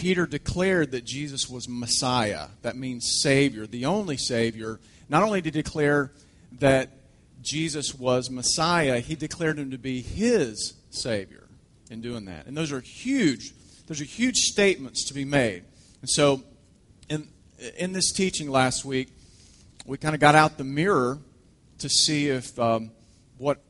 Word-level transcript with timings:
Peter 0.00 0.24
declared 0.24 0.92
that 0.92 1.04
Jesus 1.04 1.46
was 1.46 1.68
Messiah. 1.68 2.46
That 2.62 2.74
means 2.74 3.20
Savior, 3.20 3.66
the 3.66 3.84
only 3.84 4.16
Savior. 4.16 4.80
Not 5.10 5.22
only 5.22 5.42
did 5.42 5.54
he 5.54 5.60
declare 5.60 6.10
that 6.52 6.88
Jesus 7.42 7.94
was 7.94 8.30
Messiah, 8.30 9.00
he 9.00 9.14
declared 9.14 9.58
him 9.58 9.72
to 9.72 9.78
be 9.78 10.00
his 10.00 10.72
Savior 10.88 11.46
in 11.90 12.00
doing 12.00 12.24
that. 12.24 12.46
And 12.46 12.56
those 12.56 12.72
are 12.72 12.80
huge, 12.80 13.52
those 13.88 14.00
are 14.00 14.04
huge 14.04 14.36
statements 14.36 15.04
to 15.08 15.12
be 15.12 15.26
made. 15.26 15.64
And 16.00 16.08
so, 16.08 16.44
in, 17.10 17.28
in 17.76 17.92
this 17.92 18.10
teaching 18.10 18.50
last 18.50 18.86
week, 18.86 19.08
we 19.84 19.98
kind 19.98 20.14
of 20.14 20.20
got 20.20 20.34
out 20.34 20.56
the 20.56 20.64
mirror 20.64 21.18
to 21.76 21.90
see 21.90 22.28
if 22.28 22.58
um, 22.58 22.90
what 23.36 23.60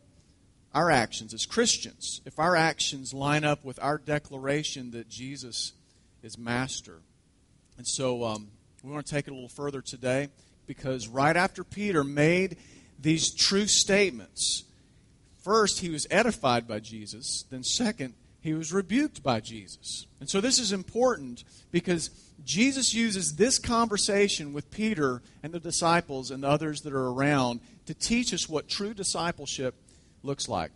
our 0.72 0.92
actions 0.92 1.34
as 1.34 1.44
Christians, 1.44 2.20
if 2.24 2.38
our 2.38 2.54
actions 2.54 3.12
line 3.12 3.42
up 3.42 3.64
with 3.64 3.80
our 3.82 3.98
declaration 3.98 4.92
that 4.92 5.08
Jesus 5.08 5.72
is 6.22 6.38
master. 6.38 7.00
And 7.76 7.86
so 7.86 8.24
um, 8.24 8.48
we 8.82 8.90
want 8.90 9.06
to 9.06 9.14
take 9.14 9.26
it 9.26 9.30
a 9.30 9.34
little 9.34 9.48
further 9.48 9.80
today 9.80 10.28
because 10.66 11.08
right 11.08 11.36
after 11.36 11.64
Peter 11.64 12.04
made 12.04 12.56
these 12.98 13.34
true 13.34 13.66
statements, 13.66 14.64
first, 15.42 15.80
he 15.80 15.90
was 15.90 16.06
edified 16.10 16.68
by 16.68 16.80
Jesus. 16.80 17.44
Then, 17.50 17.64
second, 17.64 18.14
he 18.40 18.54
was 18.54 18.72
rebuked 18.72 19.22
by 19.22 19.40
Jesus. 19.40 20.06
And 20.18 20.28
so 20.28 20.40
this 20.40 20.58
is 20.58 20.72
important 20.72 21.44
because 21.70 22.10
Jesus 22.44 22.94
uses 22.94 23.36
this 23.36 23.58
conversation 23.58 24.52
with 24.52 24.70
Peter 24.70 25.22
and 25.42 25.52
the 25.52 25.60
disciples 25.60 26.30
and 26.30 26.42
the 26.42 26.48
others 26.48 26.80
that 26.82 26.92
are 26.92 27.08
around 27.08 27.60
to 27.86 27.94
teach 27.94 28.32
us 28.32 28.48
what 28.48 28.68
true 28.68 28.94
discipleship 28.94 29.74
looks 30.22 30.48
like. 30.48 30.70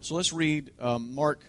So 0.00 0.14
let's 0.14 0.32
read 0.32 0.70
um, 0.80 1.14
Mark 1.14 1.44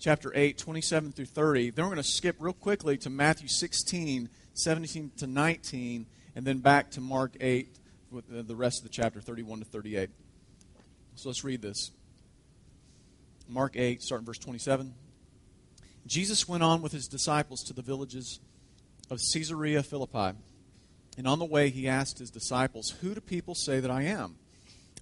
chapter 0.00 0.32
8, 0.34 0.56
27 0.56 1.12
through 1.12 1.26
30. 1.26 1.70
Then 1.70 1.84
we're 1.84 1.90
going 1.90 2.02
to 2.02 2.08
skip 2.08 2.36
real 2.40 2.54
quickly 2.54 2.96
to 2.98 3.10
Matthew 3.10 3.48
16, 3.48 4.30
17 4.54 5.12
to 5.18 5.26
19, 5.26 6.06
and 6.34 6.44
then 6.46 6.58
back 6.58 6.90
to 6.92 7.02
Mark 7.02 7.36
8 7.38 7.76
with 8.10 8.48
the 8.48 8.56
rest 8.56 8.78
of 8.78 8.84
the 8.84 8.88
chapter, 8.88 9.20
31 9.20 9.60
to 9.60 9.64
38. 9.66 10.08
So 11.16 11.28
let's 11.28 11.44
read 11.44 11.60
this. 11.60 11.90
Mark 13.46 13.76
8, 13.76 14.02
starting 14.02 14.24
verse 14.24 14.38
27. 14.38 14.94
Jesus 16.06 16.48
went 16.48 16.62
on 16.62 16.80
with 16.80 16.92
his 16.92 17.06
disciples 17.06 17.62
to 17.64 17.74
the 17.74 17.82
villages 17.82 18.40
of 19.10 19.20
Caesarea 19.32 19.82
Philippi. 19.82 20.36
And 21.18 21.26
on 21.26 21.38
the 21.38 21.44
way, 21.44 21.68
he 21.68 21.86
asked 21.88 22.18
his 22.18 22.30
disciples, 22.30 22.94
Who 23.02 23.14
do 23.14 23.20
people 23.20 23.54
say 23.54 23.80
that 23.80 23.90
I 23.90 24.04
am? 24.04 24.36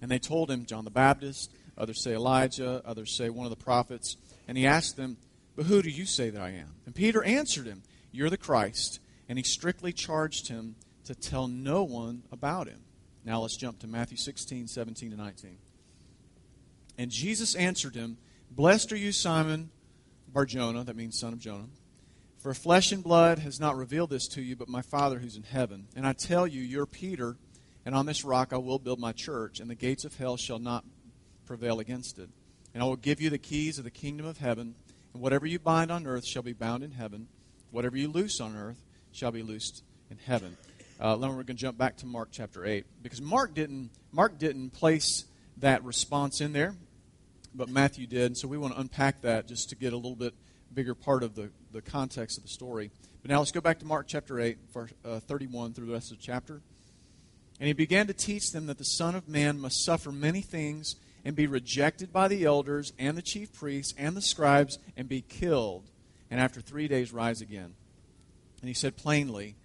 And 0.01 0.11
they 0.11 0.19
told 0.19 0.51
him, 0.51 0.65
John 0.65 0.83
the 0.83 0.91
Baptist, 0.91 1.51
others 1.77 2.03
say 2.03 2.13
Elijah, 2.13 2.81
others 2.85 3.15
say 3.15 3.29
one 3.29 3.45
of 3.45 3.51
the 3.51 3.63
prophets. 3.63 4.17
And 4.49 4.57
he 4.57 4.65
asked 4.65 4.97
them, 4.97 5.17
But 5.55 5.67
who 5.67 5.83
do 5.83 5.91
you 5.91 6.07
say 6.07 6.31
that 6.31 6.41
I 6.41 6.49
am? 6.49 6.73
And 6.87 6.95
Peter 6.95 7.23
answered 7.23 7.67
him, 7.67 7.83
You're 8.11 8.31
the 8.31 8.37
Christ. 8.37 8.99
And 9.29 9.37
he 9.37 9.43
strictly 9.43 9.93
charged 9.93 10.47
him 10.47 10.75
to 11.03 11.13
tell 11.13 11.47
no 11.47 11.83
one 11.83 12.23
about 12.31 12.67
him. 12.67 12.79
Now 13.23 13.41
let's 13.41 13.55
jump 13.55 13.77
to 13.81 13.87
Matthew 13.87 14.17
16, 14.17 14.67
17 14.67 15.11
to 15.11 15.17
19. 15.17 15.59
And 16.97 17.11
Jesus 17.11 17.53
answered 17.53 17.93
him, 17.93 18.17
Blessed 18.49 18.91
are 18.91 18.97
you, 18.97 19.11
Simon 19.11 19.69
Barjona, 20.27 20.83
that 20.83 20.95
means 20.95 21.19
son 21.19 21.33
of 21.33 21.39
Jonah. 21.39 21.69
For 22.39 22.55
flesh 22.55 22.91
and 22.91 23.03
blood 23.03 23.37
has 23.37 23.59
not 23.59 23.77
revealed 23.77 24.09
this 24.09 24.27
to 24.29 24.41
you, 24.41 24.55
but 24.55 24.67
my 24.67 24.81
Father 24.81 25.19
who's 25.19 25.35
in 25.35 25.43
heaven. 25.43 25.89
And 25.95 26.07
I 26.07 26.13
tell 26.13 26.47
you, 26.47 26.63
you're 26.63 26.87
Peter, 26.87 27.37
and 27.85 27.93
on 27.93 28.07
this 28.07 28.25
rock 28.25 28.51
I 28.51 28.57
will 28.57 28.79
build 28.79 28.99
my 28.99 29.11
church, 29.11 29.59
and 29.59 29.69
the 29.69 29.75
gates 29.75 30.05
of 30.05 30.17
hell 30.17 30.37
shall 30.37 30.57
not 30.57 30.85
prevail 31.45 31.79
against 31.79 32.17
it. 32.17 32.29
And 32.73 32.83
I 32.83 32.85
will 32.85 32.95
give 32.95 33.19
you 33.19 33.29
the 33.29 33.37
keys 33.37 33.77
of 33.77 33.83
the 33.83 33.91
kingdom 33.91 34.25
of 34.25 34.37
heaven, 34.37 34.75
and 35.13 35.21
whatever 35.21 35.45
you 35.45 35.59
bind 35.59 35.91
on 35.91 36.05
earth 36.05 36.25
shall 36.25 36.43
be 36.43 36.53
bound 36.53 36.83
in 36.83 36.91
heaven, 36.91 37.27
whatever 37.71 37.97
you 37.97 38.07
loose 38.07 38.39
on 38.39 38.55
earth 38.55 38.83
shall 39.11 39.31
be 39.31 39.41
loosed 39.41 39.83
in 40.09 40.17
heaven. 40.17 40.57
Uh, 40.99 41.15
then 41.15 41.29
we're 41.29 41.35
going 41.35 41.47
to 41.47 41.53
jump 41.53 41.77
back 41.77 41.97
to 41.97 42.05
Mark 42.05 42.29
chapter 42.31 42.65
8 42.65 42.85
because 43.01 43.21
Mark 43.21 43.53
didn't, 43.53 43.89
Mark 44.11 44.37
didn't 44.37 44.71
place 44.71 45.25
that 45.57 45.83
response 45.83 46.41
in 46.41 46.53
there, 46.53 46.75
but 47.55 47.69
Matthew 47.69 48.05
did. 48.05 48.37
So 48.37 48.47
we 48.47 48.57
want 48.57 48.73
to 48.73 48.79
unpack 48.79 49.21
that 49.21 49.47
just 49.47 49.69
to 49.69 49.75
get 49.75 49.93
a 49.93 49.95
little 49.95 50.15
bit 50.15 50.33
bigger 50.73 50.93
part 50.93 51.23
of 51.23 51.35
the, 51.35 51.49
the 51.71 51.81
context 51.81 52.37
of 52.37 52.43
the 52.43 52.49
story. 52.49 52.91
But 53.21 53.31
now 53.31 53.39
let's 53.39 53.51
go 53.51 53.61
back 53.61 53.79
to 53.79 53.85
Mark 53.85 54.07
chapter 54.07 54.39
8, 54.39 54.57
verse, 54.73 54.91
uh, 55.05 55.19
31 55.21 55.73
through 55.73 55.87
the 55.87 55.93
rest 55.93 56.11
of 56.11 56.17
the 56.17 56.23
chapter. 56.23 56.61
And 57.59 57.67
he 57.67 57.73
began 57.73 58.07
to 58.07 58.13
teach 58.13 58.51
them 58.51 58.67
that 58.67 58.77
the 58.77 58.85
Son 58.85 59.15
of 59.15 59.27
Man 59.27 59.59
must 59.59 59.83
suffer 59.83 60.11
many 60.11 60.41
things 60.41 60.95
and 61.25 61.35
be 61.35 61.47
rejected 61.47 62.11
by 62.11 62.27
the 62.27 62.45
elders 62.45 62.93
and 62.97 63.17
the 63.17 63.21
chief 63.21 63.53
priests 63.53 63.93
and 63.97 64.15
the 64.15 64.21
scribes 64.21 64.79
and 64.95 65.09
be 65.09 65.21
killed, 65.21 65.89
and 66.29 66.39
after 66.39 66.61
three 66.61 66.87
days 66.87 67.11
rise 67.11 67.41
again. 67.41 67.73
And 68.61 68.67
he 68.67 68.73
said 68.73 68.97
plainly, 68.97 69.55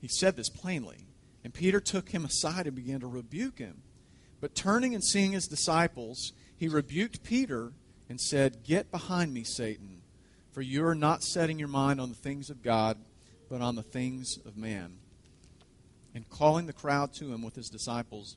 he 0.00 0.08
said 0.08 0.36
this 0.36 0.48
plainly. 0.48 1.06
And 1.44 1.54
Peter 1.54 1.80
took 1.80 2.10
him 2.10 2.24
aside 2.24 2.66
and 2.66 2.76
began 2.76 3.00
to 3.00 3.06
rebuke 3.06 3.58
him. 3.58 3.82
But 4.40 4.54
turning 4.54 4.94
and 4.94 5.04
seeing 5.04 5.32
his 5.32 5.46
disciples, 5.46 6.32
he 6.56 6.68
rebuked 6.68 7.22
Peter 7.22 7.72
and 8.08 8.20
said, 8.20 8.64
Get 8.64 8.90
behind 8.90 9.32
me, 9.32 9.44
Satan, 9.44 10.02
for 10.52 10.62
you 10.62 10.84
are 10.86 10.94
not 10.94 11.22
setting 11.22 11.58
your 11.58 11.68
mind 11.68 12.00
on 12.00 12.08
the 12.08 12.14
things 12.14 12.50
of 12.50 12.62
God, 12.62 12.98
but 13.48 13.60
on 13.60 13.76
the 13.76 13.82
things 13.82 14.38
of 14.46 14.56
man. 14.56 14.98
And 16.14 16.28
calling 16.28 16.66
the 16.66 16.72
crowd 16.72 17.12
to 17.14 17.32
him 17.32 17.42
with 17.42 17.54
his 17.54 17.68
disciples, 17.68 18.36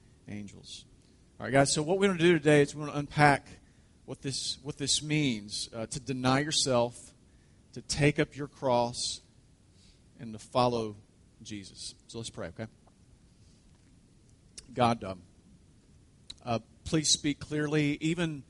angels. 0.27 0.85
All 1.39 1.45
right, 1.45 1.53
guys, 1.53 1.73
so 1.73 1.81
what 1.81 1.97
we're 1.97 2.07
going 2.07 2.17
to 2.17 2.23
do 2.23 2.33
today 2.33 2.61
is 2.61 2.75
we're 2.75 2.85
going 2.85 2.93
to 2.93 2.99
unpack 2.99 3.47
what 4.05 4.21
this, 4.21 4.57
what 4.63 4.77
this 4.77 5.01
means 5.01 5.69
uh, 5.75 5.85
to 5.87 5.99
deny 5.99 6.39
yourself 6.39 7.11
to 7.73 7.81
take 7.81 8.19
up 8.19 8.35
your 8.35 8.47
cross 8.47 9.21
and 10.19 10.33
to 10.33 10.39
follow 10.39 10.95
Jesus. 11.41 11.95
So 12.07 12.17
let's 12.17 12.29
pray, 12.29 12.47
okay? 12.47 12.67
God, 14.73 15.03
um, 15.03 15.21
uh, 16.45 16.59
please 16.83 17.09
speak 17.09 17.39
clearly, 17.39 17.97
even 18.01 18.43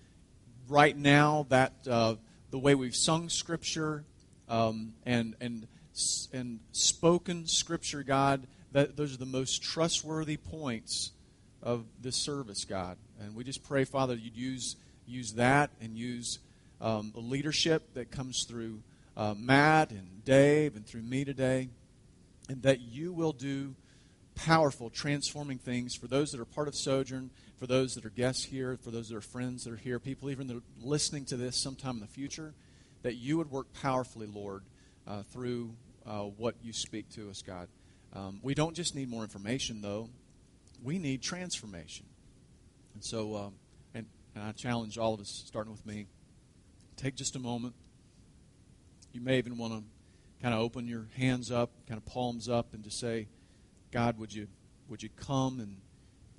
right 0.67 0.95
now, 0.95 1.45
that 1.49 1.73
uh, 1.89 2.15
the 2.49 2.59
way 2.59 2.75
we've 2.75 2.95
sung 2.95 3.29
Scripture 3.29 4.03
um, 4.49 4.93
and 5.05 5.35
and 5.41 5.67
and 6.33 6.59
spoken 6.71 7.47
Scripture, 7.47 8.03
God, 8.03 8.47
that 8.71 8.95
those 8.95 9.13
are 9.13 9.17
the 9.17 9.25
most 9.25 9.63
trustworthy 9.63 10.37
points 10.37 11.11
of 11.63 11.85
this 12.01 12.15
service, 12.15 12.65
God. 12.65 12.97
And 13.19 13.35
we 13.35 13.43
just 13.43 13.63
pray, 13.63 13.83
Father, 13.83 14.15
you'd 14.15 14.37
use 14.37 14.75
use 15.07 15.33
that 15.33 15.71
and 15.81 15.97
use 15.97 16.39
um, 16.79 17.11
the 17.13 17.19
leadership 17.19 17.93
that 17.93 18.11
comes 18.11 18.45
through 18.45 18.81
uh, 19.17 19.33
Matt 19.37 19.91
and 19.91 20.23
Dave 20.23 20.75
and 20.75 20.85
through 20.85 21.01
me 21.01 21.25
today, 21.25 21.69
and 22.49 22.61
that 22.63 22.79
you 22.79 23.11
will 23.11 23.33
do 23.33 23.75
powerful, 24.35 24.89
transforming 24.89 25.57
things 25.57 25.95
for 25.95 26.07
those 26.07 26.31
that 26.31 26.39
are 26.39 26.45
part 26.45 26.67
of 26.67 26.75
Sojourn, 26.75 27.29
for 27.57 27.67
those 27.67 27.93
that 27.95 28.05
are 28.05 28.09
guests 28.09 28.45
here, 28.45 28.77
for 28.81 28.89
those 28.89 29.09
that 29.09 29.17
are 29.17 29.21
friends 29.21 29.65
that 29.65 29.73
are 29.73 29.77
here, 29.77 29.99
people 29.99 30.29
even 30.29 30.47
that 30.47 30.57
are 30.57 30.63
listening 30.81 31.25
to 31.25 31.37
this 31.37 31.55
sometime 31.55 31.95
in 31.95 32.01
the 32.01 32.07
future, 32.07 32.53
that 33.03 33.15
you 33.15 33.37
would 33.37 33.51
work 33.51 33.67
powerfully, 33.81 34.27
Lord, 34.27 34.63
uh, 35.07 35.23
through 35.23 35.73
uh, 36.05 36.21
what 36.21 36.55
you 36.63 36.73
speak 36.73 37.09
to 37.09 37.29
us, 37.29 37.41
God. 37.41 37.67
Um, 38.13 38.39
we 38.41 38.53
don't 38.53 38.75
just 38.75 38.95
need 38.95 39.09
more 39.09 39.23
information, 39.23 39.81
though. 39.81 40.09
We 40.81 40.99
need 40.99 41.21
transformation. 41.21 42.05
And 42.93 43.03
so, 43.03 43.35
um, 43.35 43.53
and, 43.93 44.05
and 44.35 44.43
I 44.43 44.51
challenge 44.51 44.97
all 44.97 45.13
of 45.13 45.19
us, 45.19 45.43
starting 45.45 45.71
with 45.71 45.85
me, 45.85 46.07
take 46.97 47.15
just 47.15 47.35
a 47.35 47.39
moment 47.39 47.75
you 49.13 49.21
may 49.21 49.37
even 49.37 49.57
want 49.57 49.73
to 49.73 49.83
kind 50.41 50.53
of 50.53 50.61
open 50.61 50.87
your 50.87 51.07
hands 51.17 51.51
up, 51.51 51.71
kind 51.87 51.97
of 51.97 52.05
palms 52.05 52.49
up, 52.49 52.73
and 52.73 52.83
just 52.83 52.99
say, 52.99 53.27
God, 53.91 54.17
would 54.17 54.33
you 54.33 54.47
would 54.87 55.03
you 55.03 55.09
come 55.15 55.59
and 55.59 55.77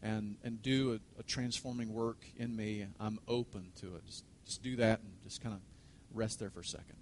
and 0.03 0.37
and 0.43 0.63
do 0.63 0.93
a, 0.95 1.21
a 1.21 1.23
transforming 1.23 1.93
work 1.93 2.25
in 2.37 2.57
me? 2.57 2.87
I'm 2.99 3.19
open 3.29 3.73
to 3.81 3.97
it. 3.97 4.07
Just, 4.07 4.25
just 4.45 4.63
do 4.63 4.77
that 4.77 5.01
and 5.01 5.11
just 5.25 5.43
kind 5.43 5.55
of 5.55 5.61
rest 6.15 6.39
there 6.41 6.51
for 6.51 6.61
a 6.61 6.65
second. 6.65 6.97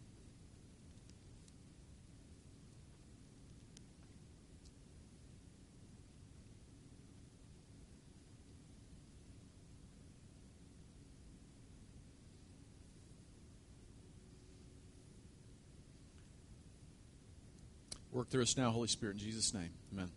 Work 18.21 18.29
through 18.29 18.43
us 18.43 18.55
now, 18.59 18.71
Holy 18.71 18.87
Spirit, 18.87 19.15
in 19.15 19.21
Jesus' 19.21 19.55
name. 19.55 19.71
Amen. 19.95 20.11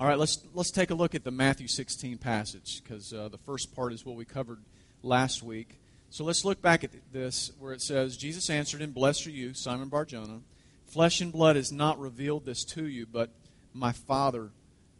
All 0.00 0.08
right, 0.08 0.18
let's 0.18 0.44
let's 0.54 0.72
take 0.72 0.90
a 0.90 0.94
look 0.96 1.14
at 1.14 1.22
the 1.22 1.30
Matthew 1.30 1.68
16 1.68 2.18
passage 2.18 2.82
because 2.82 3.12
uh, 3.12 3.28
the 3.28 3.38
first 3.38 3.76
part 3.76 3.92
is 3.92 4.04
what 4.04 4.16
we 4.16 4.24
covered 4.24 4.58
last 5.04 5.40
week. 5.40 5.78
So 6.08 6.24
let's 6.24 6.44
look 6.44 6.60
back 6.60 6.82
at 6.82 6.90
this 7.12 7.52
where 7.60 7.72
it 7.72 7.80
says, 7.80 8.16
Jesus 8.16 8.50
answered 8.50 8.82
him, 8.82 8.90
Blessed 8.90 9.28
are 9.28 9.30
you, 9.30 9.54
Simon 9.54 9.88
Barjona. 9.88 10.40
Flesh 10.88 11.20
and 11.20 11.30
blood 11.30 11.54
has 11.54 11.70
not 11.70 11.96
revealed 12.00 12.44
this 12.44 12.64
to 12.64 12.84
you, 12.84 13.06
but 13.06 13.30
my 13.72 13.92
Father 13.92 14.50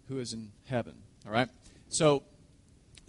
who 0.07 0.21
is 0.21 0.33
in 0.33 0.53
heaven. 0.67 0.95
All 1.27 1.33
right? 1.33 1.49
So 1.89 2.23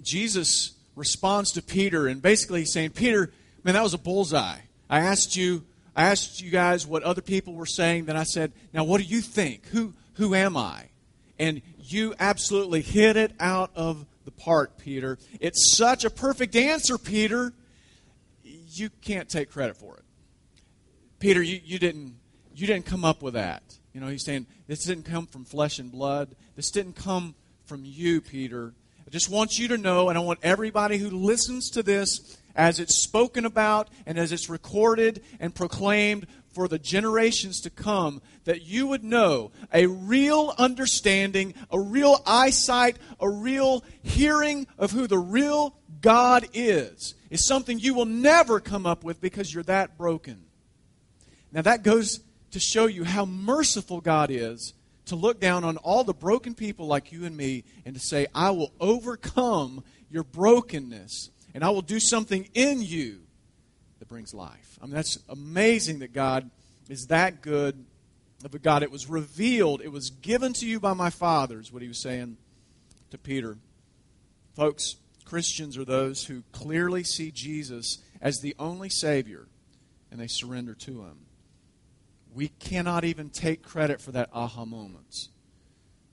Jesus 0.02 0.72
responds 0.96 1.52
to 1.52 1.62
Peter, 1.62 2.08
and 2.08 2.20
basically 2.20 2.62
he's 2.62 2.74
saying, 2.74 2.90
Peter, 2.94 3.32
man, 3.64 3.76
that 3.76 3.84
was 3.84 3.94
a 3.94 4.00
bullseye. 4.00 4.62
I 4.90 5.02
asked 5.02 5.36
you, 5.36 5.66
I 5.96 6.04
asked 6.06 6.42
you 6.42 6.52
guys 6.52 6.88
what 6.88 7.04
other 7.04 7.22
people 7.22 7.54
were 7.54 7.66
saying. 7.66 8.06
Then 8.06 8.18
I 8.18 8.24
said, 8.24 8.54
now 8.74 8.84
what 8.84 9.00
do 9.00 9.04
you 9.04 9.22
think? 9.22 9.68
Who 9.68 9.94
who 10.14 10.36
am 10.36 10.56
I? 10.56 10.90
And 11.40 11.62
you 11.78 12.14
absolutely 12.20 12.82
hit 12.82 13.18
it 13.18 13.34
out 13.40 13.72
of 13.76 14.06
the 14.26 14.32
park, 14.32 14.78
Peter. 14.78 15.18
It's 15.40 15.76
such 15.76 16.06
a 16.06 16.10
perfect 16.10 16.56
answer, 16.56 16.98
Peter. 16.98 17.54
You 18.44 18.90
can't 19.02 19.28
take 19.28 19.50
credit 19.50 19.76
for 19.76 19.98
it. 19.98 20.04
Peter, 21.20 21.42
you, 21.42 21.60
you 21.64 21.80
didn't 21.80 22.16
you 22.56 22.68
didn't 22.68 22.86
come 22.86 23.04
up 23.04 23.22
with 23.22 23.34
that. 23.34 23.64
You 23.94 24.00
know, 24.00 24.08
he's 24.08 24.24
saying 24.24 24.48
this 24.68 24.86
didn't 24.86 25.06
come 25.06 25.28
from 25.28 25.46
flesh 25.46 25.80
and 25.80 25.92
blood. 25.92 26.36
This 26.56 26.72
didn't 26.72 26.96
come 26.96 27.36
from 27.66 27.82
you, 27.84 28.22
Peter. 28.22 28.74
I 29.12 29.20
just 29.20 29.30
want 29.30 29.60
you 29.60 29.68
to 29.68 29.78
know, 29.78 30.08
and 30.08 30.18
I 30.18 30.22
want 30.22 30.40
everybody 30.42 30.98
who 30.98 31.10
listens 31.10 31.70
to 31.72 31.84
this 31.84 32.38
as 32.56 32.80
it's 32.80 33.04
spoken 33.04 33.44
about 33.44 33.90
and 34.06 34.18
as 34.18 34.32
it's 34.32 34.48
recorded 34.48 35.22
and 35.38 35.54
proclaimed 35.54 36.28
for 36.54 36.70
the 36.70 36.80
generations 36.80 37.60
to 37.62 37.70
come, 37.70 38.22
that 38.46 38.62
you 38.62 38.88
would 38.88 39.04
know 39.04 39.52
a 39.74 39.88
real 39.88 40.54
understanding, 40.58 41.54
a 41.70 41.78
real 41.78 42.22
eyesight, 42.26 42.96
a 43.20 43.30
real 43.30 43.84
hearing 44.02 44.66
of 44.78 44.92
who 44.92 45.08
the 45.08 45.18
real 45.18 45.76
God 46.00 46.48
is, 46.54 47.14
is 47.30 47.46
something 47.46 47.80
you 47.80 47.94
will 47.94 48.06
never 48.06 48.62
come 48.62 48.86
up 48.86 49.04
with 49.04 49.20
because 49.20 49.54
you're 49.54 49.64
that 49.64 49.98
broken. 49.98 50.46
Now, 51.52 51.64
that 51.64 51.84
goes 51.84 52.22
to 52.52 52.62
show 52.62 52.86
you 52.86 53.04
how 53.04 53.26
merciful 53.26 54.00
God 54.00 54.32
is 54.32 54.74
to 55.06 55.16
look 55.16 55.40
down 55.40 55.64
on 55.64 55.78
all 55.78 56.04
the 56.04 56.14
broken 56.14 56.54
people 56.54 56.88
like 56.88 57.12
you 57.12 57.26
and 57.26 57.36
me 57.36 57.64
and 57.86 57.96
to 57.96 58.00
say, 58.00 58.28
I 58.34 58.52
will 58.52 58.72
overcome 58.80 59.84
your 60.10 60.24
brokenness 60.24 61.30
and 61.54 61.64
I 61.64 61.70
will 61.70 61.82
do 61.82 62.00
something 62.00 62.48
in 62.54 62.82
you 62.82 63.22
that 64.00 64.08
brings 64.08 64.34
life. 64.34 64.78
I 64.82 64.86
mean, 64.86 64.96
that's 64.96 65.20
amazing 65.30 66.00
that 66.00 66.14
God 66.14 66.50
is 66.90 67.08
that 67.08 67.42
good 67.42 67.86
of 68.44 68.54
a 68.54 68.60
God. 68.60 68.84
It 68.84 68.92
was 68.92 69.10
revealed, 69.10 69.82
it 69.82 69.92
was 69.92 70.10
given 70.10 70.54
to 70.54 70.68
you 70.68 70.80
by 70.80 70.94
my 70.94 71.10
fathers, 71.10 71.72
what 71.72 71.82
he 71.82 71.88
was 71.88 72.02
saying 72.02 72.38
to 73.12 73.18
Peter. 73.18 73.58
Folks, 74.56 74.96
Christians 75.26 75.78
are 75.78 75.86
those 75.86 76.26
who 76.26 76.44
clearly 76.52 77.04
see 77.04 77.32
Jesus 77.32 78.00
as 78.22 78.40
the 78.40 78.56
only 78.60 78.90
Savior 78.90 79.48
and 80.12 80.20
they 80.20 80.28
surrender 80.28 80.74
to 80.76 81.02
him. 81.02 81.26
We 82.34 82.48
cannot 82.48 83.04
even 83.04 83.30
take 83.30 83.64
credit 83.64 84.02
for 84.02 84.12
that 84.14 84.30
aha 84.34 84.66
moment. 84.66 85.28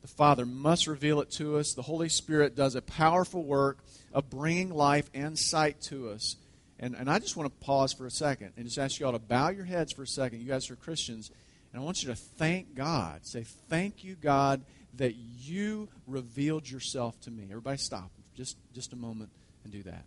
The 0.03 0.09
Father 0.09 0.47
must 0.47 0.87
reveal 0.87 1.21
it 1.21 1.31
to 1.33 1.59
us. 1.59 1.75
The 1.75 1.83
Holy 1.83 2.09
Spirit 2.09 2.57
does 2.57 2.75
a 2.75 2.83
powerful 2.83 3.45
work 3.45 3.79
of 4.13 4.31
bringing 4.31 4.71
life 4.71 5.11
and 5.15 5.39
sight 5.39 5.81
to 5.83 6.11
us. 6.11 6.37
And, 6.81 6.95
and 6.95 7.11
I 7.11 7.19
just 7.19 7.37
want 7.37 7.53
to 7.53 7.65
pause 7.65 7.93
for 7.93 8.07
a 8.07 8.11
second 8.11 8.53
and 8.57 8.65
just 8.65 8.79
ask 8.79 8.99
you 8.99 9.07
all 9.07 9.13
to 9.13 9.19
bow 9.19 9.49
your 9.49 9.65
heads 9.65 9.93
for 9.93 10.03
a 10.03 10.07
second. 10.07 10.41
You 10.41 10.49
guys 10.49 10.71
are 10.71 10.77
Christians. 10.77 11.31
And 11.73 11.83
I 11.83 11.85
want 11.85 12.03
you 12.03 12.09
to 12.09 12.17
thank 12.17 12.75
God. 12.75 13.27
Say, 13.27 13.45
Thank 13.69 14.05
you, 14.05 14.15
God, 14.15 14.63
that 14.95 15.15
you 15.15 15.89
revealed 16.07 16.69
yourself 16.71 17.21
to 17.23 17.31
me. 17.31 17.49
Everybody 17.51 17.79
stop 17.79 18.11
just, 18.39 18.57
just 18.73 18.93
a 18.93 18.97
moment 18.97 19.31
and 19.65 19.73
do 19.73 19.83
that. 19.83 20.05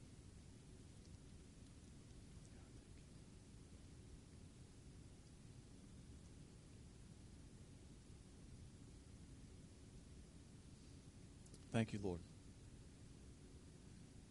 Thank 11.81 11.93
you, 11.93 11.99
Lord. 12.03 12.19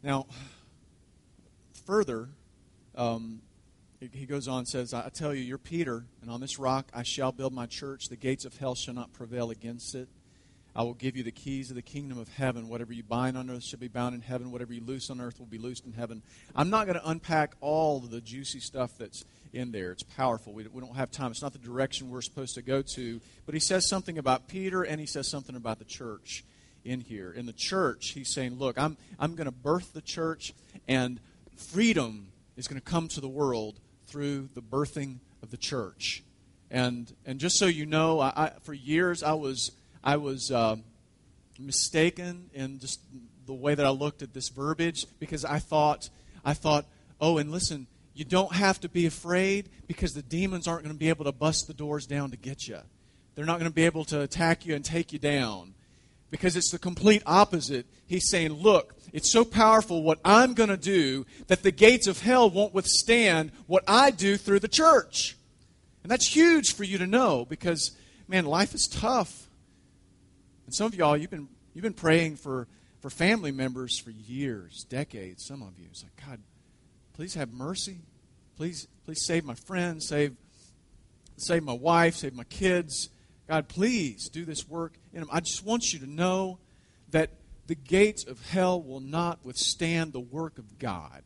Now, 0.04 0.26
further, 1.84 2.28
um, 2.94 3.42
he 3.98 4.24
goes 4.24 4.46
on 4.46 4.58
and 4.58 4.68
says, 4.68 4.94
I 4.94 5.08
tell 5.08 5.34
you, 5.34 5.42
you're 5.42 5.58
Peter, 5.58 6.04
and 6.22 6.30
on 6.30 6.40
this 6.40 6.60
rock 6.60 6.86
I 6.94 7.02
shall 7.02 7.32
build 7.32 7.52
my 7.52 7.66
church. 7.66 8.08
The 8.08 8.14
gates 8.14 8.44
of 8.44 8.56
hell 8.56 8.76
shall 8.76 8.94
not 8.94 9.12
prevail 9.12 9.50
against 9.50 9.96
it. 9.96 10.08
I 10.76 10.84
will 10.84 10.94
give 10.94 11.16
you 11.16 11.24
the 11.24 11.32
keys 11.32 11.70
of 11.70 11.74
the 11.74 11.82
kingdom 11.82 12.20
of 12.20 12.28
heaven. 12.28 12.68
Whatever 12.68 12.92
you 12.92 13.02
bind 13.02 13.36
on 13.36 13.50
earth 13.50 13.64
shall 13.64 13.80
be 13.80 13.88
bound 13.88 14.14
in 14.14 14.20
heaven. 14.20 14.52
Whatever 14.52 14.72
you 14.72 14.84
loose 14.84 15.10
on 15.10 15.20
earth 15.20 15.40
will 15.40 15.46
be 15.46 15.58
loosed 15.58 15.84
in 15.86 15.92
heaven. 15.92 16.22
I'm 16.54 16.70
not 16.70 16.86
going 16.86 17.00
to 17.00 17.08
unpack 17.08 17.54
all 17.60 17.98
the 17.98 18.20
juicy 18.20 18.60
stuff 18.60 18.92
that's 18.96 19.24
in 19.52 19.72
there. 19.72 19.90
It's 19.90 20.04
powerful. 20.04 20.52
We, 20.52 20.68
we 20.68 20.80
don't 20.80 20.94
have 20.94 21.10
time. 21.10 21.32
It's 21.32 21.42
not 21.42 21.52
the 21.52 21.58
direction 21.58 22.10
we're 22.10 22.22
supposed 22.22 22.54
to 22.54 22.62
go 22.62 22.80
to. 22.94 23.20
But 23.44 23.54
he 23.54 23.60
says 23.60 23.88
something 23.88 24.18
about 24.18 24.46
Peter, 24.46 24.84
and 24.84 25.00
he 25.00 25.06
says 25.06 25.26
something 25.26 25.56
about 25.56 25.80
the 25.80 25.84
church 25.84 26.44
in 26.84 27.00
here. 27.00 27.32
In 27.32 27.46
the 27.46 27.52
church, 27.52 28.10
he's 28.10 28.28
saying, 28.28 28.58
Look, 28.58 28.78
I'm, 28.78 28.96
I'm 29.18 29.34
going 29.34 29.46
to 29.46 29.52
birth 29.52 29.92
the 29.92 30.00
church, 30.00 30.52
and 30.88 31.20
freedom 31.56 32.28
is 32.56 32.68
going 32.68 32.80
to 32.80 32.84
come 32.84 33.08
to 33.08 33.20
the 33.20 33.28
world 33.28 33.80
through 34.06 34.48
the 34.54 34.62
birthing 34.62 35.18
of 35.42 35.50
the 35.50 35.56
church. 35.56 36.22
And, 36.70 37.12
and 37.26 37.40
just 37.40 37.58
so 37.58 37.66
you 37.66 37.86
know, 37.86 38.20
I, 38.20 38.32
I 38.36 38.52
for 38.62 38.74
years 38.74 39.22
I 39.22 39.32
was, 39.32 39.72
I 40.04 40.16
was 40.16 40.50
uh, 40.50 40.76
mistaken 41.58 42.50
in 42.54 42.78
just 42.78 43.00
the 43.46 43.54
way 43.54 43.74
that 43.74 43.84
I 43.84 43.90
looked 43.90 44.22
at 44.22 44.32
this 44.32 44.48
verbiage 44.48 45.06
because 45.18 45.44
I 45.44 45.58
thought, 45.58 46.08
I 46.44 46.54
thought, 46.54 46.86
oh, 47.20 47.38
and 47.38 47.50
listen, 47.50 47.86
you 48.14 48.24
don't 48.24 48.52
have 48.52 48.80
to 48.80 48.88
be 48.88 49.06
afraid 49.06 49.68
because 49.86 50.14
the 50.14 50.22
demons 50.22 50.68
aren't 50.68 50.84
going 50.84 50.94
to 50.94 50.98
be 50.98 51.08
able 51.08 51.24
to 51.24 51.32
bust 51.32 51.66
the 51.66 51.74
doors 51.74 52.06
down 52.06 52.30
to 52.30 52.36
get 52.36 52.68
you. 52.68 52.78
They're 53.34 53.44
not 53.44 53.58
going 53.58 53.70
to 53.70 53.74
be 53.74 53.86
able 53.86 54.04
to 54.06 54.20
attack 54.20 54.66
you 54.66 54.74
and 54.74 54.84
take 54.84 55.12
you 55.12 55.18
down 55.18 55.74
because 56.30 56.56
it's 56.56 56.70
the 56.70 56.78
complete 56.78 57.22
opposite. 57.26 57.86
He's 58.06 58.30
saying, 58.30 58.52
Look, 58.52 58.94
it's 59.12 59.32
so 59.32 59.44
powerful 59.44 60.02
what 60.02 60.20
I'm 60.24 60.54
going 60.54 60.68
to 60.68 60.76
do 60.76 61.26
that 61.48 61.62
the 61.62 61.72
gates 61.72 62.06
of 62.06 62.20
hell 62.20 62.48
won't 62.48 62.74
withstand 62.74 63.52
what 63.66 63.84
I 63.88 64.10
do 64.10 64.36
through 64.36 64.60
the 64.60 64.68
church. 64.68 65.36
And 66.02 66.10
that's 66.10 66.34
huge 66.34 66.74
for 66.74 66.84
you 66.84 66.98
to 66.98 67.06
know 67.06 67.44
because, 67.44 67.96
man, 68.28 68.46
life 68.46 68.74
is 68.74 68.88
tough. 68.90 69.48
And 70.66 70.74
some 70.74 70.86
of 70.86 70.94
y'all, 70.94 71.16
you've 71.16 71.30
been, 71.30 71.48
you've 71.74 71.82
been 71.82 71.92
praying 71.92 72.36
for, 72.36 72.68
for 73.00 73.10
family 73.10 73.50
members 73.50 73.98
for 73.98 74.10
years, 74.10 74.86
decades, 74.88 75.44
some 75.44 75.62
of 75.62 75.78
you. 75.78 75.86
It's 75.90 76.02
like, 76.02 76.26
God, 76.26 76.40
please 77.14 77.34
have 77.34 77.52
mercy. 77.52 77.98
Please, 78.56 78.86
please 79.04 79.24
save 79.24 79.44
my 79.44 79.54
friends, 79.54 80.06
save, 80.06 80.36
save 81.36 81.62
my 81.62 81.72
wife, 81.72 82.16
save 82.16 82.34
my 82.34 82.44
kids. 82.44 83.08
God, 83.48 83.68
please 83.68 84.28
do 84.28 84.44
this 84.44 84.68
work 84.68 84.94
in. 85.12 85.24
I 85.30 85.40
just 85.40 85.64
want 85.64 85.92
you 85.92 85.98
to 86.00 86.06
know 86.06 86.58
that 87.10 87.30
the 87.66 87.74
gates 87.74 88.24
of 88.24 88.44
hell 88.48 88.80
will 88.80 89.00
not 89.00 89.38
withstand 89.44 90.12
the 90.12 90.20
work 90.20 90.58
of 90.58 90.78
God. 90.78 91.22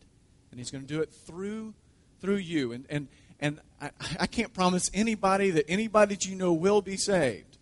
And 0.50 0.60
He's 0.60 0.70
going 0.70 0.82
to 0.82 0.88
do 0.88 1.00
it 1.00 1.12
through 1.12 1.74
through 2.20 2.36
you. 2.36 2.72
And 2.72 2.86
and 2.88 3.08
and 3.40 3.60
I, 3.80 3.90
I 4.20 4.26
can't 4.26 4.52
promise 4.52 4.90
anybody 4.94 5.50
that 5.50 5.68
anybody 5.68 6.14
that 6.14 6.26
you 6.26 6.36
know 6.36 6.52
will 6.52 6.82
be 6.82 6.96
saved. 6.96 7.58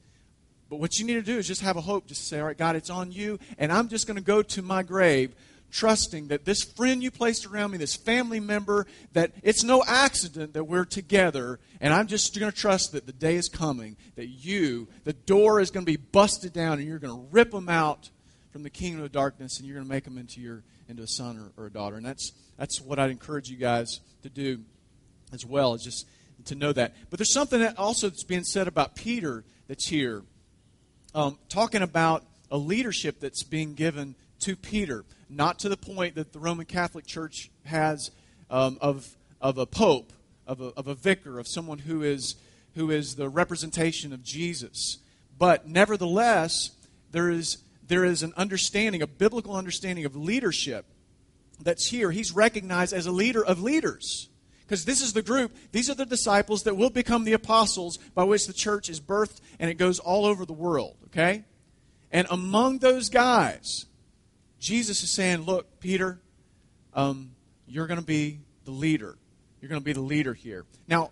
But 0.69 0.81
what 0.81 0.99
you 0.99 1.05
need 1.05 1.15
to 1.15 1.23
do 1.23 1.37
is 1.37 1.47
just 1.47 1.61
have 1.61 1.77
a 1.77 1.83
hope. 1.83 2.07
Just 2.07 2.29
say, 2.29 2.41
all 2.41 2.47
right, 2.47 2.57
God, 2.57 2.77
it's 2.77 2.89
on 2.89 3.13
you. 3.13 3.39
And 3.59 3.71
I'm 3.71 3.89
just 3.89 4.07
going 4.07 4.17
to 4.17 4.23
go 4.23 4.41
to 4.43 4.63
my 4.63 4.83
grave 4.83 5.35
trusting 5.73 6.29
that 6.29 6.45
this 6.45 6.63
friend 6.63 7.03
you 7.03 7.11
placed 7.11 7.47
around 7.47 7.73
me, 7.73 7.79
this 7.79 7.97
family 7.97 8.39
member, 8.39 8.87
that 9.15 9.33
it's 9.43 9.65
no 9.65 9.83
accident 9.87 10.53
that 10.53 10.65
we're 10.65 10.85
together. 10.85 11.59
And 11.81 11.93
I'm 11.93 12.07
just 12.07 12.39
going 12.39 12.53
to 12.53 12.57
trust 12.57 12.93
that 12.93 13.07
the 13.07 13.13
day 13.13 13.37
is 13.37 13.49
coming, 13.49 13.97
that 14.15 14.29
you, 14.29 14.87
the 15.05 15.15
door 15.15 15.61
is 15.61 15.71
going 15.71 15.85
to 15.85 15.91
be 15.91 15.97
busted 15.97 16.53
down, 16.53 16.79
and 16.79 16.87
you're 16.87 16.99
going 16.99 17.17
to 17.17 17.29
rip 17.33 17.51
them 17.51 17.69
out 17.69 18.11
from 18.53 18.63
the 18.63 18.71
kingdom 18.71 19.03
of 19.03 19.11
darkness, 19.11 19.59
and 19.59 19.67
you're 19.67 19.77
going 19.77 19.87
to 19.87 19.93
make 19.93 20.05
them 20.05 20.19
into 20.19 20.41
your 20.41 20.63
into 20.89 21.03
a 21.03 21.07
son 21.07 21.39
or, 21.57 21.63
or 21.63 21.67
a 21.67 21.71
daughter. 21.71 21.97
And 21.97 22.05
that's 22.05 22.33
that's 22.59 22.81
what 22.81 22.99
I'd 22.99 23.11
encourage 23.11 23.49
you 23.49 23.57
guys 23.57 24.01
to 24.23 24.29
do 24.29 24.61
as 25.33 25.47
well, 25.47 25.75
is 25.75 25.83
just 25.83 26.07
to 26.45 26.55
know 26.55 26.73
that. 26.73 26.95
But 27.09 27.19
there's 27.19 27.33
something 27.33 27.61
that 27.61 27.79
also 27.79 28.09
that's 28.09 28.25
being 28.25 28.45
said 28.45 28.69
about 28.69 28.95
Peter 28.95 29.45
that's 29.69 29.89
here, 29.89 30.23
um, 31.15 31.39
talking 31.49 31.81
about 31.81 32.25
a 32.51 32.59
leadership 32.59 33.21
that's 33.21 33.43
being 33.43 33.73
given 33.73 34.15
to 34.43 34.57
Peter, 34.57 35.05
not 35.29 35.59
to 35.61 35.69
the 35.69 35.77
point 35.77 36.15
that 36.17 36.33
the 36.33 36.39
Roman 36.39 36.67
Catholic 36.67 37.07
Church 37.07 37.51
has 37.65 38.11
um, 38.51 38.79
of, 38.81 39.17
of 39.41 39.59
a 39.59 39.67
pope, 39.67 40.13
of 40.47 40.61
a, 40.61 40.67
of 40.77 40.89
a 40.89 40.95
vicar, 40.95 41.39
of 41.39 41.49
someone 41.49 41.79
who 41.79 42.03
is, 42.03 42.37
who 42.75 42.91
is 42.91 43.17
the 43.17 43.29
representation 43.29 44.13
of 44.13 44.23
Jesus. 44.23 44.99
But 45.39 45.67
nevertheless, 45.67 46.71
there 47.11 47.31
is, 47.31 47.59
there 47.87 48.05
is 48.05 48.23
an 48.23 48.33
understanding, 48.37 49.03
a 49.03 49.07
biblical 49.07 49.57
understanding 49.57 50.05
of 50.05 50.15
leadership 50.15 50.87
that's 51.61 51.87
here. 51.87 52.11
He's 52.11 52.33
recognized 52.33 52.93
as 52.93 53.07
a 53.07 53.13
leader 53.13 53.45
of 53.45 53.63
leaders. 53.63 54.29
Because 54.67 54.85
this 54.85 55.03
is 55.03 55.13
the 55.13 55.23
group, 55.23 55.55
these 55.73 55.91
are 55.91 55.95
the 55.95 56.07
disciples 56.07 56.63
that 56.63 56.77
will 56.77 56.91
become 56.91 57.25
the 57.25 57.35
apostles 57.35 57.99
by 58.15 58.25
which 58.25 58.47
the 58.47 58.53
church 58.53 58.89
is 58.89 59.01
birthed 59.01 59.41
and 59.59 59.71
it 59.71 59.75
goes 59.75 59.99
all 59.99 60.25
over 60.25 60.45
the 60.47 60.53
world, 60.53 60.97
okay? 61.07 61.45
And 62.11 62.27
among 62.31 62.79
those 62.79 63.09
guys, 63.09 63.87
Jesus 64.63 65.03
is 65.03 65.11
saying, 65.11 65.41
Look, 65.41 65.81
Peter, 65.81 66.21
um, 66.95 67.33
you're 67.67 67.89
going 67.89 67.99
to 67.99 68.07
be 68.07 68.39
the 68.65 68.71
leader. 68.71 69.19
You're 69.61 69.69
going 69.69 69.81
to 69.81 69.85
be 69.85 69.93
the 69.93 70.01
leader 70.01 70.33
here. 70.33 70.65
Now, 70.87 71.11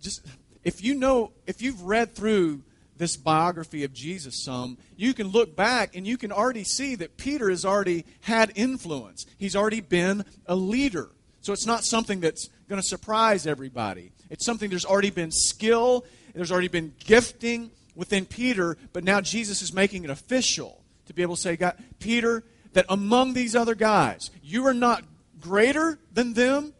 just 0.00 0.26
if 0.64 0.82
you 0.82 0.94
know, 0.94 1.32
if 1.46 1.60
you've 1.60 1.82
read 1.82 2.14
through 2.14 2.62
this 2.96 3.16
biography 3.16 3.84
of 3.84 3.92
Jesus 3.92 4.42
some, 4.42 4.78
you 4.96 5.12
can 5.12 5.28
look 5.28 5.54
back 5.54 5.96
and 5.96 6.06
you 6.06 6.16
can 6.16 6.32
already 6.32 6.64
see 6.64 6.94
that 6.94 7.18
Peter 7.18 7.50
has 7.50 7.64
already 7.64 8.06
had 8.22 8.52
influence. 8.54 9.26
He's 9.36 9.54
already 9.54 9.82
been 9.82 10.24
a 10.46 10.56
leader. 10.56 11.10
So 11.42 11.52
it's 11.52 11.66
not 11.66 11.84
something 11.84 12.20
that's 12.20 12.48
going 12.70 12.80
to 12.80 12.86
surprise 12.86 13.46
everybody. 13.46 14.12
It's 14.30 14.46
something 14.46 14.70
there's 14.70 14.86
already 14.86 15.10
been 15.10 15.30
skill, 15.30 16.06
there's 16.34 16.50
already 16.50 16.68
been 16.68 16.94
gifting 17.04 17.70
within 17.94 18.24
Peter, 18.24 18.78
but 18.94 19.04
now 19.04 19.20
Jesus 19.20 19.60
is 19.60 19.74
making 19.74 20.04
it 20.04 20.10
official 20.10 20.82
to 21.06 21.14
be 21.14 21.22
able 21.22 21.36
to 21.36 21.40
say, 21.40 21.56
God, 21.56 21.76
Peter, 21.98 22.44
that 22.78 22.86
among 22.88 23.32
these 23.32 23.56
other 23.56 23.74
guys, 23.74 24.30
you 24.40 24.64
are 24.64 24.72
not 24.72 25.02
greater 25.40 25.98
than 26.12 26.32
them, 26.32 26.72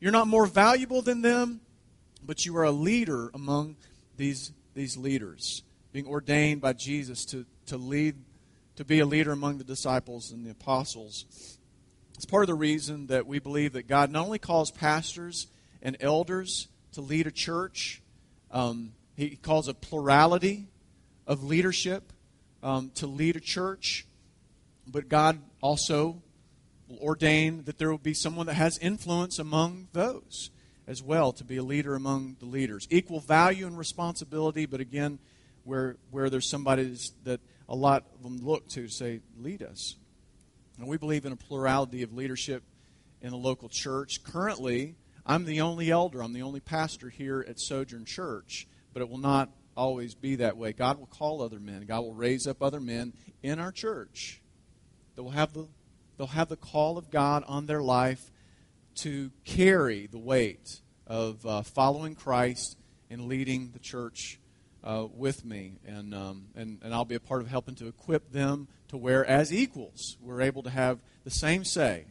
you're 0.00 0.10
not 0.10 0.26
more 0.26 0.46
valuable 0.46 1.00
than 1.00 1.22
them, 1.22 1.60
but 2.26 2.44
you 2.44 2.56
are 2.56 2.64
a 2.64 2.72
leader 2.72 3.30
among 3.32 3.76
these, 4.16 4.50
these 4.74 4.96
leaders, 4.96 5.62
being 5.92 6.08
ordained 6.08 6.60
by 6.60 6.72
Jesus 6.72 7.24
to, 7.26 7.46
to 7.66 7.76
lead, 7.76 8.16
to 8.74 8.84
be 8.84 8.98
a 8.98 9.06
leader 9.06 9.30
among 9.30 9.58
the 9.58 9.64
disciples 9.64 10.32
and 10.32 10.44
the 10.44 10.50
apostles. 10.50 11.56
It's 12.16 12.24
part 12.24 12.42
of 12.42 12.48
the 12.48 12.54
reason 12.54 13.06
that 13.06 13.24
we 13.24 13.38
believe 13.38 13.74
that 13.74 13.86
God 13.86 14.10
not 14.10 14.24
only 14.24 14.40
calls 14.40 14.72
pastors 14.72 15.46
and 15.82 15.96
elders 16.00 16.66
to 16.94 17.00
lead 17.00 17.28
a 17.28 17.30
church, 17.30 18.02
um, 18.50 18.94
He 19.14 19.36
calls 19.36 19.68
a 19.68 19.74
plurality 19.74 20.66
of 21.28 21.44
leadership 21.44 22.12
um, 22.60 22.90
to 22.96 23.06
lead 23.06 23.36
a 23.36 23.40
church, 23.40 24.04
but 24.92 25.08
God 25.08 25.40
also 25.62 26.22
will 26.86 26.98
ordain 26.98 27.64
that 27.64 27.78
there 27.78 27.90
will 27.90 27.98
be 27.98 28.14
someone 28.14 28.46
that 28.46 28.54
has 28.54 28.78
influence 28.78 29.38
among 29.38 29.88
those 29.92 30.50
as 30.86 31.02
well 31.02 31.32
to 31.32 31.44
be 31.44 31.56
a 31.56 31.62
leader 31.62 31.94
among 31.94 32.36
the 32.38 32.46
leaders. 32.46 32.86
Equal 32.90 33.20
value 33.20 33.66
and 33.66 33.78
responsibility, 33.78 34.66
but 34.66 34.80
again, 34.80 35.18
where, 35.64 35.96
where 36.10 36.28
there's 36.28 36.48
somebody 36.48 36.96
that 37.24 37.40
a 37.68 37.74
lot 37.74 38.04
of 38.14 38.22
them 38.22 38.38
look 38.38 38.68
to 38.68 38.88
say, 38.88 39.20
lead 39.38 39.62
us. 39.62 39.96
And 40.78 40.88
we 40.88 40.98
believe 40.98 41.24
in 41.24 41.32
a 41.32 41.36
plurality 41.36 42.02
of 42.02 42.12
leadership 42.12 42.62
in 43.20 43.30
the 43.30 43.36
local 43.36 43.68
church. 43.68 44.22
Currently, 44.24 44.96
I'm 45.24 45.44
the 45.44 45.60
only 45.60 45.90
elder, 45.90 46.22
I'm 46.22 46.32
the 46.32 46.42
only 46.42 46.60
pastor 46.60 47.08
here 47.08 47.44
at 47.48 47.60
Sojourn 47.60 48.04
Church, 48.04 48.66
but 48.92 49.00
it 49.00 49.08
will 49.08 49.18
not 49.18 49.50
always 49.76 50.14
be 50.14 50.36
that 50.36 50.56
way. 50.56 50.72
God 50.72 50.98
will 50.98 51.06
call 51.06 51.40
other 51.40 51.60
men, 51.60 51.86
God 51.86 52.00
will 52.00 52.14
raise 52.14 52.46
up 52.46 52.60
other 52.60 52.80
men 52.80 53.12
in 53.42 53.58
our 53.58 53.72
church 53.72 54.41
that 55.14 55.22
will 55.22 55.30
have 55.30 55.52
the, 55.52 55.66
they'll 56.16 56.26
have 56.28 56.48
the 56.48 56.56
call 56.56 56.98
of 56.98 57.10
God 57.10 57.44
on 57.46 57.66
their 57.66 57.82
life 57.82 58.30
to 58.96 59.30
carry 59.44 60.06
the 60.06 60.18
weight 60.18 60.80
of 61.06 61.44
uh, 61.46 61.62
following 61.62 62.14
Christ 62.14 62.76
and 63.10 63.26
leading 63.26 63.70
the 63.72 63.78
church 63.78 64.38
uh, 64.84 65.06
with 65.14 65.44
me. 65.44 65.74
And, 65.86 66.14
um, 66.14 66.46
and, 66.54 66.78
and 66.82 66.94
I'll 66.94 67.04
be 67.04 67.14
a 67.14 67.20
part 67.20 67.42
of 67.42 67.48
helping 67.48 67.74
to 67.76 67.86
equip 67.86 68.32
them 68.32 68.68
to 68.88 68.96
where, 68.96 69.24
as 69.24 69.52
equals, 69.52 70.16
we're 70.20 70.42
able 70.42 70.62
to 70.64 70.70
have 70.70 70.98
the 71.24 71.30
same 71.30 71.64
say. 71.64 72.06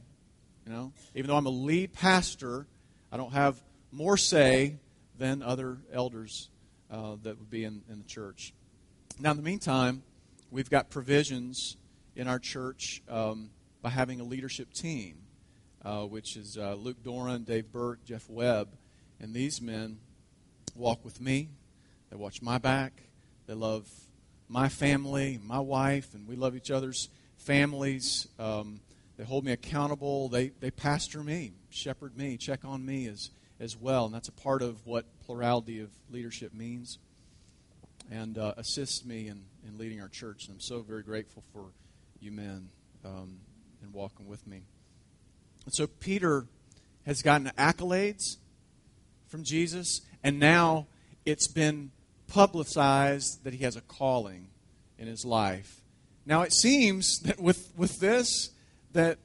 You 0.65 0.71
know, 0.71 0.93
even 1.15 1.29
though 1.29 1.37
I'm 1.37 1.47
a 1.47 1.49
lead 1.49 1.93
pastor, 1.93 2.67
I 3.11 3.17
don't 3.17 3.33
have 3.33 3.61
more 3.91 4.17
say 4.17 4.75
than 5.17 5.41
other 5.41 5.77
elders 5.91 6.49
uh, 6.89 7.15
that 7.23 7.39
would 7.39 7.49
be 7.49 7.63
in, 7.63 7.81
in 7.89 7.99
the 7.99 8.07
church. 8.07 8.53
Now, 9.19 9.31
in 9.31 9.37
the 9.37 9.43
meantime, 9.43 10.03
we've 10.49 10.69
got 10.69 10.89
provisions 10.89 11.77
in 12.15 12.27
our 12.27 12.39
church 12.39 13.01
um, 13.09 13.49
by 13.81 13.89
having 13.89 14.19
a 14.19 14.23
leadership 14.23 14.73
team 14.73 15.21
uh, 15.83 16.03
which 16.03 16.37
is 16.37 16.57
uh, 16.57 16.75
Luke 16.75 17.03
Doran, 17.03 17.43
Dave 17.43 17.71
Burke, 17.71 18.03
Jeff 18.05 18.29
Webb. 18.29 18.69
And 19.19 19.33
these 19.33 19.61
men 19.61 19.99
walk 20.75 21.03
with 21.03 21.21
me. 21.21 21.49
They 22.09 22.17
watch 22.17 22.41
my 22.41 22.57
back. 22.57 22.93
They 23.47 23.53
love 23.53 23.89
my 24.47 24.69
family, 24.69 25.39
my 25.43 25.59
wife, 25.59 26.13
and 26.13 26.27
we 26.27 26.35
love 26.35 26.55
each 26.55 26.71
other's 26.71 27.09
families. 27.37 28.27
Um, 28.37 28.81
they 29.17 29.23
hold 29.23 29.45
me 29.45 29.51
accountable. 29.51 30.29
They, 30.29 30.49
they 30.59 30.71
pastor 30.71 31.23
me, 31.23 31.53
shepherd 31.69 32.17
me, 32.17 32.37
check 32.37 32.65
on 32.65 32.85
me 32.85 33.07
as, 33.07 33.29
as 33.59 33.77
well. 33.77 34.05
And 34.05 34.13
that's 34.13 34.27
a 34.27 34.33
part 34.33 34.61
of 34.61 34.85
what 34.85 35.05
plurality 35.25 35.79
of 35.79 35.89
leadership 36.09 36.53
means. 36.53 36.99
And 38.09 38.37
uh, 38.37 38.55
assist 38.57 39.05
me 39.05 39.27
in, 39.27 39.43
in 39.65 39.77
leading 39.77 40.01
our 40.01 40.09
church. 40.09 40.45
And 40.45 40.55
I'm 40.55 40.59
so 40.59 40.81
very 40.81 41.03
grateful 41.03 41.43
for 41.53 41.71
you 42.21 42.31
men 42.31 42.69
um, 43.03 43.39
and 43.81 43.93
walking 43.93 44.27
with 44.27 44.45
me. 44.45 44.63
And 45.65 45.73
so 45.73 45.87
Peter 45.87 46.45
has 47.05 47.21
gotten 47.21 47.51
accolades 47.57 48.37
from 49.27 49.43
Jesus, 49.43 50.01
and 50.23 50.39
now 50.39 50.87
it's 51.25 51.47
been 51.47 51.91
publicized 52.27 53.43
that 53.43 53.53
he 53.53 53.63
has 53.63 53.75
a 53.75 53.81
calling 53.81 54.47
in 54.97 55.07
his 55.07 55.25
life. 55.25 55.81
Now 56.25 56.41
it 56.43 56.53
seems 56.53 57.19
that 57.21 57.39
with, 57.39 57.71
with 57.75 57.99
this, 57.99 58.51
that 58.93 59.17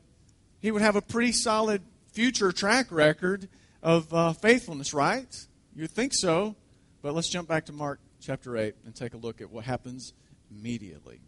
he 0.61 0.71
would 0.71 0.83
have 0.83 0.97
a 0.97 1.03
pretty 1.03 1.33
solid 1.33 1.83
future 2.12 2.53
track 2.53 2.87
record 2.91 3.49
of 3.83 4.12
uh, 4.12 4.33
faithfulness, 4.33 4.95
right? 4.95 5.35
You'd 5.75 5.91
think 5.91 6.12
so. 6.15 6.57
But 7.03 7.15
let's 7.15 7.29
jump 7.29 7.47
back 7.49 7.67
to 7.67 7.73
Mark 7.73 8.00
chapter 8.21 8.57
8 8.57 8.75
and 8.85 8.95
take 8.95 9.15
a 9.15 9.17
look 9.17 9.41
at 9.41 9.50
what 9.50 9.65
happens 9.65 10.12
immediately. 10.50 11.21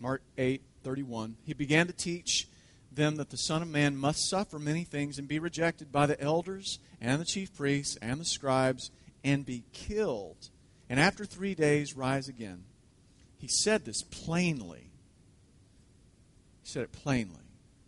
Mark 0.00 0.22
8, 0.38 0.62
31. 0.82 1.36
He 1.44 1.52
began 1.52 1.86
to 1.86 1.92
teach 1.92 2.48
them 2.90 3.16
that 3.16 3.30
the 3.30 3.36
Son 3.36 3.62
of 3.62 3.68
Man 3.68 3.96
must 3.96 4.28
suffer 4.28 4.58
many 4.58 4.82
things 4.82 5.18
and 5.18 5.28
be 5.28 5.38
rejected 5.38 5.92
by 5.92 6.06
the 6.06 6.20
elders 6.20 6.78
and 7.00 7.20
the 7.20 7.24
chief 7.24 7.54
priests 7.54 7.96
and 8.02 8.20
the 8.20 8.24
scribes 8.24 8.90
and 9.22 9.44
be 9.44 9.64
killed, 9.72 10.48
and 10.88 10.98
after 10.98 11.24
three 11.24 11.54
days 11.54 11.96
rise 11.96 12.28
again. 12.28 12.64
He 13.36 13.48
said 13.48 13.84
this 13.84 14.02
plainly. 14.02 14.90
He 16.62 16.68
said 16.68 16.82
it 16.84 16.92
plainly. 16.92 17.36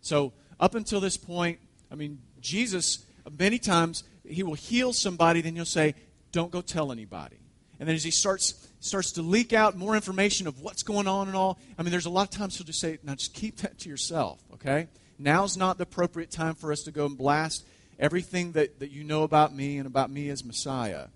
So, 0.00 0.32
up 0.60 0.74
until 0.74 1.00
this 1.00 1.16
point, 1.16 1.58
I 1.90 1.94
mean, 1.94 2.20
Jesus, 2.40 3.04
many 3.38 3.58
times, 3.58 4.04
he 4.24 4.42
will 4.42 4.54
heal 4.54 4.92
somebody, 4.92 5.40
then 5.40 5.56
he'll 5.56 5.64
say, 5.64 5.94
Don't 6.30 6.50
go 6.50 6.60
tell 6.60 6.92
anybody. 6.92 7.38
And 7.80 7.88
then 7.88 7.96
as 7.96 8.04
he 8.04 8.10
starts 8.10 8.61
starts 8.84 9.12
to 9.12 9.22
leak 9.22 9.52
out 9.52 9.76
more 9.76 9.94
information 9.94 10.46
of 10.46 10.60
what's 10.60 10.82
going 10.82 11.06
on 11.06 11.28
and 11.28 11.36
all. 11.36 11.58
I 11.78 11.82
mean, 11.82 11.90
there's 11.90 12.06
a 12.06 12.10
lot 12.10 12.28
of 12.28 12.30
times 12.30 12.56
he'll 12.56 12.66
just 12.66 12.80
say, 12.80 12.98
now 13.02 13.14
just 13.14 13.34
keep 13.34 13.58
that 13.58 13.78
to 13.80 13.88
yourself, 13.88 14.40
okay? 14.54 14.88
Now's 15.18 15.56
not 15.56 15.78
the 15.78 15.84
appropriate 15.84 16.30
time 16.30 16.54
for 16.54 16.72
us 16.72 16.82
to 16.82 16.90
go 16.90 17.06
and 17.06 17.16
blast 17.16 17.64
everything 17.98 18.52
that, 18.52 18.80
that 18.80 18.90
you 18.90 19.04
know 19.04 19.22
about 19.22 19.54
me 19.54 19.78
and 19.78 19.86
about 19.86 20.10
me 20.10 20.28
as 20.28 20.44
Messiah. 20.44 21.06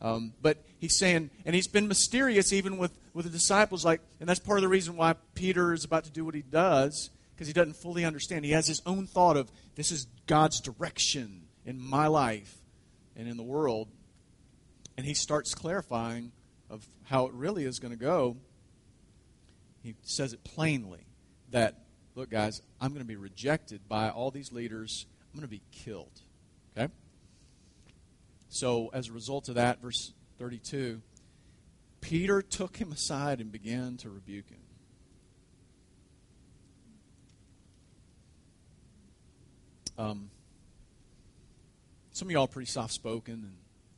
Um, 0.00 0.32
but 0.42 0.64
he's 0.78 0.96
saying, 0.98 1.30
and 1.44 1.54
he's 1.54 1.66
been 1.66 1.88
mysterious 1.88 2.52
even 2.52 2.76
with, 2.76 2.92
with 3.14 3.24
the 3.24 3.32
disciples, 3.32 3.84
like, 3.84 4.00
and 4.20 4.28
that's 4.28 4.38
part 4.38 4.58
of 4.58 4.62
the 4.62 4.68
reason 4.68 4.96
why 4.96 5.14
Peter 5.34 5.72
is 5.72 5.84
about 5.84 6.04
to 6.04 6.10
do 6.10 6.24
what 6.24 6.34
he 6.34 6.42
does, 6.42 7.10
because 7.34 7.46
he 7.46 7.52
doesn't 7.52 7.76
fully 7.76 8.04
understand. 8.04 8.44
He 8.44 8.52
has 8.52 8.66
his 8.66 8.82
own 8.84 9.06
thought 9.06 9.36
of 9.36 9.50
this 9.76 9.90
is 9.90 10.06
God's 10.26 10.60
direction 10.60 11.44
in 11.64 11.80
my 11.80 12.06
life 12.06 12.58
and 13.16 13.28
in 13.28 13.36
the 13.36 13.42
world. 13.42 13.88
And 14.96 15.06
he 15.06 15.14
starts 15.14 15.54
clarifying 15.54 16.32
of 16.70 16.86
how 17.04 17.26
it 17.26 17.32
really 17.32 17.64
is 17.64 17.78
going 17.78 17.92
to 17.92 17.98
go, 17.98 18.36
he 19.82 19.94
says 20.02 20.32
it 20.32 20.44
plainly 20.44 21.06
that, 21.50 21.74
look, 22.14 22.30
guys, 22.30 22.62
I'm 22.80 22.90
going 22.90 23.00
to 23.00 23.06
be 23.06 23.16
rejected 23.16 23.88
by 23.88 24.10
all 24.10 24.30
these 24.30 24.52
leaders. 24.52 25.06
I'm 25.32 25.38
going 25.38 25.48
to 25.48 25.50
be 25.50 25.62
killed. 25.70 26.20
Okay? 26.76 26.92
So, 28.48 28.90
as 28.92 29.08
a 29.08 29.12
result 29.12 29.48
of 29.48 29.54
that, 29.54 29.80
verse 29.80 30.12
32, 30.38 31.00
Peter 32.00 32.42
took 32.42 32.76
him 32.76 32.92
aside 32.92 33.40
and 33.40 33.50
began 33.50 33.96
to 33.98 34.10
rebuke 34.10 34.48
him. 34.48 34.58
Um, 39.98 40.30
some 42.12 42.28
of 42.28 42.32
y'all 42.32 42.44
are 42.44 42.48
pretty 42.48 42.70
soft 42.70 42.92
spoken, 42.92 43.52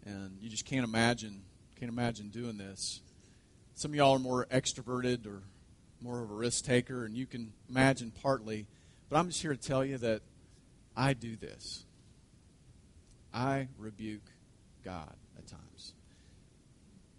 and, 0.06 0.14
and 0.14 0.38
you 0.40 0.48
just 0.48 0.64
can't 0.64 0.84
imagine 0.84 1.42
can't 1.80 1.90
imagine 1.90 2.28
doing 2.28 2.58
this. 2.58 3.00
Some 3.74 3.92
of 3.92 3.94
y'all 3.94 4.16
are 4.16 4.18
more 4.18 4.46
extroverted 4.50 5.26
or 5.26 5.40
more 6.02 6.22
of 6.22 6.30
a 6.30 6.34
risk 6.34 6.66
taker, 6.66 7.06
and 7.06 7.16
you 7.16 7.24
can 7.24 7.54
imagine 7.70 8.12
partly. 8.22 8.66
But 9.08 9.16
I'm 9.16 9.28
just 9.28 9.40
here 9.40 9.54
to 9.54 9.60
tell 9.60 9.82
you 9.82 9.96
that 9.96 10.20
I 10.94 11.14
do 11.14 11.36
this. 11.36 11.84
I 13.32 13.68
rebuke 13.78 14.30
God 14.84 15.14
at 15.38 15.46
times. 15.46 15.94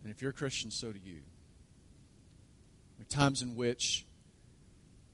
And 0.04 0.12
if 0.12 0.22
you're 0.22 0.30
a 0.30 0.34
Christian, 0.34 0.70
so 0.70 0.92
do 0.92 1.00
you. 1.04 1.22
There 3.00 3.06
are 3.06 3.06
times 3.06 3.42
in 3.42 3.56
which 3.56 4.06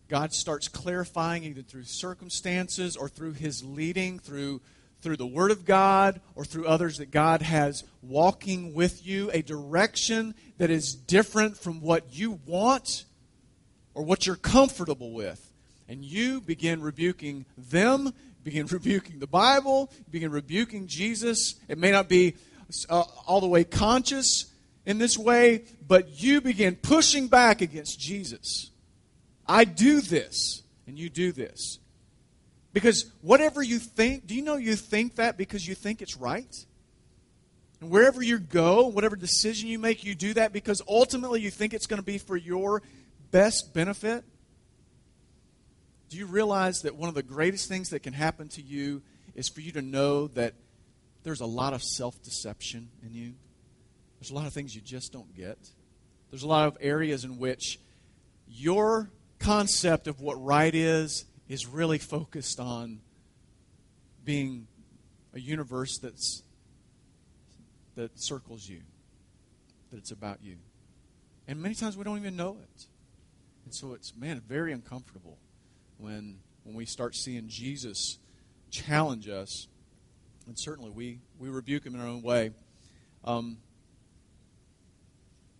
God 0.10 0.34
starts 0.34 0.68
clarifying 0.68 1.46
either 1.46 1.62
through 1.62 1.86
circumstances 1.86 2.98
or 2.98 3.08
through 3.08 3.34
his 3.34 3.64
leading, 3.64 4.20
through 4.20 4.60
through 5.02 5.18
the 5.18 5.28
Word 5.28 5.52
of 5.52 5.66
God 5.66 6.22
or 6.36 6.46
through 6.46 6.68
others 6.68 6.98
that 6.98 7.12
God 7.12 7.42
has 7.42 7.84
walking 8.02 8.74
with 8.74 9.06
you, 9.06 9.30
a 9.32 9.42
direction 9.42 10.34
that 10.58 10.70
is 10.70 10.96
different 10.96 11.58
from 11.58 11.82
what 11.82 12.18
you 12.18 12.40
want 12.46 13.06
or 13.94 14.04
what 14.04 14.26
you're 14.26 14.36
comfortable 14.36 15.12
with. 15.12 15.52
And 15.88 16.04
you 16.04 16.42
begin 16.42 16.82
rebuking 16.82 17.46
them, 17.58 18.14
begin 18.44 18.66
rebuking 18.72 19.20
the 19.20 19.28
Bible, 19.28 19.92
begin 20.10 20.32
rebuking 20.32 20.88
Jesus. 20.88 21.56
It 21.68 21.78
may 21.78 21.92
not 21.92 22.10
be 22.10 22.36
uh, 22.90 23.04
all 23.26 23.42
the 23.42 23.48
way 23.48 23.64
conscious 23.64 24.52
in 24.86 24.98
this 24.98 25.18
way, 25.18 25.66
but 25.86 26.22
you 26.22 26.42
begin 26.42 26.76
pushing 26.76 27.28
back 27.28 27.62
against 27.62 28.00
Jesus. 28.00 28.72
I 29.46 29.64
do 29.66 30.02
this, 30.02 30.64
and 30.86 30.98
you 30.98 31.10
do 31.10 31.32
this. 31.32 31.80
Because 32.78 33.12
whatever 33.22 33.64
you 33.64 33.80
think, 33.80 34.28
do 34.28 34.36
you 34.36 34.44
know 34.44 34.56
you 34.56 34.76
think 34.76 35.16
that 35.16 35.36
because 35.36 35.68
you 35.68 35.74
think 35.74 36.04
it's 36.04 36.16
right? 36.16 36.56
And 37.82 37.90
wherever 37.90 38.22
you 38.22 38.38
go, 38.38 38.86
whatever 38.86 39.16
decision 39.16 39.68
you 39.68 39.80
make, 39.80 40.04
you 40.04 40.14
do 40.14 40.36
that 40.36 40.54
because 40.54 40.80
ultimately 40.88 41.42
you 41.42 41.50
think 41.50 41.74
it's 41.74 41.88
going 41.88 41.98
to 41.98 42.06
be 42.06 42.20
for 42.20 42.38
your 42.38 42.84
best 43.32 43.74
benefit? 43.74 44.24
Do 46.10 46.18
you 46.18 46.28
realize 46.28 46.82
that 46.82 46.96
one 46.96 47.10
of 47.10 47.16
the 47.16 47.24
greatest 47.24 47.68
things 47.68 47.90
that 47.90 48.04
can 48.04 48.14
happen 48.14 48.48
to 48.50 48.62
you 48.62 49.02
is 49.34 49.50
for 49.50 49.62
you 49.62 49.72
to 49.72 49.82
know 49.82 50.28
that 50.28 50.54
there's 51.24 51.42
a 51.42 51.48
lot 51.48 51.74
of 51.74 51.82
self 51.82 52.22
deception 52.22 52.90
in 53.04 53.12
you? 53.12 53.34
There's 54.20 54.30
a 54.30 54.36
lot 54.36 54.46
of 54.46 54.54
things 54.54 54.76
you 54.76 54.82
just 54.82 55.12
don't 55.12 55.36
get. 55.36 55.58
There's 56.30 56.44
a 56.44 56.48
lot 56.48 56.68
of 56.68 56.78
areas 56.80 57.24
in 57.24 57.40
which 57.40 57.80
your 58.48 59.10
concept 59.40 60.06
of 60.06 60.22
what 60.22 60.36
right 60.36 60.76
is 60.76 61.26
is 61.48 61.66
really 61.66 61.98
focused 61.98 62.60
on 62.60 63.00
being 64.24 64.68
a 65.34 65.40
universe 65.40 65.98
that's 65.98 66.44
that 67.96 68.20
circles 68.20 68.70
you, 68.70 68.82
that 69.92 69.98
it's 69.98 70.12
about 70.12 70.40
you. 70.44 70.58
And 71.48 71.62
many 71.62 71.74
times 71.74 71.98
we 71.98 72.04
don't 72.04 72.18
even 72.18 72.36
know 72.36 72.58
it. 72.62 72.86
And 73.66 73.74
so 73.74 73.94
it's, 73.94 74.16
man, 74.16 74.42
very 74.48 74.72
uncomfortable 74.72 75.38
when, 75.98 76.38
when 76.64 76.76
we 76.76 76.86
start 76.86 77.16
seeing 77.16 77.48
Jesus 77.48 78.20
challenge 78.70 79.28
us. 79.28 79.68
And 80.46 80.58
certainly 80.58 80.92
we, 80.92 81.20
we 81.40 81.50
rebuke 81.50 81.86
him 81.86 81.96
in 81.96 82.02
our 82.02 82.08
own 82.08 82.22
way. 82.22 82.52
Um, 83.26 83.58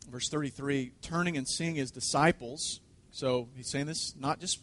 verse 0.10 0.30
33 0.30 0.92
turning 1.02 1.38
and 1.38 1.48
seeing 1.48 1.76
his 1.76 1.90
disciples. 1.90 2.80
So 3.12 3.50
he's 3.56 3.70
saying 3.70 3.88
this 3.88 4.14
not 4.18 4.40
just, 4.40 4.60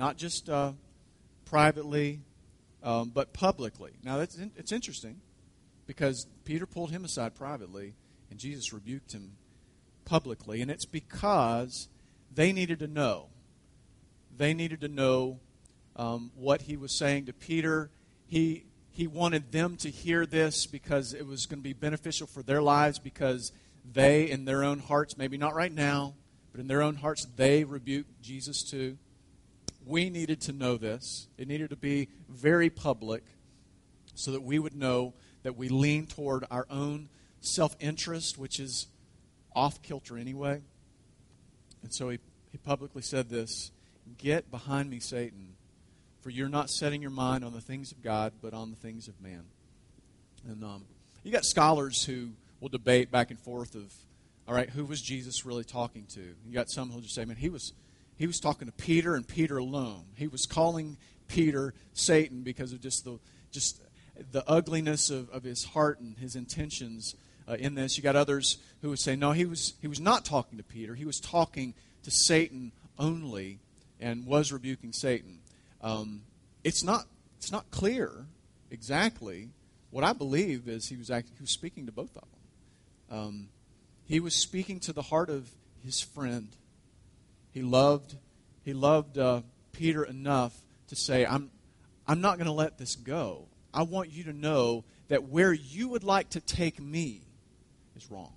not 0.00 0.16
just 0.16 0.48
uh, 0.48 0.72
privately, 1.44 2.20
um, 2.82 3.10
but 3.14 3.34
publicly. 3.34 3.92
Now, 4.02 4.16
that's, 4.16 4.38
it's 4.56 4.72
interesting 4.72 5.20
because 5.86 6.26
Peter 6.46 6.64
pulled 6.64 6.90
him 6.90 7.04
aside 7.04 7.34
privately 7.34 7.92
and 8.30 8.38
Jesus 8.38 8.72
rebuked 8.72 9.12
him 9.12 9.32
publicly. 10.06 10.62
And 10.62 10.70
it's 10.70 10.86
because 10.86 11.88
they 12.34 12.50
needed 12.50 12.78
to 12.78 12.86
know. 12.86 13.26
They 14.34 14.54
needed 14.54 14.80
to 14.80 14.88
know 14.88 15.38
um, 15.96 16.30
what 16.34 16.62
he 16.62 16.78
was 16.78 16.96
saying 16.96 17.26
to 17.26 17.34
Peter. 17.34 17.90
He, 18.26 18.64
he 18.90 19.06
wanted 19.06 19.52
them 19.52 19.76
to 19.80 19.90
hear 19.90 20.24
this 20.24 20.64
because 20.64 21.12
it 21.12 21.26
was 21.26 21.44
going 21.44 21.58
to 21.58 21.62
be 21.62 21.74
beneficial 21.74 22.26
for 22.26 22.42
their 22.42 22.62
lives 22.62 22.98
because 22.98 23.52
they, 23.84 24.30
in 24.30 24.46
their 24.46 24.64
own 24.64 24.78
hearts, 24.78 25.18
maybe 25.18 25.36
not 25.36 25.54
right 25.54 25.72
now, 25.72 26.14
but 26.52 26.60
in 26.60 26.68
their 26.68 26.80
own 26.80 26.94
hearts, 26.94 27.26
they 27.36 27.64
rebuked 27.64 28.22
Jesus 28.22 28.62
too. 28.62 28.96
We 29.84 30.10
needed 30.10 30.40
to 30.42 30.52
know 30.52 30.76
this. 30.76 31.28
It 31.38 31.48
needed 31.48 31.70
to 31.70 31.76
be 31.76 32.08
very 32.28 32.70
public 32.70 33.24
so 34.14 34.32
that 34.32 34.42
we 34.42 34.58
would 34.58 34.74
know 34.74 35.14
that 35.42 35.56
we 35.56 35.68
lean 35.68 36.06
toward 36.06 36.44
our 36.50 36.66
own 36.70 37.08
self 37.40 37.74
interest, 37.80 38.38
which 38.38 38.60
is 38.60 38.86
off 39.54 39.82
kilter 39.82 40.18
anyway. 40.18 40.60
And 41.82 41.94
so 41.94 42.10
he, 42.10 42.18
he 42.52 42.58
publicly 42.58 43.02
said 43.02 43.28
this 43.28 43.70
Get 44.18 44.50
behind 44.50 44.90
me, 44.90 45.00
Satan, 45.00 45.54
for 46.20 46.30
you're 46.30 46.48
not 46.48 46.70
setting 46.70 47.00
your 47.00 47.10
mind 47.10 47.44
on 47.44 47.52
the 47.52 47.60
things 47.60 47.92
of 47.92 48.02
God, 48.02 48.32
but 48.42 48.52
on 48.52 48.70
the 48.70 48.76
things 48.76 49.08
of 49.08 49.20
man. 49.20 49.44
And 50.46 50.64
um, 50.64 50.84
you 51.22 51.32
got 51.32 51.44
scholars 51.44 52.04
who 52.04 52.30
will 52.60 52.68
debate 52.68 53.10
back 53.10 53.30
and 53.30 53.38
forth 53.38 53.74
of, 53.74 53.92
all 54.48 54.54
right, 54.54 54.68
who 54.68 54.84
was 54.84 55.00
Jesus 55.00 55.44
really 55.44 55.64
talking 55.64 56.06
to? 56.14 56.20
You 56.20 56.52
got 56.52 56.70
some 56.70 56.90
who'll 56.90 57.00
just 57.00 57.14
say, 57.14 57.24
man, 57.24 57.36
he 57.36 57.48
was, 57.48 57.72
he 58.20 58.26
was 58.26 58.38
talking 58.38 58.68
to 58.68 58.72
Peter 58.72 59.14
and 59.14 59.26
Peter 59.26 59.56
alone. 59.56 60.04
He 60.14 60.28
was 60.28 60.44
calling 60.44 60.98
Peter 61.26 61.72
Satan 61.94 62.42
because 62.42 62.70
of 62.70 62.82
just 62.82 63.06
the, 63.06 63.18
just 63.50 63.80
the 64.30 64.46
ugliness 64.46 65.08
of, 65.08 65.30
of 65.30 65.42
his 65.42 65.64
heart 65.64 66.00
and 66.00 66.18
his 66.18 66.36
intentions 66.36 67.16
uh, 67.48 67.54
in 67.54 67.76
this. 67.76 67.96
You 67.96 68.02
got 68.02 68.16
others 68.16 68.58
who 68.82 68.90
would 68.90 68.98
say, 68.98 69.16
no, 69.16 69.32
he 69.32 69.46
was, 69.46 69.72
he 69.80 69.88
was 69.88 70.00
not 70.00 70.26
talking 70.26 70.58
to 70.58 70.62
Peter. 70.62 70.94
He 70.94 71.06
was 71.06 71.18
talking 71.18 71.72
to 72.02 72.10
Satan 72.10 72.72
only 72.98 73.60
and 73.98 74.26
was 74.26 74.52
rebuking 74.52 74.92
Satan. 74.92 75.38
Um, 75.80 76.20
it's, 76.62 76.84
not, 76.84 77.06
it's 77.38 77.50
not 77.50 77.70
clear 77.70 78.26
exactly. 78.70 79.48
What 79.92 80.04
I 80.04 80.12
believe 80.12 80.68
is 80.68 80.90
he 80.90 80.98
was, 80.98 81.10
act, 81.10 81.30
he 81.34 81.42
was 81.42 81.52
speaking 81.52 81.86
to 81.86 81.92
both 81.92 82.14
of 82.18 82.24
them. 83.08 83.18
Um, 83.18 83.48
he 84.04 84.20
was 84.20 84.34
speaking 84.34 84.78
to 84.80 84.92
the 84.92 85.00
heart 85.00 85.30
of 85.30 85.48
his 85.82 86.02
friend. 86.02 86.48
He 87.52 87.62
loved, 87.62 88.16
he 88.64 88.72
loved 88.72 89.18
uh, 89.18 89.42
Peter 89.72 90.04
enough 90.04 90.56
to 90.88 90.96
say, 90.96 91.24
I'm, 91.26 91.50
I'm 92.06 92.20
not 92.20 92.36
going 92.36 92.46
to 92.46 92.52
let 92.52 92.78
this 92.78 92.96
go. 92.96 93.48
I 93.72 93.82
want 93.82 94.10
you 94.10 94.24
to 94.24 94.32
know 94.32 94.84
that 95.08 95.24
where 95.24 95.52
you 95.52 95.88
would 95.88 96.04
like 96.04 96.30
to 96.30 96.40
take 96.40 96.80
me 96.80 97.22
is 97.96 98.10
wrong. 98.10 98.34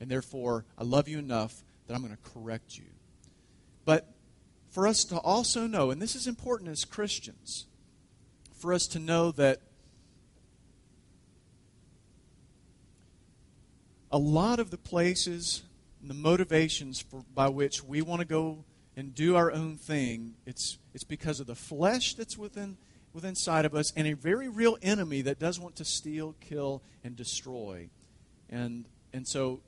And 0.00 0.10
therefore, 0.10 0.64
I 0.76 0.84
love 0.84 1.08
you 1.08 1.18
enough 1.18 1.62
that 1.86 1.94
I'm 1.94 2.02
going 2.02 2.16
to 2.16 2.30
correct 2.32 2.76
you. 2.76 2.86
But 3.84 4.12
for 4.70 4.86
us 4.86 5.04
to 5.04 5.18
also 5.18 5.66
know, 5.66 5.90
and 5.90 6.00
this 6.00 6.16
is 6.16 6.26
important 6.26 6.70
as 6.70 6.84
Christians, 6.84 7.66
for 8.54 8.72
us 8.72 8.86
to 8.88 8.98
know 8.98 9.32
that 9.32 9.60
a 14.10 14.18
lot 14.18 14.58
of 14.60 14.70
the 14.70 14.78
places 14.78 15.62
the 16.08 16.14
motivations 16.14 17.00
for, 17.00 17.24
by 17.34 17.48
which 17.48 17.82
we 17.82 18.02
want 18.02 18.20
to 18.20 18.26
go 18.26 18.64
and 18.96 19.14
do 19.14 19.36
our 19.36 19.50
own 19.50 19.76
thing, 19.76 20.34
it's, 20.46 20.78
it's 20.94 21.04
because 21.04 21.40
of 21.40 21.46
the 21.46 21.54
flesh 21.54 22.14
that's 22.14 22.36
within, 22.36 22.76
within 23.12 23.30
inside 23.30 23.64
of 23.64 23.74
us 23.74 23.92
and 23.96 24.06
a 24.06 24.14
very 24.14 24.48
real 24.48 24.76
enemy 24.82 25.22
that 25.22 25.38
does 25.38 25.58
want 25.58 25.76
to 25.76 25.84
steal, 25.84 26.34
kill, 26.40 26.82
and 27.02 27.16
destroy. 27.16 27.88
And, 28.50 28.84
and 29.12 29.26
so 29.26 29.60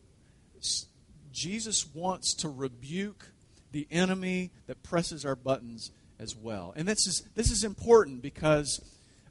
Jesus 1.32 1.86
wants 1.94 2.34
to 2.34 2.48
rebuke 2.48 3.30
the 3.72 3.88
enemy 3.90 4.50
that 4.66 4.82
presses 4.82 5.24
our 5.24 5.34
buttons 5.34 5.90
as 6.18 6.36
well. 6.36 6.72
And 6.76 6.86
this 6.86 7.06
is, 7.06 7.22
this 7.34 7.50
is 7.50 7.64
important 7.64 8.22
because 8.22 8.80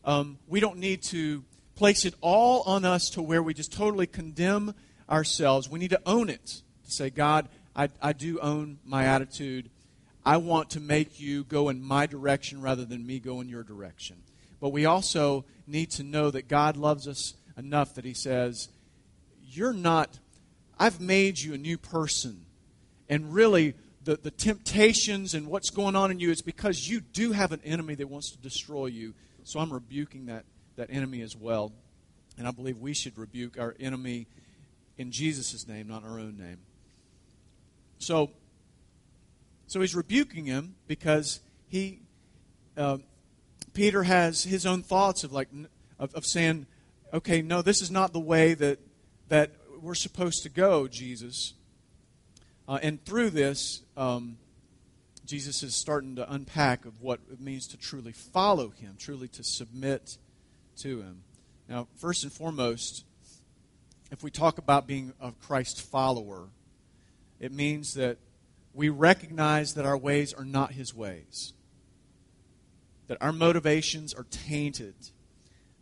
um, 0.03 0.37
we 0.47 0.59
don't 0.59 0.77
need 0.77 1.01
to 1.03 1.43
place 1.75 2.05
it 2.05 2.13
all 2.21 2.61
on 2.65 2.83
us 2.83 3.09
to 3.11 3.21
where 3.21 3.41
we 3.41 3.53
just 3.53 3.71
totally 3.71 4.07
condemn 4.07 4.73
ourselves. 5.09 5.69
We 5.69 5.79
need 5.79 5.91
to 5.91 6.01
own 6.05 6.29
it. 6.29 6.62
Say, 6.93 7.10
God, 7.10 7.49
I, 7.75 7.89
I 8.01 8.13
do 8.13 8.39
own 8.39 8.79
my 8.86 9.06
attitude. 9.06 9.69
I 10.25 10.38
want 10.38 10.71
to 10.71 10.79
make 10.79 11.19
you 11.19 11.43
go 11.43 11.69
in 11.69 11.82
my 11.82 12.06
direction 12.06 12.62
rather 12.62 12.86
than 12.86 13.06
me 13.06 13.19
go 13.19 13.41
in 13.41 13.49
your 13.49 13.63
direction. 13.63 14.17
But 14.62 14.69
we 14.69 14.86
also 14.86 15.45
need 15.67 15.91
to 15.91 16.03
know 16.03 16.32
that 16.32 16.47
God 16.47 16.77
loves 16.77 17.08
us 17.08 17.34
enough 17.58 17.95
that 17.95 18.06
He 18.06 18.13
says, 18.13 18.69
you're 19.41 19.73
not, 19.73 20.19
I've 20.79 21.01
made 21.01 21.39
you 21.39 21.53
a 21.53 21.58
new 21.58 21.77
person. 21.77 22.45
And 23.10 23.34
really, 23.34 23.75
the, 24.03 24.17
the 24.17 24.32
temptations 24.32 25.34
and 25.34 25.47
what's 25.47 25.69
going 25.69 25.95
on 25.95 26.12
in 26.12 26.19
you 26.19 26.32
is 26.32 26.41
because 26.41 26.88
you 26.88 27.01
do 27.01 27.32
have 27.32 27.51
an 27.51 27.62
enemy 27.63 27.95
that 27.95 28.10
wants 28.10 28.32
to 28.32 28.38
destroy 28.38 28.88
you. 28.88 29.13
So 29.43 29.60
I'm 29.60 29.71
rebuking 29.71 30.27
that, 30.27 30.45
that 30.75 30.89
enemy 30.89 31.21
as 31.21 31.36
well. 31.36 31.71
And 32.38 32.47
I 32.47 32.51
believe 32.51 32.77
we 32.77 32.93
should 32.93 33.17
rebuke 33.17 33.60
our 33.60 33.75
enemy 33.79 34.27
in 34.97 35.12
Jesus' 35.12 35.67
name, 35.67 35.88
not 35.88 36.03
our 36.03 36.19
own 36.19 36.38
name. 36.38 36.60
So, 38.05 38.31
so 39.67 39.81
he's 39.81 39.95
rebuking 39.95 40.45
him 40.45 40.75
because 40.87 41.39
he, 41.67 42.01
uh, 42.77 42.97
Peter 43.73 44.03
has 44.03 44.43
his 44.43 44.65
own 44.65 44.83
thoughts 44.83 45.23
of 45.23 45.31
like, 45.31 45.49
of, 45.99 46.13
of 46.13 46.25
saying, 46.25 46.67
okay, 47.13 47.41
no, 47.41 47.61
this 47.61 47.81
is 47.81 47.89
not 47.89 48.13
the 48.13 48.19
way 48.19 48.53
that 48.53 48.79
that 49.29 49.51
we're 49.81 49.95
supposed 49.95 50.43
to 50.43 50.49
go, 50.49 50.87
Jesus. 50.87 51.53
Uh, 52.67 52.79
and 52.81 53.03
through 53.03 53.29
this, 53.29 53.81
um, 53.97 54.37
Jesus 55.25 55.63
is 55.63 55.75
starting 55.75 56.15
to 56.17 56.31
unpack 56.31 56.85
of 56.85 57.01
what 57.01 57.19
it 57.31 57.39
means 57.39 57.67
to 57.67 57.77
truly 57.77 58.11
follow 58.11 58.69
him, 58.69 58.95
truly 58.99 59.27
to 59.29 59.43
submit 59.43 60.17
to 60.77 61.01
him. 61.01 61.23
Now, 61.67 61.87
first 61.95 62.23
and 62.23 62.31
foremost, 62.31 63.05
if 64.11 64.23
we 64.23 64.29
talk 64.29 64.57
about 64.57 64.85
being 64.85 65.13
a 65.19 65.31
Christ 65.31 65.81
follower, 65.81 66.49
it 67.43 67.51
means 67.51 67.95
that 67.95 68.19
we 68.73 68.88
recognize 68.88 69.73
that 69.73 69.86
our 69.86 69.97
ways 69.97 70.34
are 70.34 70.45
not 70.45 70.71
his 70.71 70.95
ways, 70.95 71.51
that 73.08 73.17
our 73.19 73.34
motivations 73.34 74.13
are 74.13 74.25
tainted, 74.32 74.95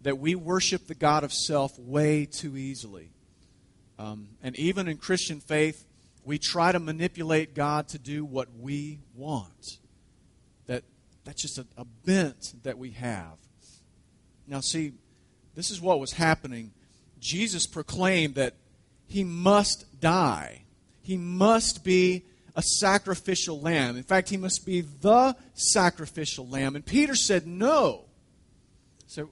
that 0.01 0.17
we 0.17 0.33
worship 0.33 0.87
the 0.87 0.95
God 0.95 1.23
of 1.23 1.31
self 1.31 1.77
way 1.77 2.25
too 2.25 2.57
easily. 2.57 3.11
Um, 3.99 4.29
and 4.41 4.55
even 4.55 4.87
in 4.87 4.97
Christian 4.97 5.39
faith, 5.39 5.85
we 6.25 6.39
try 6.39 6.71
to 6.71 6.79
manipulate 6.79 7.53
God 7.53 7.87
to 7.89 7.99
do 7.99 8.25
what 8.25 8.47
we 8.59 8.97
want. 9.15 9.77
That, 10.65 10.83
that's 11.25 11.43
just 11.43 11.59
a, 11.59 11.67
a 11.77 11.85
bent 11.85 12.55
that 12.63 12.79
we 12.79 12.89
have. 12.91 13.37
Now, 14.47 14.61
see, 14.61 14.93
this 15.53 15.69
is 15.69 15.79
what 15.79 15.99
was 15.99 16.13
happening. 16.13 16.71
Jesus 17.19 17.67
proclaimed 17.67 18.33
that 18.33 18.55
he 19.05 19.23
must 19.23 19.99
die, 20.01 20.63
he 21.11 21.17
must 21.17 21.83
be 21.83 22.23
a 22.55 22.61
sacrificial 22.61 23.59
lamb. 23.59 23.97
In 23.97 24.03
fact, 24.03 24.29
he 24.29 24.37
must 24.37 24.65
be 24.65 24.79
the 24.79 25.35
sacrificial 25.55 26.47
lamb. 26.47 26.73
And 26.77 26.85
Peter 26.85 27.15
said 27.15 27.45
no. 27.45 28.05
So, 29.07 29.29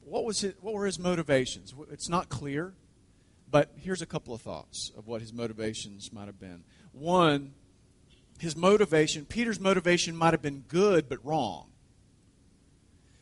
what, 0.00 0.24
was 0.24 0.42
it, 0.42 0.56
what 0.60 0.74
were 0.74 0.86
his 0.86 0.98
motivations? 0.98 1.72
It's 1.92 2.08
not 2.08 2.28
clear. 2.28 2.74
But 3.48 3.70
here's 3.76 4.02
a 4.02 4.06
couple 4.06 4.34
of 4.34 4.42
thoughts 4.42 4.90
of 4.98 5.06
what 5.06 5.20
his 5.20 5.32
motivations 5.32 6.12
might 6.12 6.26
have 6.26 6.40
been. 6.40 6.64
One, 6.90 7.52
his 8.40 8.56
motivation, 8.56 9.24
Peter's 9.24 9.60
motivation 9.60 10.16
might 10.16 10.34
have 10.34 10.42
been 10.42 10.64
good 10.66 11.08
but 11.08 11.24
wrong. 11.24 11.68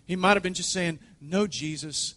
He 0.06 0.16
might 0.16 0.32
have 0.32 0.42
been 0.42 0.54
just 0.54 0.72
saying, 0.72 0.98
No, 1.20 1.46
Jesus, 1.46 2.14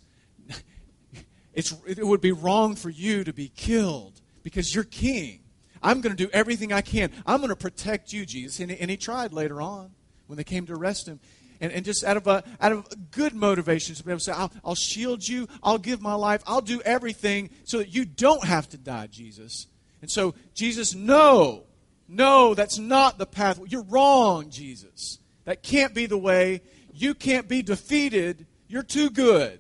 it's, 1.54 1.76
it 1.86 2.08
would 2.08 2.22
be 2.22 2.32
wrong 2.32 2.78
for 2.78 2.89
you 2.89 3.26
to 3.26 3.34
be 3.34 3.50
killed 3.50 4.22
because 4.41 4.74
you're 4.74 4.86
king. 4.86 5.41
I'm 5.82 6.02
going 6.02 6.15
to 6.15 6.24
do 6.24 6.30
everything 6.32 6.74
I 6.74 6.82
can. 6.82 7.12
I'm 7.26 7.38
going 7.38 7.50
to 7.50 7.56
protect 7.56 8.13
you, 8.13 8.26
Jesus. 8.26 8.60
And, 8.60 8.72
and 8.72 8.89
he 8.92 8.98
tried 8.98 9.34
later 9.34 9.62
on 9.62 9.92
when 10.28 10.38
they 10.38 10.44
came 10.44 10.65
to 10.68 10.74
arrest 10.74 11.08
him 11.08 11.20
and, 11.62 11.72
and 11.72 11.86
just 11.86 12.04
out 12.04 12.18
of 12.18 12.28
a 12.28 12.44
out 12.62 12.72
of 12.72 13.12
good 13.12 13.34
be 13.34 14.12
able 14.12 14.20
to 14.20 14.20
say, 14.20 14.32
I'll, 14.32 14.52
I'll 14.63 14.76
shield 14.76 15.28
you, 15.28 15.48
I'll 15.62 15.78
give 15.78 16.02
my 16.02 16.13
life, 16.13 16.42
I'll 16.48 16.62
do 16.62 16.82
everything 16.82 17.50
so 17.63 17.80
that 17.80 17.94
you 17.94 18.06
don't 18.06 18.44
have 18.44 18.70
to 18.70 18.78
die, 18.78 19.08
Jesus. 19.08 19.68
And 20.02 20.10
so, 20.10 20.34
Jesus, 20.54 20.96
no, 20.96 21.63
no, 22.08 22.54
that's 22.54 22.78
not 22.78 23.18
the 23.18 23.26
path. 23.26 23.60
You're 23.68 23.84
wrong, 23.84 24.50
Jesus. 24.50 25.20
That 25.46 25.62
can't 25.62 25.94
be 25.94 26.06
the 26.06 26.18
way. 26.18 26.62
You 26.94 27.13
can't 27.13 27.48
be 27.48 27.62
defeated. 27.62 28.46
You're 28.68 28.84
too 28.84 29.10
good. 29.10 29.60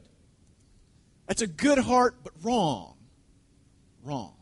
That's 1.27 1.41
a 1.41 1.47
good 1.47 1.77
heart, 1.77 2.15
but 2.23 2.33
wrong. 2.41 2.95
Wrong. 4.03 4.33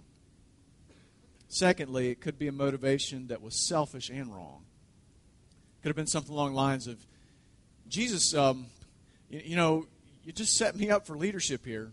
Secondly, 1.58 2.10
it 2.10 2.22
could 2.22 2.38
be 2.38 2.48
a 2.48 2.52
motivation 2.52 3.30
that 3.30 3.42
was 3.42 3.56
selfish 3.68 4.12
and 4.12 4.32
wrong. 4.32 4.64
Could 5.82 5.90
have 5.90 5.96
been 5.96 6.06
something 6.06 6.32
along 6.32 6.52
the 6.52 6.56
lines 6.56 6.86
of 6.86 7.04
Jesus, 7.88 8.36
um, 8.36 8.68
you, 9.28 9.42
you, 9.44 9.56
know, 9.56 9.88
you 10.24 10.32
just 10.32 10.56
set 10.56 10.76
me 10.76 10.92
up 10.92 11.08
for 11.08 11.18
leadership 11.18 11.66
here. 11.66 11.90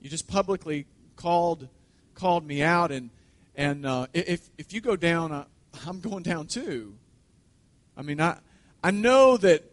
You 0.00 0.08
just 0.08 0.26
publicly 0.26 0.86
called 1.16 1.68
called 2.14 2.46
me 2.46 2.62
out, 2.62 2.90
and 2.90 3.10
and 3.54 3.84
uh, 3.84 4.06
if 4.14 4.48
if 4.56 4.72
you 4.72 4.80
go 4.80 4.96
down, 4.96 5.32
uh, 5.32 5.44
I'm 5.86 6.00
going 6.00 6.22
down 6.22 6.46
too. 6.46 6.94
I 7.94 8.00
mean, 8.00 8.22
I 8.22 8.38
I 8.82 8.90
know 8.90 9.36
that 9.36 9.64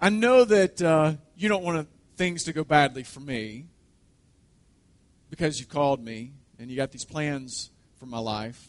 I 0.00 0.08
know 0.08 0.46
that 0.46 0.80
uh, 0.80 1.12
you 1.36 1.50
don't 1.50 1.62
want 1.62 1.88
things 2.16 2.44
to 2.44 2.54
go 2.54 2.64
badly 2.64 3.02
for 3.02 3.20
me 3.20 3.66
because 5.28 5.60
you 5.60 5.66
called 5.66 6.02
me 6.02 6.32
and 6.58 6.70
you 6.70 6.76
got 6.76 6.90
these 6.90 7.04
plans 7.04 7.71
for 8.02 8.06
my 8.06 8.18
life. 8.18 8.68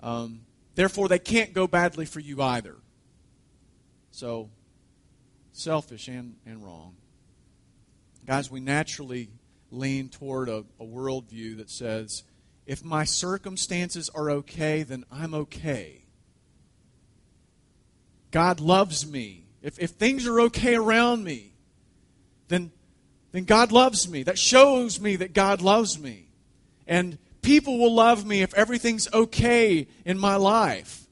Um, 0.00 0.40
therefore, 0.74 1.06
they 1.06 1.18
can't 1.18 1.52
go 1.52 1.66
badly 1.66 2.06
for 2.06 2.18
you 2.18 2.40
either. 2.40 2.76
So 4.10 4.48
selfish 5.52 6.08
and, 6.08 6.36
and 6.46 6.64
wrong. 6.64 6.96
Guys, 8.24 8.50
we 8.50 8.60
naturally 8.60 9.28
lean 9.70 10.08
toward 10.08 10.48
a, 10.48 10.64
a 10.80 10.84
worldview 10.86 11.58
that 11.58 11.68
says, 11.68 12.22
if 12.64 12.82
my 12.82 13.04
circumstances 13.04 14.08
are 14.14 14.30
okay, 14.30 14.82
then 14.82 15.04
I'm 15.12 15.34
okay. 15.34 16.06
God 18.30 18.60
loves 18.60 19.06
me. 19.06 19.44
If, 19.60 19.78
if 19.78 19.90
things 19.90 20.26
are 20.26 20.40
okay 20.40 20.74
around 20.74 21.22
me, 21.22 21.52
then, 22.48 22.70
then 23.32 23.44
God 23.44 23.72
loves 23.72 24.08
me. 24.08 24.22
That 24.22 24.38
shows 24.38 24.98
me 24.98 25.16
that 25.16 25.34
God 25.34 25.60
loves 25.60 25.98
me. 25.98 26.30
And 26.86 27.18
people 27.48 27.78
will 27.78 27.94
love 27.94 28.26
me 28.26 28.42
if 28.42 28.52
everything's 28.52 29.10
okay 29.14 29.86
in 30.04 30.18
my 30.18 30.36
life. 30.36 31.06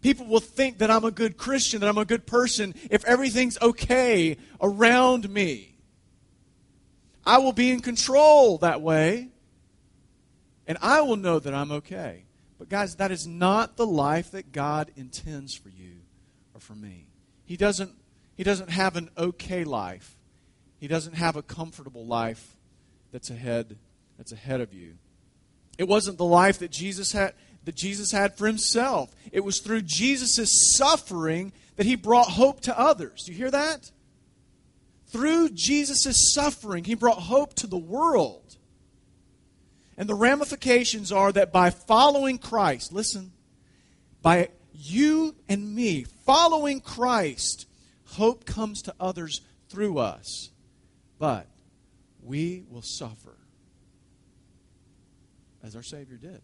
People 0.00 0.24
will 0.24 0.38
think 0.38 0.78
that 0.78 0.88
I'm 0.88 1.04
a 1.04 1.10
good 1.10 1.36
Christian, 1.36 1.80
that 1.80 1.88
I'm 1.88 1.98
a 1.98 2.04
good 2.04 2.28
person, 2.28 2.76
if 2.92 3.04
everything's 3.06 3.60
okay 3.60 4.36
around 4.62 5.28
me. 5.28 5.74
I 7.26 7.38
will 7.38 7.52
be 7.52 7.72
in 7.72 7.80
control 7.80 8.58
that 8.58 8.80
way, 8.80 9.30
and 10.64 10.78
I 10.80 11.00
will 11.00 11.16
know 11.16 11.40
that 11.40 11.52
I'm 11.52 11.72
okay. 11.72 12.22
But, 12.56 12.68
guys, 12.68 12.94
that 12.96 13.10
is 13.10 13.26
not 13.26 13.76
the 13.76 13.86
life 13.86 14.30
that 14.30 14.52
God 14.52 14.92
intends 14.94 15.56
for 15.56 15.70
you 15.70 15.96
or 16.54 16.60
for 16.60 16.76
me. 16.76 17.08
He 17.44 17.56
doesn't, 17.56 17.90
he 18.36 18.44
doesn't 18.44 18.70
have 18.70 18.94
an 18.94 19.10
okay 19.18 19.64
life, 19.64 20.16
He 20.78 20.86
doesn't 20.86 21.14
have 21.14 21.34
a 21.34 21.42
comfortable 21.42 22.06
life 22.06 22.56
that's 23.10 23.28
ahead, 23.28 23.76
that's 24.16 24.30
ahead 24.30 24.60
of 24.60 24.72
you. 24.72 24.94
It 25.80 25.88
wasn't 25.88 26.18
the 26.18 26.26
life 26.26 26.58
that 26.58 26.70
Jesus 26.70 27.12
had 27.12 27.32
that 27.64 27.74
Jesus 27.74 28.12
had 28.12 28.36
for 28.36 28.46
himself. 28.46 29.16
It 29.32 29.40
was 29.40 29.60
through 29.60 29.80
Jesus' 29.80 30.74
suffering 30.76 31.54
that 31.76 31.86
he 31.86 31.94
brought 31.94 32.28
hope 32.28 32.60
to 32.62 32.78
others. 32.78 33.22
Do 33.24 33.32
you 33.32 33.38
hear 33.38 33.50
that? 33.50 33.90
Through 35.06 35.48
Jesus' 35.54 36.34
suffering, 36.34 36.84
he 36.84 36.94
brought 36.94 37.20
hope 37.20 37.54
to 37.54 37.66
the 37.66 37.78
world. 37.78 38.58
And 39.96 40.06
the 40.06 40.14
ramifications 40.14 41.12
are 41.12 41.32
that 41.32 41.50
by 41.50 41.70
following 41.70 42.36
Christ, 42.36 42.92
listen, 42.92 43.32
by 44.20 44.50
you 44.74 45.34
and 45.48 45.74
me 45.74 46.04
following 46.26 46.82
Christ, 46.82 47.64
hope 48.04 48.44
comes 48.44 48.82
to 48.82 48.94
others 49.00 49.40
through 49.70 49.96
us. 49.96 50.50
But 51.18 51.46
we 52.22 52.64
will 52.68 52.82
suffer 52.82 53.39
as 55.62 55.76
our 55.76 55.82
Savior 55.82 56.16
did. 56.16 56.42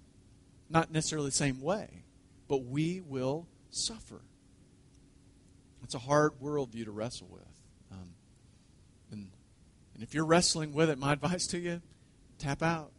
Not 0.69 0.91
necessarily 0.91 1.29
the 1.29 1.37
same 1.37 1.61
way, 1.61 2.05
but 2.49 2.65
we 2.65 3.01
will 3.01 3.47
suffer. 3.71 4.21
It's 5.83 5.95
a 5.95 6.01
hard 6.01 6.33
worldview 6.43 6.87
to 6.87 6.91
wrestle 6.91 7.29
with. 7.31 7.61
Um, 7.93 8.11
and, 9.13 9.31
and 9.95 10.03
if 10.03 10.15
you're 10.15 10.25
wrestling 10.25 10.73
with 10.73 10.91
it, 10.91 10.99
my 10.99 11.13
advice 11.15 11.47
to 11.49 11.59
you 11.59 11.81
tap 12.39 12.63
out. 12.63 12.91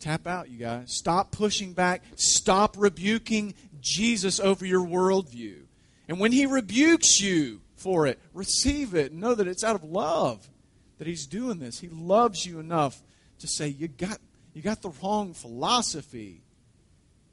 Tap 0.00 0.26
out, 0.26 0.50
you 0.50 0.58
guys. 0.58 0.94
Stop 0.94 1.30
pushing 1.30 1.72
back. 1.72 2.02
Stop 2.16 2.76
rebuking 2.76 3.54
Jesus 3.80 4.38
over 4.38 4.66
your 4.66 4.84
worldview. 4.84 5.62
And 6.08 6.20
when 6.20 6.32
he 6.32 6.44
rebukes 6.44 7.20
you 7.20 7.62
for 7.76 8.06
it, 8.06 8.18
receive 8.34 8.94
it. 8.94 9.12
Know 9.12 9.34
that 9.34 9.48
it's 9.48 9.64
out 9.64 9.76
of 9.76 9.84
love 9.84 10.50
that 10.98 11.06
he's 11.06 11.26
doing 11.26 11.58
this. 11.58 11.78
He 11.78 11.88
loves 11.88 12.44
you 12.44 12.58
enough 12.58 13.02
to 13.40 13.46
say, 13.46 13.68
You 13.68 13.88
got 13.88 14.18
you 14.54 14.62
got 14.62 14.82
the 14.82 14.92
wrong 15.02 15.34
philosophy. 15.34 16.42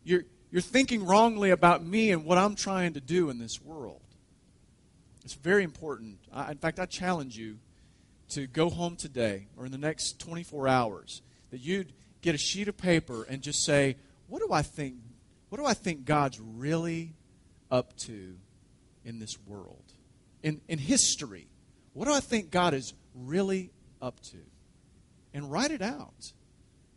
You're, 0.04 0.24
you're 0.52 0.62
thinking 0.62 1.06
wrongly 1.06 1.52
about 1.52 1.86
me 1.86 2.12
and 2.12 2.26
what 2.26 2.40
I'm 2.40 2.56
trying 2.56 2.94
to 2.94 3.00
do 3.00 3.30
in 3.30 3.38
this 3.38 3.62
world. 3.62 4.02
It's 5.24 5.36
very 5.36 5.64
important. 5.64 6.18
I, 6.34 6.52
in 6.52 6.58
fact, 6.58 6.80
I 6.80 6.88
challenge 6.88 7.38
you 7.38 7.60
to 8.30 8.48
go 8.48 8.70
home 8.70 8.96
today 8.96 9.48
or 9.56 9.66
in 9.66 9.72
the 9.72 9.78
next 9.78 10.20
24 10.20 10.68
hours 10.68 11.22
that 11.52 11.60
you'd 11.60 11.94
get 12.22 12.34
a 12.34 12.40
sheet 12.40 12.68
of 12.68 12.76
paper 12.76 13.24
and 13.30 13.42
just 13.42 13.64
say, 13.64 13.98
what 14.28 14.40
do 14.40 14.52
I 14.52 14.62
think 14.62 14.96
what 15.50 15.58
do 15.58 15.66
I 15.66 15.74
think 15.74 16.06
God's 16.06 16.40
really 16.40 17.14
up 17.70 17.98
to 17.98 18.38
in 19.04 19.20
this 19.20 19.38
world? 19.46 19.84
In 20.42 20.62
in 20.70 20.80
history. 20.80 21.48
What 21.94 22.06
do 22.06 22.14
I 22.14 22.22
think 22.22 22.52
God 22.52 22.74
is 22.74 22.94
really 23.14 23.72
up 24.02 24.22
to? 24.32 24.38
And 25.34 25.52
write 25.52 25.72
it 25.72 25.82
out. 25.82 26.34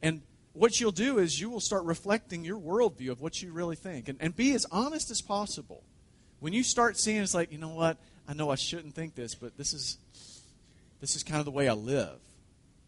And 0.02 0.22
what 0.52 0.80
you'll 0.80 0.92
do 0.92 1.18
is 1.18 1.40
you 1.40 1.50
will 1.50 1.60
start 1.60 1.84
reflecting 1.84 2.44
your 2.44 2.58
worldview 2.58 3.10
of 3.10 3.20
what 3.20 3.42
you 3.42 3.52
really 3.52 3.76
think 3.76 4.08
and, 4.08 4.18
and 4.20 4.34
be 4.34 4.52
as 4.54 4.66
honest 4.70 5.10
as 5.10 5.20
possible. 5.20 5.82
When 6.40 6.52
you 6.52 6.62
start 6.62 6.98
seeing 6.98 7.22
it's 7.22 7.34
like, 7.34 7.52
you 7.52 7.58
know 7.58 7.70
what, 7.70 7.98
I 8.28 8.34
know 8.34 8.50
I 8.50 8.54
shouldn't 8.54 8.94
think 8.94 9.14
this, 9.14 9.34
but 9.34 9.56
this 9.56 9.72
is 9.72 9.98
this 11.00 11.16
is 11.16 11.22
kind 11.22 11.38
of 11.38 11.44
the 11.44 11.50
way 11.50 11.68
I 11.68 11.74
live. 11.74 12.18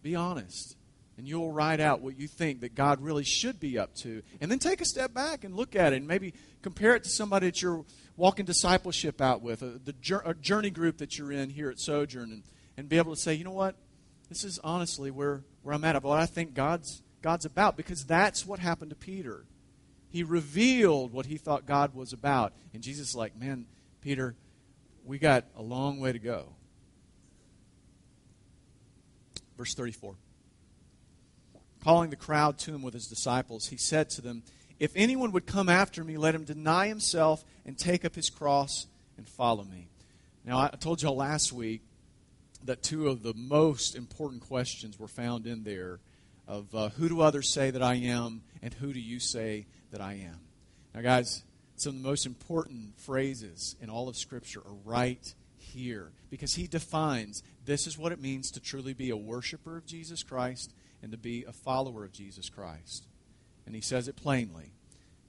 Be 0.02 0.14
honest. 0.14 0.76
And 1.18 1.26
you'll 1.26 1.52
write 1.52 1.80
out 1.80 2.00
what 2.00 2.18
you 2.18 2.28
think 2.28 2.60
that 2.60 2.74
God 2.74 3.00
really 3.00 3.24
should 3.24 3.58
be 3.58 3.78
up 3.78 3.94
to. 3.96 4.22
And 4.40 4.50
then 4.50 4.58
take 4.58 4.80
a 4.80 4.84
step 4.84 5.12
back 5.14 5.44
and 5.44 5.54
look 5.54 5.74
at 5.74 5.92
it 5.92 5.96
and 5.96 6.06
maybe 6.06 6.34
compare 6.62 6.94
it 6.94 7.04
to 7.04 7.08
somebody 7.08 7.46
that 7.46 7.62
you're 7.62 7.84
walking 8.16 8.44
discipleship 8.44 9.20
out 9.20 9.42
with, 9.42 9.62
a, 9.62 9.80
the 9.84 10.22
a 10.24 10.34
journey 10.34 10.70
group 10.70 10.98
that 10.98 11.18
you're 11.18 11.32
in 11.32 11.50
here 11.50 11.70
at 11.70 11.78
Sojourn, 11.78 12.32
and, 12.32 12.42
and 12.76 12.88
be 12.88 12.98
able 12.98 13.14
to 13.14 13.20
say, 13.20 13.34
you 13.34 13.44
know 13.44 13.50
what, 13.50 13.76
this 14.28 14.44
is 14.44 14.58
honestly 14.62 15.10
where, 15.10 15.42
where 15.62 15.74
I'm 15.74 15.84
at. 15.84 15.96
of 15.96 16.04
what 16.04 16.18
I 16.18 16.26
think 16.26 16.54
God's 16.54 17.02
God's 17.22 17.44
about 17.44 17.76
because 17.76 18.04
that's 18.04 18.46
what 18.46 18.60
happened 18.60 18.90
to 18.90 18.96
Peter. 18.96 19.44
He 20.10 20.22
revealed 20.22 21.12
what 21.12 21.26
he 21.26 21.36
thought 21.36 21.66
God 21.66 21.94
was 21.94 22.12
about. 22.12 22.52
And 22.72 22.82
Jesus 22.82 23.10
is 23.10 23.14
like, 23.16 23.36
man, 23.36 23.66
Peter, 24.00 24.36
we 25.04 25.18
got 25.18 25.44
a 25.56 25.62
long 25.62 25.98
way 25.98 26.12
to 26.12 26.18
go. 26.18 26.54
Verse 29.58 29.74
34. 29.74 30.14
Calling 31.82 32.10
the 32.10 32.16
crowd 32.16 32.58
to 32.58 32.74
him 32.74 32.82
with 32.82 32.94
his 32.94 33.06
disciples, 33.06 33.68
he 33.68 33.76
said 33.76 34.10
to 34.10 34.20
them, 34.20 34.42
If 34.78 34.92
anyone 34.94 35.32
would 35.32 35.46
come 35.46 35.68
after 35.68 36.04
me, 36.04 36.16
let 36.16 36.34
him 36.34 36.44
deny 36.44 36.88
himself 36.88 37.44
and 37.64 37.76
take 37.76 38.04
up 38.04 38.14
his 38.14 38.30
cross 38.30 38.86
and 39.16 39.28
follow 39.28 39.64
me. 39.64 39.88
Now, 40.44 40.58
I 40.58 40.68
told 40.78 41.02
y'all 41.02 41.16
last 41.16 41.52
week 41.52 41.82
that 42.66 42.82
two 42.82 43.08
of 43.08 43.22
the 43.22 43.34
most 43.34 43.94
important 43.94 44.42
questions 44.42 44.98
were 44.98 45.08
found 45.08 45.46
in 45.46 45.64
there 45.64 46.00
of 46.46 46.74
uh, 46.74 46.88
who 46.90 47.08
do 47.08 47.20
others 47.20 47.48
say 47.48 47.70
that 47.70 47.82
I 47.82 47.94
am 47.94 48.42
and 48.62 48.72
who 48.74 48.92
do 48.92 49.00
you 49.00 49.18
say 49.18 49.66
that 49.90 50.00
I 50.00 50.14
am. 50.14 50.38
Now, 50.94 51.00
guys, 51.02 51.42
some 51.76 51.96
of 51.96 52.02
the 52.02 52.08
most 52.08 52.26
important 52.26 52.98
phrases 52.98 53.76
in 53.80 53.90
all 53.90 54.08
of 54.08 54.16
Scripture 54.16 54.60
are 54.60 54.76
right 54.84 55.34
here 55.58 56.12
because 56.30 56.54
he 56.54 56.66
defines 56.66 57.42
this 57.64 57.86
is 57.86 57.98
what 57.98 58.12
it 58.12 58.20
means 58.20 58.50
to 58.52 58.60
truly 58.60 58.94
be 58.94 59.10
a 59.10 59.16
worshiper 59.16 59.76
of 59.76 59.86
Jesus 59.86 60.22
Christ 60.22 60.72
and 61.02 61.12
to 61.12 61.18
be 61.18 61.44
a 61.44 61.52
follower 61.52 62.04
of 62.04 62.12
Jesus 62.12 62.48
Christ. 62.48 63.06
And 63.66 63.74
he 63.74 63.80
says 63.80 64.08
it 64.08 64.16
plainly 64.16 64.72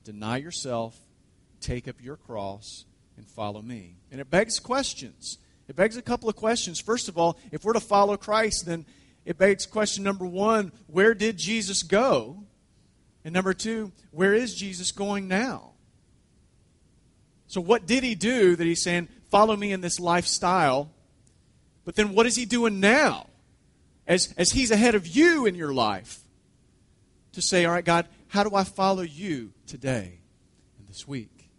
deny 0.04 0.38
yourself, 0.38 0.98
take 1.60 1.86
up 1.86 2.02
your 2.02 2.16
cross, 2.16 2.86
and 3.18 3.28
follow 3.28 3.62
me. 3.62 3.98
And 4.10 4.22
it 4.22 4.30
begs 4.30 4.58
questions. 4.58 5.38
It 5.68 5.76
begs 5.76 5.98
a 5.98 6.02
couple 6.02 6.30
of 6.30 6.36
questions. 6.36 6.80
First 6.80 7.10
of 7.10 7.18
all, 7.18 7.38
if 7.52 7.64
we're 7.64 7.74
to 7.74 7.80
follow 7.80 8.16
Christ, 8.18 8.66
then 8.66 8.86
it 9.26 9.38
begs 9.38 9.66
question 9.66 10.04
number 10.04 10.26
one 10.26 10.72
where 10.88 11.14
did 11.14 11.38
Jesus 11.38 11.84
go? 11.84 12.44
And 13.26 13.34
number 13.34 13.54
two, 13.54 13.92
where 14.12 14.34
is 14.34 14.56
Jesus 14.56 14.92
going 14.92 15.28
now? 15.28 15.72
So, 17.48 17.60
what 17.60 17.86
did 17.86 18.04
he 18.04 18.16
do 18.16 18.56
that 18.56 18.64
he's 18.66 18.84
saying, 18.84 19.10
follow 19.30 19.56
me 19.56 19.72
in 19.72 19.82
this 19.82 20.00
lifestyle? 20.00 20.92
But 21.84 21.96
then, 21.96 22.14
what 22.14 22.26
is 22.26 22.36
he 22.36 22.46
doing 22.46 22.80
now? 22.80 23.28
As, 24.06 24.34
as 24.38 24.52
he's 24.52 24.72
ahead 24.72 24.96
of 24.96 25.06
you 25.06 25.46
in 25.46 25.56
your 25.56 25.74
life, 25.74 26.22
to 27.34 27.42
say, 27.42 27.66
all 27.66 27.74
right, 27.74 27.84
God, 27.84 28.08
how 28.30 28.44
do 28.44 28.56
I 28.56 28.64
follow 28.64 29.02
you 29.02 29.52
today 29.66 30.20
and 30.80 30.88
this 30.88 31.08
week, 31.08 31.50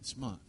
this 0.00 0.16
month, 0.16 0.40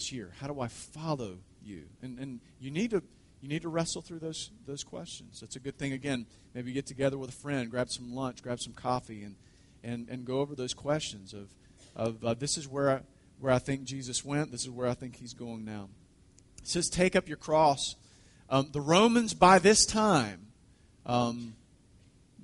this 0.00 0.12
year? 0.12 0.32
How 0.40 0.46
do 0.46 0.60
I 0.60 0.68
follow 0.68 1.38
you? 1.62 1.84
And, 2.02 2.18
and 2.18 2.40
you 2.58 2.70
need 2.70 2.90
to 2.90 3.02
you 3.42 3.48
need 3.48 3.62
to 3.62 3.68
wrestle 3.68 4.02
through 4.02 4.20
those 4.20 4.50
those 4.66 4.82
questions. 4.82 5.40
That's 5.40 5.56
a 5.56 5.60
good 5.60 5.78
thing. 5.78 5.92
Again, 5.92 6.26
maybe 6.54 6.72
get 6.72 6.86
together 6.86 7.18
with 7.18 7.30
a 7.30 7.34
friend, 7.34 7.70
grab 7.70 7.90
some 7.90 8.14
lunch, 8.14 8.42
grab 8.42 8.60
some 8.60 8.72
coffee, 8.72 9.22
and 9.22 9.36
and, 9.82 10.08
and 10.08 10.24
go 10.24 10.40
over 10.40 10.54
those 10.54 10.74
questions 10.74 11.34
of 11.34 11.50
of 11.94 12.24
uh, 12.24 12.34
this 12.34 12.56
is 12.56 12.66
where 12.66 12.90
I, 12.90 13.00
where 13.40 13.52
I 13.52 13.58
think 13.58 13.84
Jesus 13.84 14.24
went. 14.24 14.50
This 14.50 14.62
is 14.62 14.70
where 14.70 14.88
I 14.88 14.94
think 14.94 15.16
he's 15.16 15.34
going 15.34 15.64
now. 15.64 15.88
It 16.58 16.68
says, 16.68 16.88
take 16.88 17.16
up 17.16 17.28
your 17.28 17.38
cross. 17.38 17.96
Um, 18.48 18.68
the 18.72 18.80
Romans 18.80 19.34
by 19.34 19.58
this 19.58 19.86
time, 19.86 20.48
um, 21.06 21.54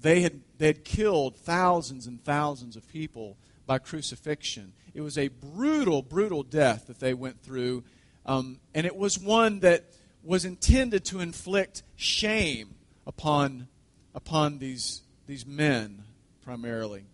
they 0.01 0.21
had 0.21 0.40
they 0.59 0.66
had 0.69 0.85
killed 0.85 1.37
thousands 1.37 2.07
and 2.07 2.23
thousands 2.23 2.77
of 2.77 2.87
people 2.88 3.37
by 3.66 3.79
crucifixion. 3.79 4.72
It 4.94 5.00
was 5.00 5.18
a 5.18 5.29
brutal, 5.29 6.02
brutal 6.02 6.42
death 6.42 6.87
that 6.87 7.00
they 7.00 7.14
went 7.14 7.42
through, 7.42 7.85
um, 8.24 8.59
and 8.74 8.87
it 8.87 8.96
was 8.96 9.18
one 9.18 9.61
that 9.61 9.85
was 10.22 10.44
intended 10.44 11.05
to 11.07 11.20
inflict 11.20 11.83
shame 11.96 12.74
upon 13.07 13.68
upon 14.14 14.59
these 14.59 15.02
these 15.26 15.46
men 15.46 16.02
primarily, 16.42 17.05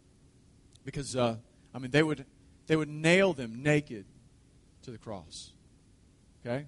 because 0.85 1.17
uh, 1.17 1.37
I 1.75 1.79
mean 1.79 1.91
they 1.91 2.03
would 2.03 2.25
they 2.67 2.77
would 2.77 2.89
nail 2.89 3.33
them 3.33 3.63
naked 3.63 4.05
to 4.83 4.91
the 4.91 4.99
cross. 4.99 5.53
Okay? 6.45 6.67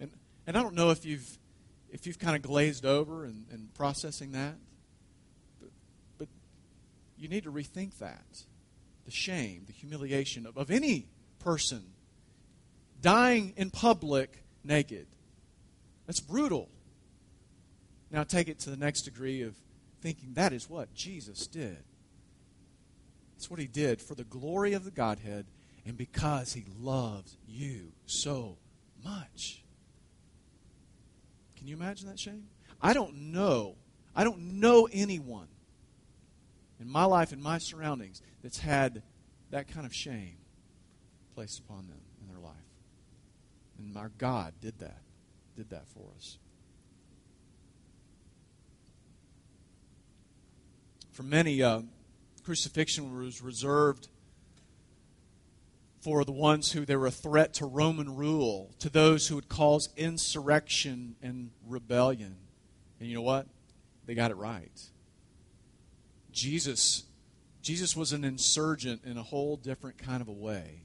And, 0.00 0.10
and 0.46 0.56
I 0.56 0.62
don't 0.62 0.74
know 0.74 0.90
if 0.90 1.04
you've, 1.04 1.38
if 1.90 2.06
you've 2.06 2.18
kind 2.18 2.36
of 2.36 2.42
glazed 2.42 2.84
over 2.84 3.24
and, 3.24 3.46
and 3.50 3.72
processing 3.74 4.32
that, 4.32 4.54
but, 5.60 5.70
but 6.18 6.28
you 7.16 7.28
need 7.28 7.44
to 7.44 7.52
rethink 7.52 7.98
that. 7.98 8.44
The 9.08 9.14
shame, 9.14 9.62
the 9.66 9.72
humiliation 9.72 10.44
of, 10.44 10.58
of 10.58 10.70
any 10.70 11.06
person 11.38 11.82
dying 13.00 13.54
in 13.56 13.70
public 13.70 14.44
naked. 14.62 15.06
That's 16.06 16.20
brutal. 16.20 16.68
Now 18.10 18.24
take 18.24 18.48
it 18.48 18.58
to 18.58 18.70
the 18.70 18.76
next 18.76 19.02
degree 19.02 19.40
of 19.40 19.56
thinking 20.02 20.34
that 20.34 20.52
is 20.52 20.68
what 20.68 20.92
Jesus 20.92 21.46
did. 21.46 21.78
That's 23.34 23.50
what 23.50 23.58
he 23.58 23.66
did 23.66 24.02
for 24.02 24.14
the 24.14 24.24
glory 24.24 24.74
of 24.74 24.84
the 24.84 24.90
Godhead 24.90 25.46
and 25.86 25.96
because 25.96 26.52
he 26.52 26.66
loves 26.78 27.38
you 27.46 27.92
so 28.04 28.58
much. 29.02 29.64
Can 31.56 31.66
you 31.66 31.76
imagine 31.76 32.10
that 32.10 32.18
shame? 32.18 32.48
I 32.82 32.92
don't 32.92 33.32
know. 33.32 33.76
I 34.14 34.24
don't 34.24 34.60
know 34.60 34.86
anyone 34.92 35.48
in 36.80 36.88
my 36.88 37.04
life, 37.04 37.32
in 37.32 37.42
my 37.42 37.58
surroundings, 37.58 38.22
that's 38.42 38.58
had 38.58 39.02
that 39.50 39.68
kind 39.68 39.86
of 39.86 39.94
shame 39.94 40.36
placed 41.34 41.58
upon 41.60 41.88
them 41.88 42.00
in 42.20 42.28
their 42.28 42.42
life. 42.42 42.54
And 43.78 43.96
our 43.96 44.10
God 44.18 44.54
did 44.60 44.78
that, 44.80 45.02
did 45.56 45.70
that 45.70 45.86
for 45.88 46.10
us. 46.16 46.38
For 51.12 51.22
many, 51.22 51.62
uh, 51.62 51.82
crucifixion 52.44 53.14
was 53.16 53.42
reserved 53.42 54.08
for 56.00 56.24
the 56.24 56.32
ones 56.32 56.72
who 56.72 56.84
they 56.84 56.96
were 56.96 57.08
a 57.08 57.10
threat 57.10 57.54
to 57.54 57.66
Roman 57.66 58.16
rule, 58.16 58.70
to 58.78 58.88
those 58.88 59.28
who 59.28 59.34
would 59.34 59.48
cause 59.48 59.88
insurrection 59.96 61.16
and 61.20 61.50
rebellion. 61.66 62.36
And 63.00 63.08
you 63.08 63.14
know 63.14 63.22
what? 63.22 63.46
They 64.06 64.14
got 64.14 64.30
it 64.30 64.36
right. 64.36 64.70
Jesus 66.38 67.04
Jesus 67.60 67.96
was 67.96 68.12
an 68.12 68.24
insurgent 68.24 69.02
in 69.04 69.18
a 69.18 69.22
whole 69.22 69.56
different 69.56 69.98
kind 69.98 70.22
of 70.22 70.28
a 70.28 70.32
way. 70.32 70.82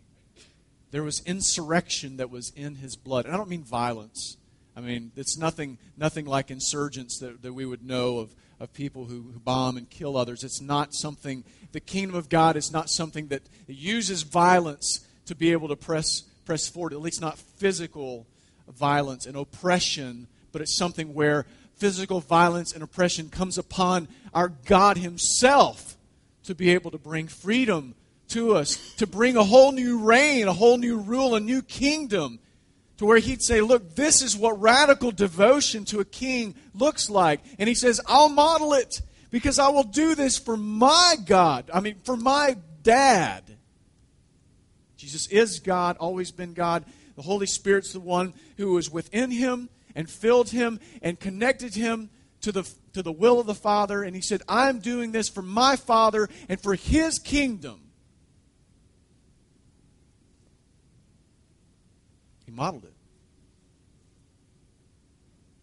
There 0.91 1.03
was 1.03 1.21
insurrection 1.25 2.17
that 2.17 2.29
was 2.29 2.51
in 2.55 2.75
his 2.75 2.95
blood. 2.95 3.25
And 3.25 3.33
I 3.33 3.37
don't 3.37 3.49
mean 3.49 3.63
violence. 3.63 4.37
I 4.75 4.81
mean, 4.81 5.11
it's 5.15 5.37
nothing, 5.37 5.77
nothing 5.95 6.25
like 6.25 6.51
insurgents 6.51 7.19
that, 7.19 7.43
that 7.43 7.53
we 7.53 7.65
would 7.65 7.85
know 7.85 8.17
of 8.17 8.35
of 8.63 8.73
people 8.73 9.05
who, 9.05 9.23
who 9.33 9.39
bomb 9.39 9.75
and 9.75 9.89
kill 9.89 10.15
others. 10.15 10.43
It's 10.43 10.61
not 10.61 10.93
something, 10.93 11.43
the 11.73 11.81
kingdom 11.81 12.15
of 12.15 12.29
God 12.29 12.55
is 12.55 12.71
not 12.71 12.89
something 12.89 13.27
that 13.27 13.41
uses 13.67 14.23
violence 14.23 15.05
to 15.25 15.35
be 15.35 15.51
able 15.51 15.67
to 15.67 15.75
press, 15.75 16.21
press 16.45 16.67
forward, 16.69 16.93
at 16.93 17.01
least 17.01 17.19
not 17.19 17.37
physical 17.37 18.25
violence 18.69 19.25
and 19.25 19.35
oppression, 19.35 20.27
but 20.53 20.61
it's 20.61 20.77
something 20.77 21.13
where 21.13 21.45
physical 21.75 22.19
violence 22.19 22.73
and 22.73 22.83
oppression 22.83 23.29
comes 23.29 23.57
upon 23.57 24.07
our 24.33 24.49
God 24.49 24.97
Himself 24.97 25.97
to 26.43 26.55
be 26.55 26.71
able 26.71 26.91
to 26.91 26.97
bring 26.97 27.27
freedom 27.27 27.95
to 28.29 28.55
us, 28.55 28.93
to 28.95 29.07
bring 29.07 29.37
a 29.37 29.43
whole 29.43 29.71
new 29.71 29.99
reign, 29.99 30.47
a 30.47 30.53
whole 30.53 30.77
new 30.77 30.97
rule, 30.97 31.35
a 31.35 31.39
new 31.39 31.61
kingdom 31.61 32.39
to 32.97 33.05
where 33.05 33.17
he'd 33.17 33.41
say, 33.41 33.61
Look, 33.61 33.95
this 33.95 34.21
is 34.21 34.35
what 34.35 34.59
radical 34.61 35.11
devotion 35.11 35.85
to 35.85 35.99
a 35.99 36.05
king 36.05 36.55
looks 36.73 37.09
like. 37.09 37.41
And 37.59 37.67
he 37.67 37.75
says, 37.75 37.99
I'll 38.07 38.29
model 38.29 38.73
it 38.73 39.01
because 39.31 39.59
I 39.59 39.69
will 39.69 39.83
do 39.83 40.15
this 40.15 40.37
for 40.37 40.55
my 40.55 41.15
God. 41.25 41.69
I 41.73 41.79
mean, 41.79 41.95
for 42.03 42.15
my 42.15 42.57
dad. 42.83 43.43
Jesus 44.95 45.27
is 45.27 45.59
God, 45.59 45.97
always 45.97 46.31
been 46.31 46.53
God. 46.53 46.85
The 47.15 47.23
Holy 47.23 47.45
Spirit's 47.45 47.93
the 47.93 47.99
one 47.99 48.33
who 48.57 48.77
is 48.77 48.89
within 48.89 49.31
him 49.31 49.69
and 49.95 50.09
filled 50.09 50.49
him 50.49 50.79
and 51.01 51.19
connected 51.19 51.75
him 51.75 52.09
to 52.41 52.51
the, 52.51 52.69
to 52.93 53.01
the 53.01 53.11
will 53.11 53.39
of 53.39 53.47
the 53.47 53.55
Father. 53.55 54.03
And 54.03 54.15
he 54.15 54.21
said, 54.21 54.41
I'm 54.47 54.79
doing 54.79 55.11
this 55.11 55.29
for 55.29 55.41
my 55.41 55.75
Father 55.75 56.29
and 56.49 56.61
for 56.61 56.75
his 56.75 57.19
kingdom. 57.19 57.79
He 62.45 62.51
modeled 62.51 62.85
it. 62.85 62.93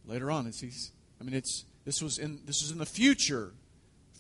Later 0.07 0.31
on, 0.31 0.47
as 0.47 0.59
he's, 0.59 0.91
I 1.21 1.25
mean, 1.25 1.35
it's 1.35 1.65
this 1.85 2.03
was 2.03 2.19
in 2.19 2.41
this 2.45 2.63
was 2.63 2.73
in 2.73 2.79
the 2.79 2.87
future, 2.87 3.53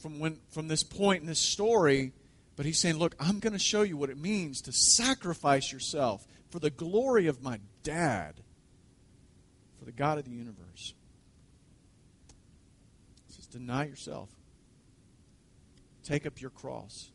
from 0.00 0.20
when 0.20 0.38
from 0.50 0.68
this 0.68 0.84
point 0.84 1.20
in 1.20 1.26
this 1.26 1.40
story. 1.40 2.12
But 2.54 2.66
he's 2.66 2.80
saying, 2.80 2.98
look, 2.98 3.16
I'm 3.18 3.40
going 3.40 3.54
to 3.54 3.58
show 3.58 3.82
you 3.82 3.96
what 3.96 4.10
it 4.10 4.18
means 4.18 4.60
to 4.62 4.72
sacrifice 4.72 5.72
yourself 5.72 6.26
for 6.50 6.58
the 6.58 6.70
glory 6.70 7.26
of 7.26 7.42
my 7.42 7.58
dad, 7.82 8.34
the 9.90 9.96
God 9.96 10.18
of 10.18 10.24
the 10.24 10.30
universe. 10.30 10.94
Says, 13.28 13.46
deny 13.46 13.86
yourself. 13.86 14.28
Take 16.04 16.26
up 16.26 16.40
your 16.40 16.50
cross. 16.50 17.10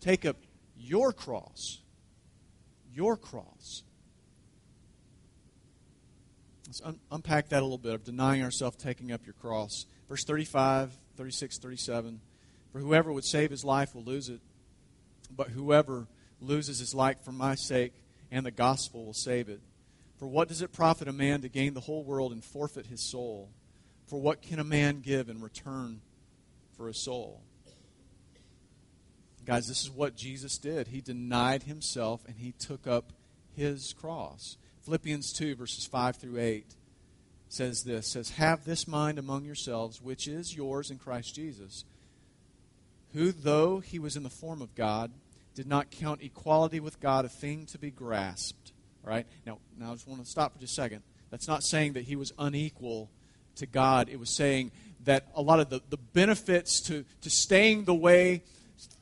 Take 0.00 0.24
up 0.24 0.36
your 0.78 1.12
cross. 1.12 1.82
Your 2.94 3.18
cross. 3.18 3.82
Let's 6.66 6.80
un- 6.82 7.00
unpack 7.12 7.50
that 7.50 7.60
a 7.60 7.66
little 7.66 7.76
bit 7.76 7.92
of 7.92 8.02
denying 8.02 8.42
ourselves, 8.42 8.76
taking 8.78 9.12
up 9.12 9.26
your 9.26 9.34
cross. 9.34 9.84
Verse 10.08 10.24
35, 10.24 10.92
36, 11.18 11.58
37. 11.58 12.20
For 12.72 12.78
whoever 12.78 13.12
would 13.12 13.26
save 13.26 13.50
his 13.50 13.62
life 13.62 13.94
will 13.94 14.04
lose 14.04 14.30
it, 14.30 14.40
but 15.30 15.48
whoever 15.48 16.06
loses 16.40 16.78
his 16.78 16.94
life 16.94 17.22
for 17.22 17.32
my 17.32 17.56
sake 17.56 17.92
and 18.30 18.46
the 18.46 18.50
gospel 18.50 19.04
will 19.04 19.12
save 19.12 19.50
it. 19.50 19.60
For 20.18 20.26
what 20.26 20.48
does 20.48 20.62
it 20.62 20.72
profit 20.72 21.08
a 21.08 21.12
man 21.12 21.42
to 21.42 21.48
gain 21.48 21.74
the 21.74 21.80
whole 21.80 22.04
world 22.04 22.32
and 22.32 22.42
forfeit 22.42 22.86
his 22.86 23.00
soul? 23.00 23.50
For 24.06 24.20
what 24.20 24.42
can 24.42 24.58
a 24.58 24.64
man 24.64 25.00
give 25.00 25.28
in 25.28 25.40
return 25.40 26.00
for 26.76 26.88
a 26.88 26.94
soul? 26.94 27.42
Guys, 29.44 29.68
this 29.68 29.82
is 29.82 29.90
what 29.90 30.16
Jesus 30.16 30.58
did. 30.58 30.88
He 30.88 31.00
denied 31.00 31.64
himself 31.64 32.24
and 32.26 32.36
he 32.36 32.52
took 32.52 32.86
up 32.86 33.12
his 33.54 33.92
cross. 33.92 34.56
Philippians 34.84 35.32
2, 35.32 35.54
verses 35.54 35.86
5 35.86 36.16
through 36.16 36.40
8 36.40 36.74
says 37.48 37.84
this 37.84 38.08
says, 38.08 38.30
Have 38.30 38.64
this 38.64 38.88
mind 38.88 39.18
among 39.18 39.44
yourselves, 39.44 40.02
which 40.02 40.26
is 40.26 40.56
yours 40.56 40.90
in 40.90 40.98
Christ 40.98 41.34
Jesus, 41.34 41.84
who, 43.12 43.30
though 43.32 43.78
he 43.78 43.98
was 43.98 44.16
in 44.16 44.24
the 44.24 44.30
form 44.30 44.60
of 44.60 44.74
God, 44.74 45.12
did 45.54 45.66
not 45.66 45.90
count 45.90 46.22
equality 46.22 46.80
with 46.80 47.00
God 47.00 47.24
a 47.24 47.28
thing 47.28 47.66
to 47.66 47.78
be 47.78 47.90
grasped. 47.90 48.65
All 49.06 49.12
right? 49.12 49.26
Now, 49.46 49.58
now 49.78 49.90
I 49.90 49.92
just 49.94 50.08
want 50.08 50.22
to 50.24 50.28
stop 50.28 50.52
for 50.52 50.58
just 50.58 50.72
a 50.72 50.82
second. 50.82 51.02
That's 51.30 51.48
not 51.48 51.62
saying 51.62 51.94
that 51.94 52.04
he 52.04 52.16
was 52.16 52.32
unequal 52.38 53.10
to 53.56 53.66
God. 53.66 54.08
It 54.08 54.18
was 54.18 54.34
saying 54.34 54.72
that 55.04 55.26
a 55.34 55.42
lot 55.42 55.60
of 55.60 55.70
the, 55.70 55.80
the 55.90 55.96
benefits 55.96 56.80
to, 56.82 57.04
to 57.22 57.30
staying 57.30 57.84
the 57.84 57.94
way 57.94 58.42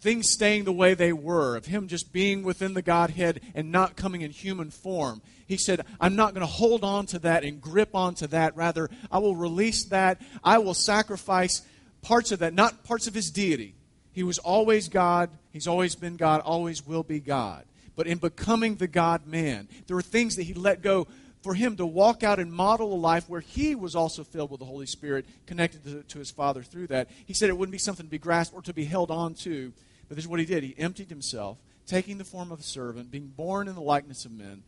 things 0.01 0.31
staying 0.31 0.65
the 0.65 0.73
way 0.73 0.95
they 0.95 1.13
were, 1.13 1.57
of 1.57 1.67
him 1.67 1.89
just 1.89 2.13
being 2.13 2.43
within 2.43 2.75
the 2.75 2.83
Godhead 2.83 3.41
and 3.55 3.73
not 3.73 3.97
coming 3.97 4.21
in 4.21 4.31
human 4.31 4.71
form. 4.71 5.21
He 5.47 5.57
said, 5.57 5.85
I'm 6.01 6.15
not 6.15 6.35
going 6.35 6.47
to 6.47 6.53
hold 6.53 6.85
on 6.85 7.07
to 7.07 7.19
that 7.21 7.43
and 7.43 7.61
grip 7.61 7.95
onto 7.95 8.27
that. 8.29 8.57
Rather, 8.57 8.89
I 9.11 9.19
will 9.19 9.35
release 9.35 9.87
that. 9.87 10.21
I 10.45 10.59
will 10.59 10.75
sacrifice 10.75 11.63
parts 12.03 12.33
of 12.33 12.39
that, 12.41 12.55
not 12.55 12.85
parts 12.85 13.07
of 13.07 13.15
his 13.15 13.31
deity. 13.31 13.75
He 14.13 14.23
was 14.23 14.39
always 14.39 14.89
God. 14.89 15.31
He's 15.53 15.67
always 15.67 15.97
been 15.97 16.17
God, 16.17 16.41
always 16.43 16.87
will 16.87 17.03
be 17.03 17.19
God. 17.19 17.65
But 17.97 18.07
in 18.07 18.19
becoming 18.19 18.77
the 18.77 18.89
God 18.89 19.27
man, 19.27 19.69
there 19.87 19.97
were 19.97 20.03
things 20.03 20.37
that 20.37 20.45
he 20.45 20.55
let 20.55 20.83
go 20.83 21.07
for 21.43 21.55
him 21.55 21.77
to 21.77 21.85
walk 21.85 22.23
out 22.23 22.39
and 22.39 22.51
model 22.51 22.95
a 22.95 22.97
life 22.97 23.29
where 23.29 23.43
he 23.43 23.75
was 23.75 23.95
also 23.95 24.25
filled 24.25 24.51
with 24.51 24.61
the 24.61 24.67
Holy 24.67 24.87
Spirit, 24.87 25.27
connected 25.47 25.85
to, 25.85 26.03
to 26.03 26.19
his 26.19 26.31
Father 26.31 26.63
through 26.63 26.87
that. 26.87 27.11
He 27.27 27.35
said 27.35 27.51
it 27.51 27.59
wouldn't 27.59 27.73
be 27.73 27.79
something 27.79 28.07
to 28.07 28.11
be 28.11 28.19
grasped 28.19 28.55
or 28.55 28.63
to 28.63 28.73
be 28.73 28.87
held 28.87 29.11
on 29.11 29.35
to, 29.35 29.73
but 30.09 30.17
this 30.17 30.25
is 30.25 30.29
what 30.29 30.41
he 30.41 30.47
did. 30.47 30.65
He 30.65 30.75
emptied 30.79 31.11
himself, 31.11 31.59
taking 31.87 32.17
the 32.17 32.25
form 32.25 32.51
of 32.51 32.61
a 32.61 32.63
servant, 32.65 33.11
being 33.11 33.27
born 33.27 33.69
in 33.69 33.75
the 33.75 33.83
likeness 33.83 34.25
of 34.25 34.33
men, 34.33 34.63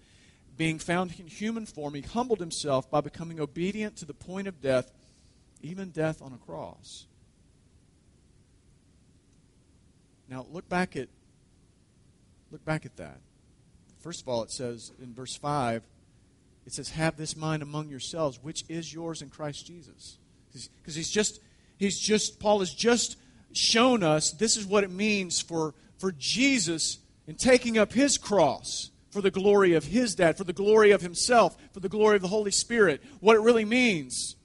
being 0.58 0.78
found 0.78 1.18
in 1.18 1.26
human 1.26 1.64
form. 1.64 1.94
He 1.94 2.02
humbled 2.02 2.40
himself 2.40 2.90
by 2.90 3.00
becoming 3.00 3.40
obedient 3.40 3.96
to 3.96 4.04
the 4.04 4.12
point 4.12 4.46
of 4.46 4.60
death, 4.60 4.92
even 5.62 5.88
death 5.90 6.20
on 6.20 6.34
a 6.34 6.38
cross. 6.44 7.06
Now 10.28 10.46
look 10.52 10.68
back 10.68 10.94
at 10.94 11.08
look 12.50 12.64
back 12.64 12.86
at 12.86 12.96
that. 12.96 13.20
First 14.00 14.22
of 14.22 14.28
all, 14.28 14.42
it 14.42 14.50
says 14.50 14.92
in 15.02 15.14
verse 15.14 15.36
5 15.36 15.82
it 16.66 16.72
says, 16.72 16.90
Have 16.90 17.16
this 17.16 17.36
mind 17.36 17.62
among 17.62 17.88
yourselves, 17.88 18.42
which 18.42 18.64
is 18.68 18.92
yours 18.92 19.22
in 19.22 19.30
Christ 19.30 19.66
Jesus. 19.66 20.18
Because 20.52 20.94
he's 20.94 21.10
just, 21.10 21.40
he's 21.76 21.98
just, 21.98 22.40
Paul 22.40 22.60
has 22.60 22.72
just 22.72 23.16
shown 23.52 24.02
us 24.02 24.32
this 24.32 24.56
is 24.56 24.66
what 24.66 24.84
it 24.84 24.90
means 24.90 25.40
for, 25.40 25.74
for 25.98 26.12
Jesus 26.12 26.98
in 27.26 27.36
taking 27.36 27.78
up 27.78 27.92
his 27.92 28.18
cross 28.18 28.90
for 29.10 29.20
the 29.20 29.30
glory 29.30 29.74
of 29.74 29.84
his 29.84 30.14
dad, 30.14 30.36
for 30.36 30.44
the 30.44 30.52
glory 30.52 30.90
of 30.90 31.00
himself, 31.00 31.56
for 31.72 31.80
the 31.80 31.88
glory 31.88 32.16
of 32.16 32.22
the 32.22 32.28
Holy 32.28 32.50
Spirit, 32.50 33.02
what 33.20 33.36
it 33.36 33.40
really 33.40 33.64
means. 33.64 34.36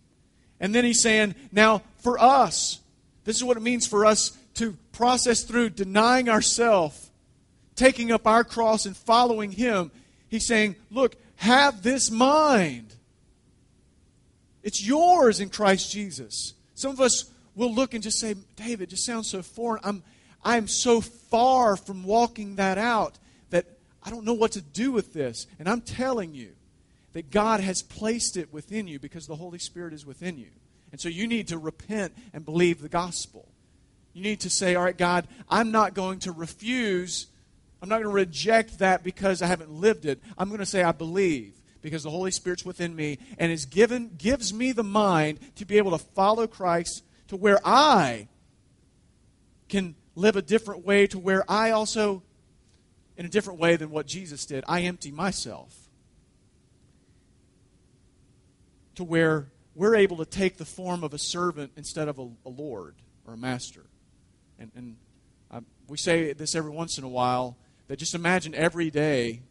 And 0.60 0.74
then 0.74 0.86
he's 0.86 1.02
saying, 1.02 1.36
now 1.52 1.82
for 1.98 2.18
us, 2.20 2.80
this 3.26 3.36
is 3.36 3.44
what 3.44 3.58
it 3.58 3.64
means 3.64 3.86
for 3.86 4.06
us 4.06 4.38
to 4.56 4.78
process 4.92 5.44
through 5.44 5.72
denying 5.72 6.30
ourselves, 6.30 7.11
taking 7.82 8.12
up 8.12 8.28
our 8.28 8.44
cross 8.44 8.86
and 8.86 8.96
following 8.96 9.52
him. 9.52 9.90
He's 10.30 10.46
saying, 10.46 10.76
look, 10.92 11.16
have 11.38 11.82
this 11.82 12.12
mind. 12.12 12.94
It's 14.62 14.86
yours 14.86 15.40
in 15.40 15.50
Christ 15.50 15.92
Jesus. 15.92 16.54
Some 16.76 16.92
of 16.92 17.02
us 17.02 17.26
will 17.56 17.74
look 17.74 17.96
and 17.96 18.04
just 18.04 18.20
say, 18.20 18.36
David, 18.56 18.92
just 18.92 19.04
sounds 19.04 19.32
so 19.32 19.42
foreign. 19.42 19.82
I'm, 19.84 20.04
I'm 20.44 20.68
so 20.68 21.02
far 21.02 21.76
from 21.76 22.04
walking 22.04 22.58
that 22.58 22.78
out 22.78 23.18
that 23.50 23.66
I 24.04 24.12
don't 24.12 24.26
know 24.26 24.36
what 24.36 24.52
to 24.52 24.62
do 24.62 24.92
with 24.92 25.14
this. 25.14 25.48
And 25.58 25.68
I'm 25.68 25.82
telling 25.82 26.36
you 26.36 26.52
that 27.14 27.32
God 27.32 27.62
has 27.62 27.82
placed 27.82 28.38
it 28.38 28.54
within 28.54 28.88
you 28.88 29.00
because 29.00 29.26
the 29.26 29.36
Holy 29.36 29.60
Spirit 29.60 29.94
is 29.94 30.06
within 30.06 30.38
you. 30.38 30.52
And 30.92 31.02
so 31.02 31.10
you 31.10 31.26
need 31.26 31.48
to 31.48 31.58
repent 31.58 32.14
and 32.32 32.46
believe 32.46 32.80
the 32.80 32.90
gospel. 32.90 33.48
You 34.14 34.22
need 34.22 34.42
to 34.42 34.52
say, 34.52 34.76
All 34.76 34.84
right, 34.84 34.98
God, 34.98 35.28
I'm 35.50 35.72
not 35.72 35.96
going 35.96 36.20
to 36.20 36.32
refuse 36.32 37.26
I'm 37.82 37.90
not 37.90 37.96
going 37.96 38.06
to 38.06 38.10
reject 38.10 38.80
that 38.80 39.04
because 39.04 39.42
I 39.42 39.48
haven't 39.48 39.72
lived 39.72 40.06
it. 40.06 40.22
I'm 40.38 40.50
going 40.50 40.60
to 40.60 40.66
say 40.66 40.84
I 40.84 40.92
believe 40.92 41.60
because 41.82 42.04
the 42.04 42.12
Holy 42.12 42.32
Spirit's 42.32 42.64
within 42.64 42.96
me 42.96 43.18
and 43.40 43.52
is 43.52 43.66
given 43.66 44.12
gives 44.18 44.54
me 44.54 44.72
the 44.72 44.84
mind 44.84 45.40
to 45.56 45.66
be 45.66 45.78
able 45.78 45.92
to 45.92 45.98
follow 45.98 46.46
Christ 46.46 47.04
to 47.30 47.36
where 47.36 47.60
I 47.66 48.28
can 49.68 49.96
live 50.16 50.36
a 50.36 50.42
different 50.42 50.86
way 50.86 51.08
to 51.08 51.18
where 51.18 51.50
I 51.50 51.72
also 51.72 52.24
in 53.18 53.26
a 53.26 53.30
different 53.30 53.60
way 53.60 53.76
than 53.76 53.90
what 53.90 54.06
Jesus 54.06 54.46
did. 54.46 54.64
I 54.68 54.82
empty 54.82 55.12
myself. 55.12 55.76
To 58.96 59.04
where 59.04 59.52
we're 59.74 59.96
able 59.96 60.18
to 60.18 60.26
take 60.26 60.58
the 60.58 60.66
form 60.66 61.04
of 61.04 61.14
a 61.14 61.18
servant 61.18 61.72
instead 61.78 62.08
of 62.08 62.20
a, 62.20 62.28
a 62.46 62.50
Lord 62.50 62.96
or 63.26 63.34
a 63.34 63.38
master. 63.38 63.86
And, 64.60 64.72
and 64.76 64.98
I, 65.50 65.60
we 65.88 65.98
say 65.98 66.34
this 66.34 66.56
every 66.56 66.72
once 66.72 66.98
in 66.98 67.04
a 67.04 67.10
while 67.10 67.58
that 67.92 68.00
just 68.00 68.16
imagine 68.16 68.56
every 68.56 68.90
day 68.90 69.42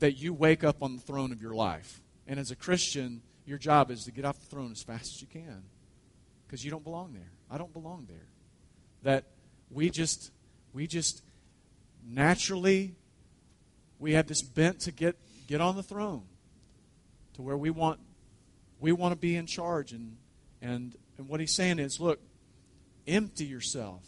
that 0.00 0.18
you 0.18 0.34
wake 0.34 0.62
up 0.62 0.82
on 0.82 0.94
the 0.94 1.00
throne 1.00 1.32
of 1.32 1.40
your 1.40 1.54
life. 1.54 2.02
And 2.26 2.38
as 2.38 2.50
a 2.50 2.54
Christian, 2.54 3.22
your 3.46 3.56
job 3.56 3.90
is 3.90 4.04
to 4.04 4.12
get 4.12 4.26
off 4.26 4.38
the 4.38 4.44
throne 4.44 4.72
as 4.72 4.82
fast 4.82 5.14
as 5.14 5.22
you 5.22 5.26
can 5.26 5.62
because 6.46 6.62
you 6.66 6.70
don't 6.70 6.84
belong 6.84 7.14
there. 7.14 7.30
I 7.50 7.56
don't 7.56 7.72
belong 7.72 8.08
there. 8.10 8.26
That 9.04 9.24
we 9.70 9.88
just 9.88 10.32
we 10.74 10.86
just 10.86 11.22
naturally 12.06 12.94
we 13.98 14.12
have 14.12 14.26
this 14.26 14.42
bent 14.42 14.80
to 14.80 14.92
get 14.92 15.16
get 15.46 15.62
on 15.62 15.76
the 15.76 15.82
throne 15.82 16.24
to 17.36 17.40
where 17.42 17.56
we 17.56 17.70
want 17.70 18.00
we 18.80 18.92
want 18.92 19.12
to 19.12 19.18
be 19.18 19.34
in 19.34 19.46
charge 19.46 19.92
and 19.92 20.18
and 20.60 20.94
and 21.16 21.26
what 21.26 21.40
he's 21.40 21.56
saying 21.56 21.78
is 21.78 22.00
look 22.00 22.20
empty 23.06 23.46
yourself 23.46 24.06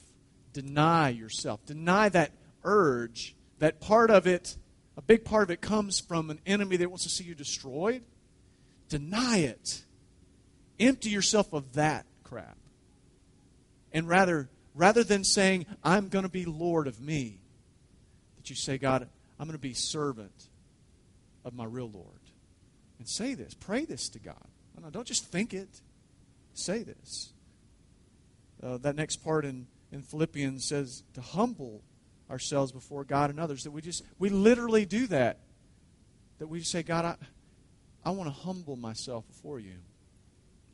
deny 0.52 1.08
yourself 1.08 1.64
deny 1.64 2.10
that 2.10 2.32
urge 2.62 3.34
that 3.58 3.80
part 3.80 4.10
of 4.10 4.26
it, 4.26 4.56
a 4.96 5.02
big 5.02 5.24
part 5.24 5.44
of 5.44 5.50
it, 5.50 5.60
comes 5.60 6.00
from 6.00 6.30
an 6.30 6.40
enemy 6.46 6.76
that 6.76 6.88
wants 6.88 7.04
to 7.04 7.10
see 7.10 7.24
you 7.24 7.34
destroyed, 7.34 8.02
deny 8.88 9.38
it. 9.38 9.84
Empty 10.80 11.10
yourself 11.10 11.52
of 11.52 11.72
that 11.74 12.06
crap. 12.22 12.56
And 13.92 14.08
rather, 14.08 14.48
rather 14.74 15.02
than 15.02 15.24
saying, 15.24 15.66
I'm 15.82 16.08
going 16.08 16.24
to 16.24 16.30
be 16.30 16.44
Lord 16.44 16.86
of 16.86 17.00
me, 17.00 17.40
that 18.36 18.50
you 18.50 18.56
say, 18.56 18.78
God, 18.78 19.08
I'm 19.38 19.46
going 19.46 19.58
to 19.58 19.60
be 19.60 19.74
servant 19.74 20.48
of 21.44 21.54
my 21.54 21.64
real 21.64 21.90
Lord. 21.90 22.20
And 22.98 23.08
say 23.08 23.34
this. 23.34 23.54
Pray 23.54 23.84
this 23.84 24.08
to 24.10 24.18
God. 24.18 24.46
No, 24.80 24.90
don't 24.90 25.06
just 25.06 25.26
think 25.26 25.54
it. 25.54 25.80
Say 26.54 26.82
this. 26.82 27.32
Uh, 28.62 28.78
that 28.78 28.96
next 28.96 29.16
part 29.16 29.44
in, 29.44 29.66
in 29.92 30.02
Philippians 30.02 30.64
says 30.64 31.02
to 31.14 31.20
humble 31.20 31.82
ourselves 32.30 32.72
before 32.72 33.04
God 33.04 33.30
and 33.30 33.40
others. 33.40 33.64
That 33.64 33.70
we 33.70 33.80
just, 33.80 34.02
we 34.18 34.28
literally 34.28 34.84
do 34.84 35.06
that. 35.08 35.38
That 36.38 36.48
we 36.48 36.62
say, 36.62 36.82
God, 36.82 37.04
I, 37.04 37.16
I 38.04 38.10
want 38.10 38.28
to 38.28 38.40
humble 38.40 38.76
myself 38.76 39.26
before 39.26 39.58
you. 39.58 39.74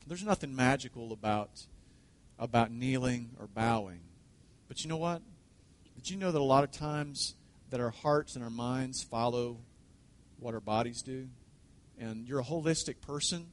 There's 0.07 0.25
nothing 0.25 0.55
magical 0.55 1.13
about, 1.13 1.51
about 2.39 2.71
kneeling 2.71 3.31
or 3.41 3.47
bowing. 3.47 4.01
But 4.69 4.83
you 4.85 4.89
know 4.89 4.99
what? 4.99 5.23
Did 5.97 6.11
you 6.11 6.17
know 6.17 6.31
that 6.31 6.39
a 6.39 6.43
lot 6.43 6.65
of 6.65 6.71
times 6.71 7.35
that 7.71 7.81
our 7.81 7.91
hearts 7.91 8.35
and 8.35 8.45
our 8.45 8.51
minds 8.51 9.03
follow 9.03 9.57
what 10.39 10.55
our 10.55 10.61
bodies 10.61 11.01
do? 11.01 11.29
And 11.99 12.29
you're 12.29 12.41
a 12.41 12.45
holistic 12.45 13.01
person. 13.01 13.47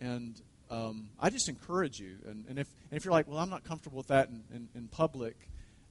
And 0.00 0.40
um, 0.70 1.10
I 1.20 1.30
just 1.30 1.48
encourage 1.48 2.00
you. 2.00 2.16
And, 2.28 2.44
and, 2.48 2.58
if, 2.58 2.66
and 2.90 2.96
if 2.96 3.04
you're 3.04 3.12
like, 3.12 3.28
well, 3.28 3.38
I'm 3.38 3.50
not 3.50 3.64
comfortable 3.64 3.98
with 3.98 4.08
that 4.08 4.28
in, 4.28 4.42
in, 4.52 4.68
in 4.74 4.88
public, 4.88 5.36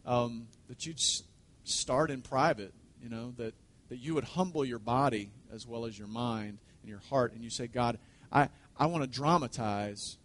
um, 0.05 0.47
that 0.67 0.85
you 0.85 0.93
just 0.93 1.23
start 1.65 2.11
in 2.11 2.21
private, 2.21 2.73
you 3.01 3.09
know, 3.09 3.33
that, 3.37 3.53
that 3.89 3.97
you 3.97 4.15
would 4.15 4.23
humble 4.23 4.63
your 4.63 4.79
body 4.79 5.31
as 5.53 5.67
well 5.67 5.85
as 5.85 5.97
your 5.97 6.07
mind 6.07 6.59
and 6.81 6.89
your 6.89 7.01
heart, 7.09 7.33
and 7.33 7.43
you 7.43 7.49
say, 7.49 7.67
God, 7.67 7.97
I, 8.31 8.49
I 8.77 8.85
want 8.87 9.03
to 9.03 9.09
dramatize 9.09 10.17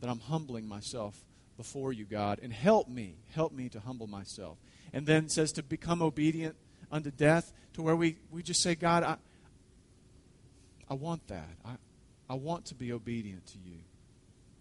that 0.00 0.08
I'm 0.08 0.20
humbling 0.20 0.66
myself 0.66 1.24
before 1.56 1.92
you, 1.92 2.04
God, 2.04 2.38
and 2.42 2.52
help 2.52 2.88
me, 2.88 3.16
help 3.34 3.52
me 3.52 3.68
to 3.70 3.80
humble 3.80 4.06
myself. 4.06 4.58
And 4.92 5.06
then 5.06 5.28
says 5.28 5.52
to 5.52 5.62
become 5.62 6.02
obedient 6.02 6.56
unto 6.90 7.10
death, 7.10 7.52
to 7.74 7.82
where 7.82 7.96
we, 7.96 8.16
we 8.30 8.42
just 8.42 8.62
say, 8.62 8.74
God, 8.74 9.02
I, 9.02 9.16
I 10.88 10.94
want 10.94 11.26
that. 11.28 11.48
I, 11.64 11.72
I 12.30 12.34
want 12.34 12.66
to 12.66 12.74
be 12.74 12.92
obedient 12.92 13.46
to 13.48 13.58
you. 13.58 13.78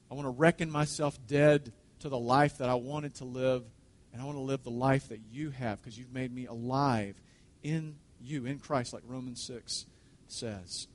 I 0.10 0.16
want 0.16 0.26
to 0.26 0.32
reckon 0.32 0.72
myself 0.72 1.18
dead 1.28 1.72
to 1.99 2.10
the 2.10 2.18
life 2.18 2.58
that 2.60 2.70
I 2.70 2.76
wanted 2.76 3.16
to 3.16 3.26
live 3.26 3.64
and 4.14 4.22
I 4.22 4.26
want 4.26 4.38
to 4.38 4.41
live 4.41 4.64
the 4.64 4.70
life 4.70 5.10
that 5.10 5.20
you 5.32 5.51
have 5.51 5.82
because 5.82 5.97
you've 5.97 6.14
made 6.14 6.34
me 6.34 6.45
alive 6.45 7.16
in 7.64 7.95
you, 8.22 8.45
in 8.45 8.60
Christ, 8.60 8.93
like 8.93 9.03
Romans 9.05 9.43
6 9.45 9.86
says. 10.28 10.88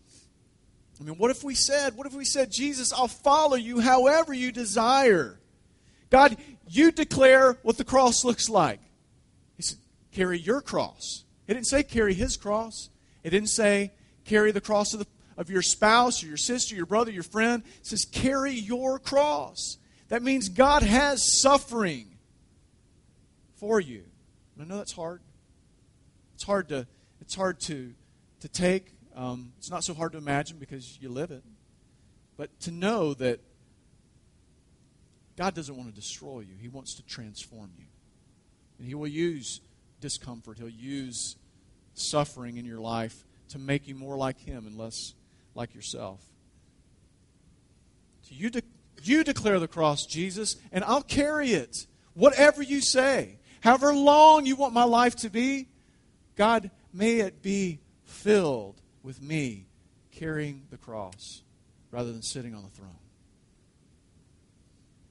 I 1.01 1.05
mean, 1.05 1.17
what 1.17 1.31
if 1.31 1.43
we 1.43 1.55
said, 1.55 1.97
what 1.97 2.07
if 2.07 2.15
we 2.15 2.25
said, 2.25 2.53
Jesus, 2.53 2.93
I'll 2.93 3.09
follow 3.09 3.57
you 3.57 3.81
however 3.81 4.33
you 4.33 4.53
desire? 4.53 5.41
God, 6.11 6.37
you 6.69 6.93
declare 6.93 7.59
what 7.63 7.77
the 7.77 7.85
cross 7.85 8.25
looks 8.25 8.49
like. 8.49 8.81
He 9.57 9.63
said, 9.63 9.79
carry 10.13 10.39
your 10.39 10.61
cross. 10.61 11.25
It 11.49 11.55
didn't 11.55 11.67
say 11.67 11.83
carry 11.83 12.15
his 12.15 12.37
cross. 12.37 12.91
It 13.25 13.31
didn't 13.31 13.49
say 13.49 13.93
carry 14.25 14.53
the 14.53 14.61
cross 14.61 14.93
of, 14.93 15.01
the, 15.01 15.07
of 15.37 15.51
your 15.51 15.63
spouse 15.63 16.23
or 16.23 16.27
your 16.27 16.37
sister, 16.37 16.77
your 16.77 16.87
brother, 16.87 17.11
your 17.11 17.23
friend. 17.25 17.65
It 17.81 17.87
says 17.87 18.05
carry 18.05 18.53
your 18.53 18.99
cross. 18.99 19.79
That 20.09 20.23
means 20.23 20.49
God 20.49 20.83
has 20.83 21.41
suffering 21.41 22.12
for 23.63 23.79
you. 23.79 24.03
I 24.61 24.65
know 24.65 24.79
that's 24.79 24.93
hard. 24.93 25.21
It's 26.35 26.43
hard 26.43 26.69
to, 26.71 26.89
it's 27.21 27.37
hard 27.37 27.61
to, 27.61 27.95
to 28.41 28.49
take. 28.49 28.93
Um, 29.15 29.53
it's 29.57 29.71
not 29.71 29.85
so 29.85 29.95
hard 29.95 30.11
to 30.13 30.19
imagine 30.19 30.59
because 30.59 30.99
you 31.01 31.11
live 31.11 31.31
it. 31.31 31.45
But 32.37 32.59
to 32.63 32.73
know 32.73 33.15
that 33.15 33.39
God 35.37 35.55
doesn't 35.55 35.77
want 35.77 35.89
to 35.91 35.95
destroy 35.95 36.41
you, 36.41 36.57
He 36.61 36.67
wants 36.67 36.95
to 36.95 37.05
transform 37.05 37.71
you. 37.79 37.85
And 38.81 38.89
He 38.89 38.97
will 38.97 39.07
use 39.07 39.61
discomfort, 40.01 40.59
He'll 40.59 40.69
use 40.69 41.37
suffering 41.95 42.57
in 42.57 42.65
your 42.65 42.81
life 42.81 43.25
to 43.51 43.61
make 43.61 43.87
you 43.87 43.95
more 43.95 44.17
like 44.17 44.41
Him 44.41 44.67
and 44.67 44.77
less 44.77 45.15
like 45.55 45.73
yourself. 45.73 46.21
So 48.23 48.35
you, 48.35 48.51
de- 48.51 48.63
you 49.05 49.23
declare 49.23 49.61
the 49.61 49.69
cross, 49.69 50.05
Jesus, 50.05 50.57
and 50.73 50.83
I'll 50.83 51.05
carry 51.05 51.53
it. 51.53 51.87
Whatever 52.15 52.61
you 52.61 52.81
say, 52.81 53.39
however 53.63 53.95
long 53.95 54.47
you 54.47 54.57
want 54.57 54.75
my 54.75 54.85
life 54.85 55.17
to 55.17 55.31
be, 55.31 55.69
God, 56.37 56.71
may 56.93 57.21
it 57.21 57.43
be 57.43 57.81
filled 58.05 58.81
with 59.03 59.21
me 59.23 59.67
carrying 60.13 60.63
the 60.71 60.77
cross 60.77 61.43
rather 61.91 62.13
than 62.13 62.23
sitting 62.23 62.55
on 62.55 62.63
the 62.63 62.71
throne. 62.71 62.91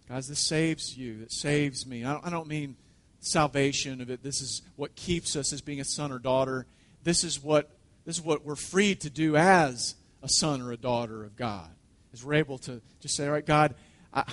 Guys, 0.08 0.28
this 0.28 0.45
saves 0.45 0.97
you. 0.97 1.22
It 1.22 1.32
saves 1.32 1.86
me. 1.86 2.04
I 2.04 2.14
don't, 2.14 2.28
I 2.28 2.30
don't 2.30 2.47
mean 2.47 2.76
salvation 3.22 4.02
of 4.02 4.10
it. 4.10 4.22
This 4.24 4.41
is 4.41 4.62
what 4.76 4.95
keeps 4.95 5.36
us 5.36 5.54
as 5.54 5.62
being 5.62 5.80
a 5.80 5.86
son 5.86 6.12
or 6.12 6.20
daughter. 6.20 6.66
This 7.04 7.24
is 7.24 7.41
what 7.41 7.70
this 8.06 8.18
is 8.18 8.22
what 8.22 8.43
we're 8.43 8.56
free 8.56 8.95
to 8.95 9.10
do 9.10 9.38
as 9.38 9.95
a 10.24 10.28
son 10.28 10.62
or 10.62 10.72
a 10.72 10.78
daughter 10.78 11.24
of 11.24 11.36
God. 11.36 11.70
Is 12.14 12.26
we're 12.26 12.34
able 12.34 12.58
to 12.60 12.82
just 12.99 13.16
say, 13.16 13.26
all 13.26 13.32
right, 13.32 13.45
God, 13.45 13.76
I, 14.14 14.24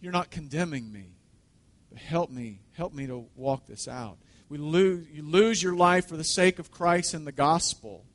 you're 0.00 0.12
not 0.12 0.30
condemning 0.30 0.90
me. 0.90 1.04
But 1.90 2.00
help 2.00 2.30
me. 2.30 2.60
Help 2.80 2.94
me 2.94 3.06
to 3.08 3.26
walk 3.36 3.66
this 3.66 3.86
out. 3.86 4.16
We 4.48 4.56
lose, 4.56 5.06
you 5.12 5.22
lose 5.22 5.62
your 5.62 5.76
life 5.76 6.08
for 6.08 6.16
the 6.16 6.24
sake 6.24 6.58
of 6.58 6.70
Christ 6.70 7.12
and 7.12 7.26
the 7.26 7.30
gospel. 7.30 8.06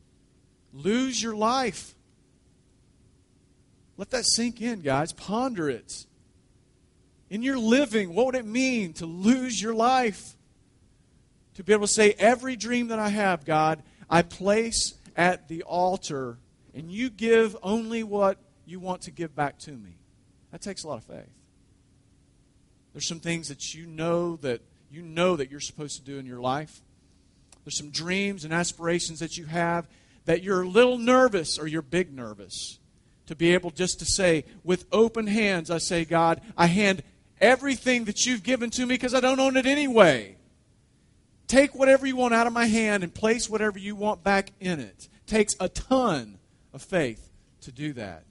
Lose 0.74 1.22
your 1.22 1.36
life. 1.36 1.93
Let 3.95 4.09
that 4.09 4.26
sink 4.26 4.63
in, 4.63 4.82
guys. 4.82 5.13
Ponder 5.13 5.70
it. 5.70 6.07
In 7.30 7.43
your 7.43 7.59
living, 7.59 8.16
what 8.16 8.26
would 8.26 8.34
it 8.34 8.47
mean 8.47 8.93
to 8.93 9.05
lose 9.05 9.61
your 9.61 9.76
life? 9.76 10.36
To 11.53 11.63
be 11.63 11.72
able 11.72 11.86
to 11.86 11.93
say, 11.93 12.16
every 12.18 12.55
dream 12.55 12.88
that 12.88 12.97
I 12.97 13.09
have, 13.09 13.45
God, 13.45 13.84
I 14.09 14.24
place 14.24 14.95
at 15.16 15.47
the 15.47 15.61
altar, 15.61 16.39
and 16.74 16.89
you 16.89 17.11
give 17.11 17.55
only 17.61 18.01
what 18.01 18.39
you 18.66 18.80
want 18.80 19.03
to 19.03 19.11
give 19.11 19.36
back 19.36 19.59
to 19.59 19.72
me. 19.72 19.99
That 20.51 20.63
takes 20.63 20.84
a 20.84 20.88
lot 20.88 20.97
of 20.97 21.03
faith. 21.03 21.35
There's 22.96 23.06
some 23.06 23.20
things 23.20 23.50
that 23.50 23.76
you 23.76 23.86
know 23.86 24.38
that 24.38 24.62
you 24.89 25.02
know 25.02 25.36
that 25.36 25.52
you're 25.52 25.60
supposed 25.60 25.98
to 25.98 26.02
do 26.02 26.18
in 26.18 26.26
your 26.26 26.39
life. 26.39 26.80
There's 27.66 27.78
some 27.78 27.89
dreams 27.89 28.46
and 28.46 28.54
aspirations 28.54 29.20
that 29.20 29.38
you 29.38 29.48
have 29.48 29.86
that 30.24 30.43
you're 30.43 30.62
a 30.62 30.68
little 30.68 30.98
nervous 30.98 31.60
or 31.60 31.68
you're 31.68 31.82
big 31.82 32.16
nervous 32.16 32.80
to 33.26 33.36
be 33.36 33.54
able 33.54 33.72
just 33.72 34.00
to 34.00 34.06
say, 34.06 34.46
with 34.64 34.86
open 34.93 35.28
hands, 35.28 35.70
I 35.70 35.80
say, 35.80 36.06
God, 36.06 36.39
I 36.58 36.68
hand 36.68 37.04
everything 37.41 38.06
that 38.06 38.26
you've 38.26 38.43
given 38.43 38.70
to 38.70 38.86
me 38.86 38.96
because 38.96 39.14
I 39.14 39.20
don't 39.20 39.41
own 39.41 39.58
it 39.58 39.66
anyway. 39.66 40.38
Take 41.48 41.76
whatever 41.76 42.08
you 42.08 42.16
want 42.16 42.34
out 42.34 42.48
of 42.48 42.54
my 42.54 42.68
hand 42.68 43.04
and 43.04 43.14
place 43.14 43.50
whatever 43.50 43.78
you 43.78 43.98
want 43.98 44.24
back 44.24 44.54
in 44.62 44.80
it. 44.80 45.10
Takes 45.28 45.54
a 45.60 45.68
ton 45.68 46.38
of 46.72 46.82
faith 46.82 47.30
to 47.60 47.74
do 47.74 47.91
that. 47.91 48.24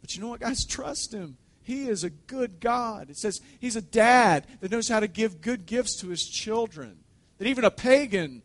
But 0.00 0.14
you 0.14 0.22
know 0.22 0.28
what, 0.28 0.38
guys? 0.38 0.64
Trust 0.64 1.12
Him. 1.12 1.38
He 1.66 1.88
is 1.88 2.04
a 2.04 2.10
good 2.10 2.60
God. 2.60 3.10
It 3.10 3.16
says 3.16 3.40
He's 3.58 3.74
a 3.74 3.82
dad 3.82 4.46
that 4.60 4.70
knows 4.70 4.88
how 4.88 5.00
to 5.00 5.08
give 5.08 5.40
good 5.40 5.66
gifts 5.66 5.96
to 5.96 6.08
His 6.10 6.24
children. 6.24 6.98
That 7.38 7.48
even 7.48 7.64
a 7.64 7.72
pagan, 7.72 8.42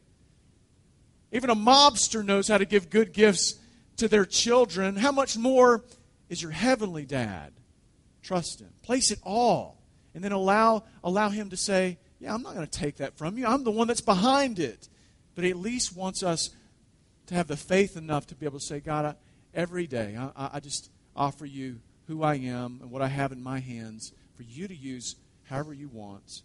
even 1.32 1.51
a 1.51 1.55
mobster 1.55 2.26
knows 2.26 2.47
how 2.47 2.57
to 2.57 2.65
give 2.65 2.89
good 2.89 3.13
gifts 3.13 3.59
to 3.97 4.07
their 4.07 4.26
children. 4.26 4.95
How 4.95 5.11
much 5.11 5.38
more 5.38 5.86
is 6.30 6.41
your 6.41 6.49
heavenly 6.49 7.05
dad? 7.05 7.53
Trust 8.24 8.59
Him. 8.59 8.72
Place 8.82 9.11
it 9.11 9.19
all. 9.22 9.78
And 10.15 10.24
then 10.24 10.32
allow, 10.32 10.86
allow 11.03 11.30
Him 11.30 11.51
to 11.51 11.57
say, 11.57 11.99
yeah, 12.19 12.34
I'm 12.34 12.41
not 12.41 12.55
going 12.55 12.65
to 12.65 12.80
take 12.80 12.97
that 12.97 13.19
from 13.19 13.38
you. 13.38 13.45
I'm 13.45 13.63
the 13.63 13.69
one 13.69 13.88
that's 13.88 14.01
behind 14.01 14.57
it. 14.57 14.89
But 15.36 15.43
he 15.43 15.51
at 15.51 15.57
least 15.57 15.95
wants 15.95 16.24
us 16.24 16.49
to 17.28 17.36
have 17.36 17.45
the 17.45 17.55
faith 17.55 17.95
enough 17.95 18.26
to 18.28 18.36
be 18.36 18.47
able 18.47 18.57
to 18.57 18.65
say, 18.65 18.80
God, 18.80 19.05
I, 19.05 19.15
every 19.53 19.86
day 19.86 20.17
I, 20.17 20.49
I 20.53 20.59
just 20.59 20.89
offer 21.15 21.45
you 21.45 21.82
who 22.12 22.24
I 22.24 22.36
am 22.36 22.80
and 22.82 22.91
what 22.91 23.01
I 23.01 23.07
have 23.07 23.32
in 23.32 23.41
my 23.41 23.59
hands 23.59 24.12
for 24.36 24.43
you 24.43 24.68
to 24.68 24.76
use 24.76 25.16
however 25.43 25.74
you 25.74 25.88
want. 25.88 26.41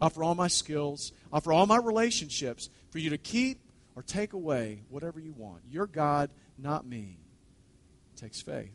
Offer 0.00 0.22
all 0.22 0.34
my 0.34 0.48
skills, 0.48 1.12
offer 1.32 1.50
all 1.50 1.66
my 1.66 1.78
relationships 1.78 2.68
for 2.90 2.98
you 2.98 3.08
to 3.10 3.18
keep 3.18 3.58
or 3.96 4.02
take 4.02 4.34
away 4.34 4.82
whatever 4.90 5.18
you 5.18 5.32
want. 5.32 5.62
Your 5.70 5.86
God, 5.86 6.30
not 6.58 6.86
me. 6.86 7.16
It 8.14 8.20
takes 8.20 8.42
faith. 8.42 8.70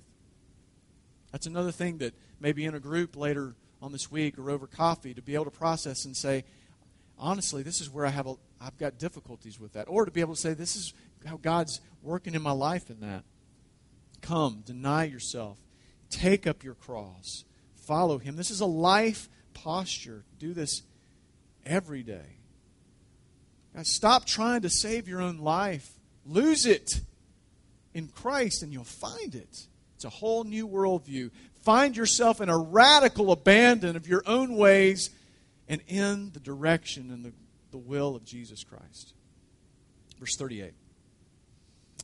That's 1.32 1.46
another 1.46 1.72
thing 1.72 2.00
that 2.00 2.16
maybe 2.40 2.66
in 2.66 2.74
a 2.74 2.80
group 2.80 3.16
later 3.16 3.56
on 3.80 3.92
this 3.92 4.12
week 4.12 4.40
or 4.40 4.50
over 4.50 4.66
coffee 4.66 5.14
to 5.14 5.22
be 5.22 5.36
able 5.36 5.46
to 5.46 5.52
process 5.52 6.04
and 6.06 6.18
say, 6.18 6.46
honestly, 7.18 7.62
this 7.62 7.80
is 7.80 7.92
where 7.92 8.08
I 8.08 8.10
have 8.10 8.26
a, 8.26 8.36
I've 8.60 8.78
got 8.80 8.98
difficulties 8.98 9.60
with 9.60 9.74
that. 9.74 9.86
Or 9.88 10.06
to 10.06 10.12
be 10.12 10.22
able 10.22 10.34
to 10.34 10.42
say, 10.42 10.56
this 10.56 10.76
is 10.76 10.94
how 11.28 11.38
God's 11.38 11.80
working 12.02 12.34
in 12.34 12.42
my 12.42 12.52
life 12.52 12.90
in 12.90 13.02
that. 13.02 13.24
Come, 14.22 14.64
deny 14.66 15.04
yourself, 15.04 15.60
take 16.14 16.47
up 16.47 16.64
your 16.64 16.76
cross, 16.76 17.43
follow 17.76 18.18
Him. 18.18 18.36
This 18.36 18.51
is 18.51 18.61
a 18.61 18.66
life 18.66 19.30
posture. 19.53 20.24
Do 20.39 20.53
this 20.53 20.84
every 21.66 22.03
day. 22.03 22.38
Guys, 23.76 23.93
stop 23.93 24.26
trying 24.26 24.61
to 24.61 24.70
save 24.70 25.07
your 25.07 25.22
own 25.22 25.39
life. 25.39 25.89
Lose 26.26 26.66
it 26.66 27.01
in 27.93 28.07
Christ 28.07 28.64
and 28.64 28.72
you'll 28.72 28.84
find 28.84 29.36
it. 29.36 29.68
It's 29.95 30.05
a 30.05 30.09
whole 30.09 30.43
new 30.43 30.68
worldview 30.68 31.32
find 31.64 31.95
yourself 31.95 32.41
in 32.41 32.49
a 32.49 32.57
radical 32.57 33.32
abandon 33.32 33.95
of 33.95 34.07
your 34.07 34.22
own 34.26 34.55
ways 34.55 35.09
and 35.68 35.82
in 35.88 36.32
the 36.32 36.39
direction 36.39 37.09
and 37.09 37.26
the, 37.26 37.34
the 37.72 37.78
will 37.78 38.16
of 38.16 38.26
Jesus 38.26 38.64
Christ. 38.64 39.14
Verse 40.20 40.36
38 40.36 40.74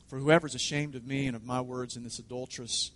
For 0.08 0.18
whoever 0.18 0.46
is 0.46 0.54
ashamed 0.54 0.94
of 0.94 1.06
me 1.06 1.26
and 1.26 1.36
of 1.36 1.44
my 1.44 1.60
words 1.60 1.96
in 1.96 2.02
this 2.02 2.18
adulterous 2.18 2.90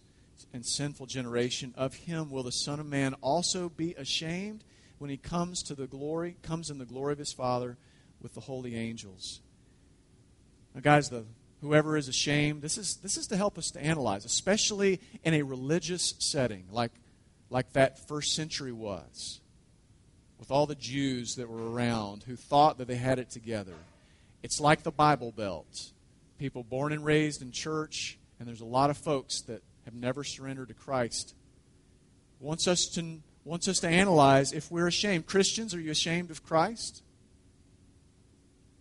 and 0.54 0.64
sinful 0.64 1.06
generation, 1.06 1.74
of 1.76 1.94
him 1.94 2.30
will 2.30 2.44
the 2.44 2.52
Son 2.52 2.78
of 2.78 2.86
Man 2.86 3.14
also 3.14 3.68
be 3.68 3.92
ashamed 3.94 4.62
when 4.98 5.10
he 5.10 5.16
comes 5.16 5.64
to 5.64 5.74
the 5.74 5.88
glory, 5.88 6.36
comes 6.42 6.70
in 6.70 6.78
the 6.78 6.84
glory 6.84 7.12
of 7.12 7.18
his 7.18 7.32
Father 7.32 7.76
with 8.22 8.34
the 8.34 8.40
holy 8.40 8.76
angels. 8.76 9.40
Now, 10.72 10.80
guys, 10.80 11.10
the 11.10 11.24
whoever 11.60 11.96
is 11.96 12.06
ashamed. 12.06 12.62
This 12.62 12.78
is, 12.78 12.96
this 12.96 13.16
is 13.16 13.26
to 13.28 13.36
help 13.36 13.58
us 13.58 13.72
to 13.72 13.82
analyze, 13.82 14.24
especially 14.24 15.00
in 15.24 15.34
a 15.34 15.42
religious 15.42 16.14
setting 16.20 16.66
like, 16.70 16.92
like 17.50 17.72
that 17.72 18.06
first 18.06 18.34
century 18.34 18.72
was, 18.72 19.40
with 20.38 20.52
all 20.52 20.66
the 20.66 20.76
Jews 20.76 21.34
that 21.34 21.48
were 21.48 21.72
around 21.72 22.22
who 22.22 22.36
thought 22.36 22.78
that 22.78 22.86
they 22.86 22.94
had 22.94 23.18
it 23.18 23.30
together. 23.30 23.74
It's 24.44 24.60
like 24.60 24.84
the 24.84 24.92
Bible 24.92 25.32
Belt. 25.32 25.90
People 26.38 26.62
born 26.62 26.92
and 26.92 27.04
raised 27.04 27.42
in 27.42 27.50
church, 27.50 28.18
and 28.38 28.46
there's 28.46 28.60
a 28.60 28.64
lot 28.64 28.90
of 28.90 28.96
folks 28.96 29.40
that 29.42 29.62
have 29.84 29.94
never 29.94 30.24
surrendered 30.24 30.68
to 30.68 30.74
Christ. 30.74 31.34
Wants 32.40 32.66
us 32.68 32.86
to, 32.94 33.20
wants 33.44 33.68
us 33.68 33.78
to 33.80 33.88
analyze 33.88 34.52
if 34.52 34.70
we're 34.70 34.86
ashamed. 34.86 35.26
Christians, 35.26 35.74
are 35.74 35.80
you 35.80 35.90
ashamed 35.90 36.30
of 36.30 36.42
Christ? 36.42 37.02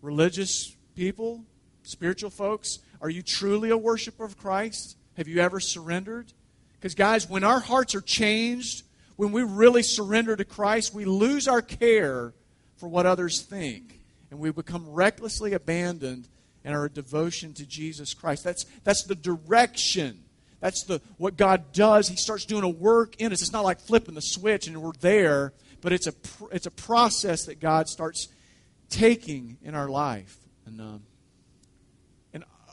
Religious 0.02 0.76
people, 0.96 1.46
Spiritual 1.84 2.30
folks, 2.30 2.80
are 3.02 3.10
you 3.10 3.22
truly 3.22 3.70
a 3.70 3.78
worshiper 3.78 4.24
of 4.24 4.38
Christ? 4.38 4.96
Have 5.18 5.28
you 5.28 5.40
ever 5.40 5.60
surrendered? 5.60 6.32
Because, 6.74 6.96
guys, 6.96 7.30
when 7.30 7.44
our 7.44 7.60
hearts 7.60 7.94
are 7.94 8.02
changed, 8.02 8.84
when 9.18 9.32
we 9.32 9.44
really 9.44 9.84
surrender 9.84 10.36
to 10.36 10.46
Christ, 10.46 10.94
we 10.94 11.06
lose 11.06 11.48
our 11.48 11.62
care 11.62 12.34
for 12.78 12.88
what 12.88 13.06
others 13.06 13.42
think. 13.42 14.00
And 14.32 14.40
we 14.40 14.52
become 14.52 14.90
recklessly 14.90 15.54
abandoned 15.54 16.28
in 16.64 16.74
our 16.74 16.88
devotion 16.88 17.54
to 17.56 17.66
Jesus 17.66 18.14
Christ. 18.14 18.44
That's, 18.46 18.66
that's 18.84 19.04
the 19.04 19.16
direction. 19.16 20.24
That's 20.64 20.86
the, 20.86 21.02
what 21.18 21.36
God 21.36 21.74
does. 21.74 22.08
He 22.08 22.16
starts 22.16 22.46
doing 22.46 22.64
a 22.64 22.70
work 22.70 23.18
in 23.20 23.34
us. 23.34 23.42
It's 23.42 23.52
not 23.52 23.66
like 23.66 23.82
flipping 23.82 24.16
the 24.16 24.22
switch 24.22 24.66
and 24.66 24.82
we're 24.82 24.94
there, 25.02 25.52
but 25.82 25.92
it's 25.92 26.08
a, 26.08 26.14
it's 26.54 26.66
a 26.66 26.72
process 26.72 27.48
that 27.48 27.60
God 27.60 27.90
starts 27.90 28.30
taking 28.90 29.58
in 29.62 29.76
our 29.76 29.90
life. 29.90 30.38
And 30.66 30.80
um, 30.80 31.04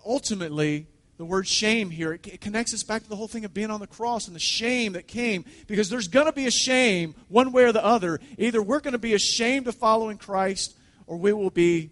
ultimately, 0.06 0.86
the 1.16 1.24
word 1.24 1.48
shame 1.48 1.90
here, 1.90 2.12
it, 2.12 2.24
it 2.28 2.40
connects 2.40 2.72
us 2.72 2.84
back 2.84 3.02
to 3.02 3.08
the 3.08 3.16
whole 3.16 3.26
thing 3.26 3.44
of 3.44 3.52
being 3.52 3.72
on 3.72 3.80
the 3.80 3.88
cross 3.88 4.28
and 4.28 4.36
the 4.36 4.40
shame 4.40 4.92
that 4.92 5.08
came. 5.08 5.44
Because 5.66 5.90
there's 5.90 6.06
going 6.06 6.26
to 6.26 6.32
be 6.32 6.46
a 6.46 6.52
shame 6.52 7.16
one 7.26 7.50
way 7.50 7.64
or 7.64 7.72
the 7.72 7.84
other. 7.84 8.20
Either 8.38 8.62
we're 8.62 8.78
going 8.78 8.92
to 8.92 8.98
be 8.98 9.14
ashamed 9.14 9.66
of 9.66 9.74
following 9.74 10.16
Christ, 10.16 10.76
or 11.08 11.16
we 11.16 11.32
will 11.32 11.50
be 11.50 11.90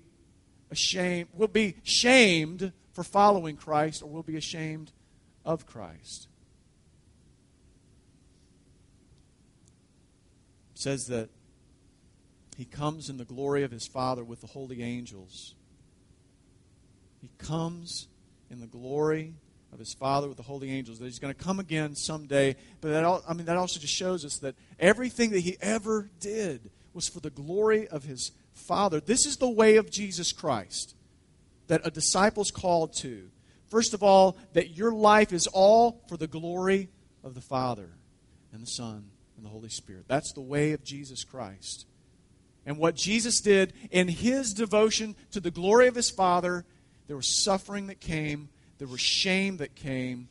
ashamed. 0.71 1.29
We'll 1.33 1.49
be 1.49 1.75
shamed 1.83 2.73
for 2.93 3.03
following 3.03 3.57
Christ, 3.57 4.01
or 4.01 4.09
we'll 4.09 4.23
be 4.23 4.37
ashamed 4.37 4.93
of 5.45 5.67
Christ. 5.67 6.29
It 10.75 10.81
says 10.81 11.07
that 11.07 11.31
he 12.57 12.65
comes 12.65 13.09
in 13.09 13.17
the 13.17 13.25
glory 13.25 13.63
of 13.63 13.71
his 13.71 13.87
Father 13.87 14.25
with 14.25 14.41
the 14.41 14.49
holy 14.49 14.83
angels. 14.83 15.55
He 17.21 17.31
comes 17.39 18.09
in 18.51 18.61
the 18.61 18.67
glory 18.67 19.35
of 19.73 19.79
his 19.79 19.95
Father 19.95 20.29
with 20.29 20.37
the 20.37 20.43
holy 20.43 20.71
angels. 20.71 20.99
That 20.99 21.07
he's 21.07 21.19
going 21.19 21.35
to 21.35 21.41
come 21.41 21.61
again 21.61 21.95
someday. 21.95 22.57
But 22.81 22.91
that, 22.91 23.05
all, 23.05 23.23
I 23.29 23.35
mean, 23.35 23.47
that 23.47 23.57
also 23.57 23.81
just 23.81 23.95
shows 23.95 24.25
us 24.25 24.39
that 24.39 24.55
everything 24.79 25.31
that 25.31 25.41
he 25.41 25.57
ever 25.61 26.11
did 26.21 26.71
was 26.93 27.09
for 27.09 27.21
the 27.21 27.31
glory 27.31 27.87
of 27.89 28.05
his 28.05 28.33
Father. 28.53 29.01
This 29.01 29.27
is 29.27 29.37
the 29.37 29.49
way 29.49 29.77
of 29.77 29.91
Jesus 29.91 30.33
Christ 30.33 30.95
that 31.69 31.83
a 31.85 31.91
disciple's 31.91 32.51
called 32.51 32.93
to. 32.99 33.31
First 33.69 33.95
of 33.95 34.03
all, 34.03 34.37
that 34.55 34.77
your 34.77 34.93
life 34.93 35.33
is 35.33 35.47
all 35.47 36.03
for 36.09 36.17
the 36.17 36.27
glory 36.27 36.89
of 37.23 37.35
the 37.35 37.41
Father 37.41 37.91
and 38.53 38.63
the 38.63 38.71
Son 38.71 39.11
and 39.37 39.45
the 39.45 39.51
Holy 39.51 39.69
Spirit. 39.69 40.05
That's 40.09 40.33
the 40.33 40.41
way 40.41 40.73
of 40.73 40.83
Jesus 40.83 41.25
Christ. 41.25 41.87
And 42.65 42.79
what 42.79 42.95
Jesus 42.95 43.41
did 43.41 43.73
in 43.91 44.09
his 44.09 44.53
devotion 44.53 45.17
to 45.31 45.41
the 45.41 45.51
glory 45.51 45.87
of 45.87 45.95
his 45.95 46.11
Father, 46.11 46.65
there 47.07 47.17
was 47.17 47.43
suffering 47.43 47.87
that 47.87 48.01
came, 48.01 48.49
there 48.79 48.89
was 48.89 49.01
shame 49.01 49.59
that 49.59 49.75
came, 49.75 50.29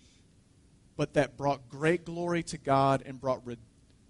but 0.96 1.14
that 1.14 1.38
brought 1.38 1.70
great 1.70 2.06
glory 2.06 2.44
to 2.44 2.58
God 2.58 3.04
and 3.06 3.22
brought 3.22 3.42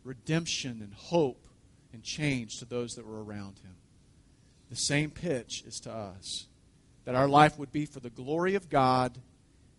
redemption 0.04 0.82
and 0.82 0.94
hope 0.94 1.48
and 1.94 2.04
change 2.04 2.60
to 2.60 2.66
those 2.66 2.96
that 2.96 3.06
were 3.06 3.24
around 3.24 3.60
him. 3.60 3.76
The 4.70 4.76
same 4.76 5.12
pitch 5.12 5.64
is 5.66 5.80
to 5.82 5.92
us 5.92 6.48
that 7.08 7.16
our 7.16 7.30
life 7.30 7.58
would 7.58 7.72
be 7.72 7.86
for 7.86 8.02
the 8.02 8.10
glory 8.10 8.56
of 8.56 8.70
God, 8.70 9.18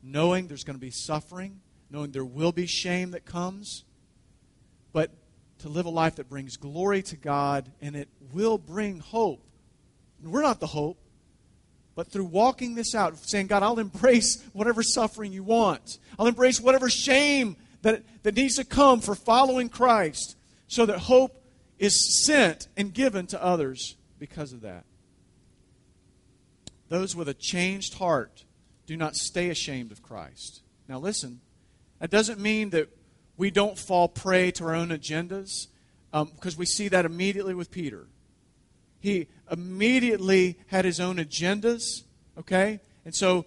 knowing 0.03 0.49
there's 0.49 0.65
going 0.65 0.79
to 0.79 0.81
be 0.81 0.91
suffering, 0.91 1.61
knowing 1.91 2.11
there 2.11 2.25
will 2.25 2.53
be 2.53 2.67
shame 2.67 3.11
that 3.11 3.27
comes, 3.27 3.85
but 4.95 5.11
to 5.59 5.69
live 5.69 5.85
a 5.85 5.91
life 5.91 6.17
that 6.17 6.31
brings 6.31 6.57
glory 6.57 7.03
to 7.03 7.17
God 7.17 7.71
and 7.83 7.95
it 7.95 8.09
will 8.33 8.57
bring 8.57 9.01
hope. 9.01 9.45
We're 10.23 10.41
not 10.41 10.59
the 10.59 10.69
hope, 10.69 10.97
but 11.95 12.11
through 12.11 12.25
walking 12.25 12.75
this 12.75 12.95
out, 12.95 13.19
saying, 13.19 13.49
God, 13.49 13.63
I'll 13.63 13.79
embrace 13.79 14.43
whatever 14.55 14.83
suffering 14.83 15.31
you 15.31 15.43
want, 15.43 15.99
I'll 16.19 16.29
embrace 16.29 16.63
whatever 16.63 16.89
shame 16.89 17.59
that, 17.83 18.05
that 18.23 18.37
needs 18.37 18.57
to 18.57 18.65
come 18.65 19.03
for 19.03 19.15
following 19.15 19.69
Christ 19.69 20.35
so 20.67 20.87
that 20.87 21.01
hope 21.01 21.45
is 21.79 22.25
sent 22.25 22.69
and 22.75 22.95
given 22.95 23.27
to 23.27 23.45
others 23.45 23.97
because 24.19 24.55
of 24.55 24.63
that. 24.63 24.87
Those 26.89 27.15
with 27.15 27.29
a 27.29 27.35
changed 27.35 27.95
heart 27.95 28.45
do 28.87 28.97
not 28.97 29.17
stay 29.17 29.51
ashamed 29.51 29.93
of 29.93 30.03
Christ. 30.03 30.63
Now, 30.89 30.99
listen, 30.99 31.41
that 31.99 32.11
doesn't 32.11 32.41
mean 32.41 32.71
that 32.71 32.89
we 33.37 33.51
don't 33.51 33.79
fall 33.79 34.09
prey 34.09 34.51
to 34.53 34.65
our 34.65 34.75
own 34.75 34.89
agendas, 34.89 35.69
because 36.11 36.55
um, 36.55 36.59
we 36.59 36.67
see 36.67 36.89
that 36.89 37.05
immediately 37.05 37.55
with 37.55 37.71
Peter. 37.71 38.07
He 39.01 39.29
immediately 39.51 40.59
had 40.69 40.85
his 40.85 40.99
own 40.99 41.17
agendas, 41.17 42.03
okay? 42.39 42.81
And 43.05 43.15
so, 43.15 43.45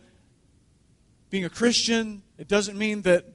being 1.30 1.44
a 1.46 1.50
Christian, 1.50 2.22
it 2.38 2.48
doesn't 2.48 2.78
mean 2.78 3.02
that 3.02 3.26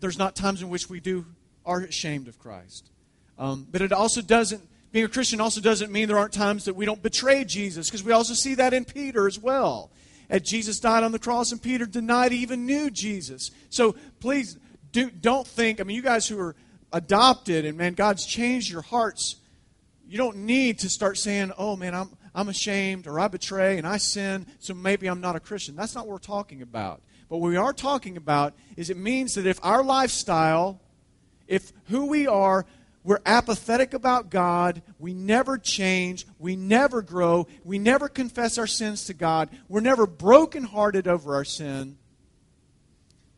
there's 0.00 0.18
not 0.18 0.36
times 0.36 0.62
in 0.62 0.68
which 0.68 0.88
we 0.88 1.00
do 1.00 1.26
are 1.64 1.80
ashamed 1.80 2.28
of 2.28 2.38
Christ. 2.38 2.90
Um, 3.38 3.66
but 3.70 3.82
it 3.82 3.92
also 3.92 4.22
doesn't 4.22 4.62
being 4.92 5.04
a 5.04 5.08
Christian 5.08 5.40
also 5.40 5.60
doesn't 5.60 5.92
mean 5.92 6.08
there 6.08 6.18
aren't 6.18 6.32
times 6.32 6.64
that 6.64 6.74
we 6.74 6.86
don't 6.86 7.02
betray 7.02 7.44
Jesus, 7.44 7.88
because 7.88 8.04
we 8.04 8.12
also 8.12 8.34
see 8.34 8.54
that 8.54 8.72
in 8.72 8.84
Peter 8.84 9.26
as 9.26 9.38
well. 9.38 9.90
As 10.28 10.42
Jesus 10.42 10.80
died 10.80 11.04
on 11.04 11.12
the 11.12 11.18
cross, 11.18 11.52
and 11.52 11.62
Peter 11.62 11.86
denied 11.86 12.32
he 12.32 12.38
even 12.38 12.66
knew 12.66 12.90
Jesus. 12.90 13.50
So 13.70 13.94
please 14.20 14.58
do, 14.92 15.10
don't 15.10 15.46
think, 15.46 15.80
I 15.80 15.84
mean, 15.84 15.96
you 15.96 16.02
guys 16.02 16.26
who 16.26 16.38
are 16.40 16.56
adopted 16.92 17.64
and 17.64 17.76
man, 17.76 17.94
God's 17.94 18.24
changed 18.26 18.70
your 18.70 18.82
hearts, 18.82 19.36
you 20.08 20.18
don't 20.18 20.38
need 20.38 20.78
to 20.80 20.88
start 20.88 21.18
saying, 21.18 21.52
oh 21.58 21.76
man, 21.76 21.94
I'm, 21.94 22.10
I'm 22.34 22.48
ashamed 22.48 23.06
or 23.06 23.20
I 23.20 23.28
betray 23.28 23.78
and 23.78 23.86
I 23.86 23.98
sin, 23.98 24.46
so 24.58 24.74
maybe 24.74 25.06
I'm 25.06 25.20
not 25.20 25.36
a 25.36 25.40
Christian. 25.40 25.76
That's 25.76 25.94
not 25.94 26.06
what 26.06 26.12
we're 26.12 26.18
talking 26.18 26.62
about. 26.62 27.02
But 27.28 27.38
what 27.38 27.48
we 27.48 27.56
are 27.56 27.72
talking 27.72 28.16
about 28.16 28.54
is 28.76 28.88
it 28.88 28.96
means 28.96 29.34
that 29.34 29.46
if 29.46 29.58
our 29.64 29.82
lifestyle, 29.82 30.80
if 31.48 31.72
who 31.86 32.06
we 32.06 32.26
are 32.26 32.66
we're 33.06 33.20
apathetic 33.24 33.94
about 33.94 34.30
God. 34.30 34.82
We 34.98 35.14
never 35.14 35.58
change. 35.58 36.26
We 36.40 36.56
never 36.56 37.02
grow. 37.02 37.46
We 37.62 37.78
never 37.78 38.08
confess 38.08 38.58
our 38.58 38.66
sins 38.66 39.04
to 39.04 39.14
God. 39.14 39.48
We're 39.68 39.78
never 39.78 40.08
brokenhearted 40.08 41.06
over 41.06 41.36
our 41.36 41.44
sin. 41.44 41.98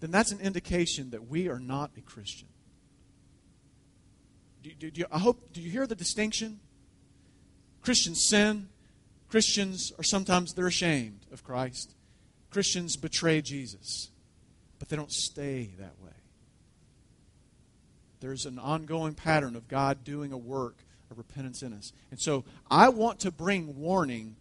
Then 0.01 0.11
that's 0.11 0.33
an 0.33 0.41
indication 0.41 1.11
that 1.11 1.29
we 1.29 1.49
are 1.49 1.59
not 1.59 1.91
a 1.99 2.01
Christian. 2.01 2.49
Do, 4.63 4.71
do, 4.71 4.91
do, 4.91 5.05
I 5.13 5.19
hope, 5.19 5.53
do 5.53 5.61
you 5.61 5.71
hear 5.71 5.87
the 5.87 5.95
distinction? 5.95 6.61
Christians 7.83 8.27
sin. 8.27 8.71
Christians 9.29 9.93
are 9.99 10.03
sometimes 10.03 10.55
they're 10.55 10.67
ashamed 10.67 11.27
of 11.31 11.45
Christ. 11.45 11.95
Christians 12.49 12.97
betray 12.97 13.43
Jesus, 13.43 14.09
but 14.79 14.89
they 14.89 14.97
don't 14.97 15.13
stay 15.13 15.73
that 15.79 15.93
way. 16.03 16.08
There's 18.21 18.47
an 18.47 18.59
ongoing 18.59 19.15
pattern 19.15 19.57
of 19.57 19.69
God 19.69 20.05
doing 20.05 20.33
a 20.33 20.39
work 20.39 20.77
of 21.11 21.19
repentance 21.19 21.63
in 21.63 21.73
us. 21.73 21.93
And 22.11 22.21
so 22.21 22.45
I 22.71 22.89
want 22.89 23.21
to 23.21 23.31
bring 23.31 23.79
warning 23.79 24.37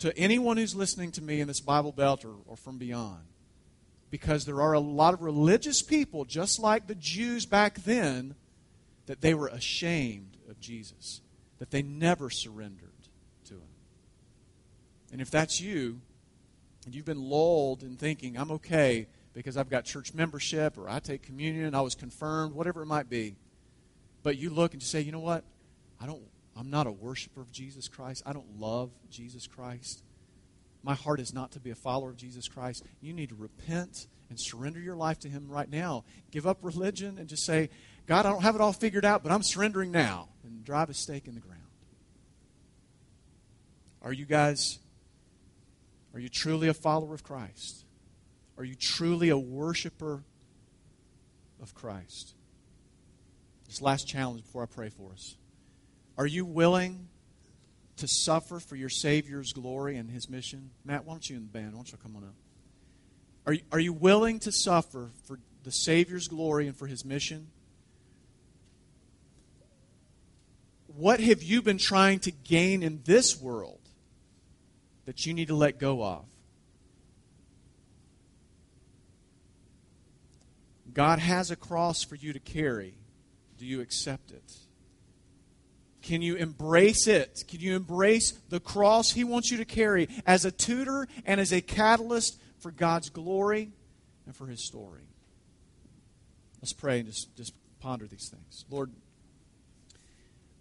to 0.00 0.16
anyone 0.18 0.56
who's 0.56 0.74
listening 0.74 1.12
to 1.12 1.22
me 1.22 1.40
in 1.40 1.48
this 1.48 1.60
Bible 1.60 1.92
Belt 1.92 2.24
or, 2.24 2.34
or 2.46 2.56
from 2.56 2.78
beyond. 2.78 3.22
Because 4.10 4.44
there 4.44 4.60
are 4.60 4.72
a 4.72 4.80
lot 4.80 5.14
of 5.14 5.22
religious 5.22 5.82
people, 5.82 6.24
just 6.24 6.60
like 6.60 6.86
the 6.86 6.94
Jews 6.94 7.44
back 7.46 7.82
then, 7.82 8.34
that 9.06 9.20
they 9.20 9.34
were 9.34 9.48
ashamed 9.48 10.36
of 10.48 10.60
Jesus, 10.60 11.20
that 11.58 11.70
they 11.70 11.82
never 11.82 12.30
surrendered 12.30 12.90
to 13.46 13.54
Him. 13.54 13.62
And 15.12 15.20
if 15.20 15.30
that's 15.30 15.60
you, 15.60 16.00
and 16.84 16.94
you've 16.94 17.04
been 17.04 17.22
lulled 17.22 17.82
in 17.82 17.96
thinking, 17.96 18.36
I'm 18.36 18.52
okay, 18.52 19.08
because 19.36 19.58
I've 19.58 19.68
got 19.68 19.84
church 19.84 20.14
membership 20.14 20.78
or 20.78 20.88
I 20.88 20.98
take 20.98 21.22
communion, 21.22 21.74
I 21.74 21.82
was 21.82 21.94
confirmed, 21.94 22.54
whatever 22.54 22.82
it 22.82 22.86
might 22.86 23.10
be. 23.10 23.36
But 24.22 24.38
you 24.38 24.48
look 24.48 24.72
and 24.72 24.82
you 24.82 24.86
say, 24.86 25.02
you 25.02 25.12
know 25.12 25.20
what? 25.20 25.44
I 26.00 26.06
don't 26.06 26.22
I'm 26.56 26.70
not 26.70 26.86
a 26.86 26.92
worshiper 26.92 27.42
of 27.42 27.52
Jesus 27.52 27.86
Christ. 27.86 28.22
I 28.24 28.32
don't 28.32 28.58
love 28.58 28.90
Jesus 29.10 29.46
Christ. 29.46 30.02
My 30.82 30.94
heart 30.94 31.20
is 31.20 31.34
not 31.34 31.52
to 31.52 31.60
be 31.60 31.70
a 31.70 31.74
follower 31.74 32.08
of 32.08 32.16
Jesus 32.16 32.48
Christ. 32.48 32.82
You 33.02 33.12
need 33.12 33.28
to 33.28 33.34
repent 33.34 34.06
and 34.30 34.40
surrender 34.40 34.80
your 34.80 34.96
life 34.96 35.18
to 35.18 35.28
Him 35.28 35.48
right 35.50 35.70
now. 35.70 36.04
Give 36.30 36.46
up 36.46 36.58
religion 36.62 37.18
and 37.18 37.28
just 37.28 37.44
say, 37.44 37.68
God, 38.06 38.24
I 38.24 38.30
don't 38.30 38.42
have 38.42 38.54
it 38.54 38.62
all 38.62 38.72
figured 38.72 39.04
out, 39.04 39.22
but 39.22 39.32
I'm 39.32 39.42
surrendering 39.42 39.90
now. 39.90 40.30
And 40.44 40.64
drive 40.64 40.88
a 40.88 40.94
stake 40.94 41.28
in 41.28 41.34
the 41.34 41.40
ground. 41.40 41.60
Are 44.00 44.14
you 44.14 44.24
guys, 44.24 44.78
are 46.14 46.20
you 46.20 46.30
truly 46.30 46.68
a 46.68 46.74
follower 46.74 47.12
of 47.12 47.22
Christ? 47.22 47.85
Are 48.58 48.64
you 48.64 48.74
truly 48.74 49.28
a 49.28 49.38
worshiper 49.38 50.22
of 51.60 51.74
Christ? 51.74 52.34
This 53.66 53.82
last 53.82 54.06
challenge 54.06 54.42
before 54.44 54.62
I 54.62 54.66
pray 54.66 54.88
for 54.88 55.12
us. 55.12 55.36
Are 56.16 56.26
you 56.26 56.44
willing 56.44 57.08
to 57.96 58.06
suffer 58.08 58.60
for 58.60 58.76
your 58.76 58.88
Savior's 58.88 59.52
glory 59.52 59.96
and 59.96 60.10
His 60.10 60.30
mission? 60.30 60.70
Matt, 60.84 61.04
why 61.04 61.14
don't 61.14 61.28
you 61.28 61.36
in 61.36 61.42
the 61.42 61.48
band? 61.48 61.72
Why 61.72 61.78
don't 61.78 61.92
you 61.92 61.98
come 61.98 62.16
on 62.16 62.24
up? 62.24 62.34
Are 63.46 63.52
you, 63.52 63.62
are 63.72 63.80
you 63.80 63.92
willing 63.92 64.38
to 64.40 64.52
suffer 64.52 65.10
for 65.24 65.38
the 65.64 65.70
Savior's 65.70 66.28
glory 66.28 66.66
and 66.66 66.76
for 66.76 66.86
His 66.86 67.04
mission? 67.04 67.48
What 70.96 71.20
have 71.20 71.42
you 71.42 71.60
been 71.60 71.78
trying 71.78 72.20
to 72.20 72.30
gain 72.30 72.82
in 72.82 73.02
this 73.04 73.40
world 73.40 73.80
that 75.04 75.26
you 75.26 75.34
need 75.34 75.48
to 75.48 75.54
let 75.54 75.78
go 75.78 76.02
of? 76.02 76.24
God 80.96 81.18
has 81.18 81.50
a 81.50 81.56
cross 81.56 82.02
for 82.02 82.14
you 82.14 82.32
to 82.32 82.38
carry. 82.38 82.94
Do 83.58 83.66
you 83.66 83.82
accept 83.82 84.30
it? 84.30 84.56
Can 86.00 86.22
you 86.22 86.36
embrace 86.36 87.06
it? 87.06 87.44
Can 87.46 87.60
you 87.60 87.76
embrace 87.76 88.32
the 88.48 88.60
cross 88.60 89.12
He 89.12 89.22
wants 89.22 89.50
you 89.50 89.58
to 89.58 89.66
carry 89.66 90.08
as 90.26 90.46
a 90.46 90.50
tutor 90.50 91.06
and 91.26 91.38
as 91.38 91.52
a 91.52 91.60
catalyst 91.60 92.40
for 92.60 92.70
God's 92.70 93.10
glory 93.10 93.72
and 94.24 94.34
for 94.34 94.46
His 94.46 94.66
story? 94.66 95.02
Let's 96.62 96.72
pray 96.72 97.00
and 97.00 97.08
just, 97.08 97.36
just 97.36 97.52
ponder 97.78 98.06
these 98.06 98.30
things. 98.30 98.64
Lord, 98.70 98.90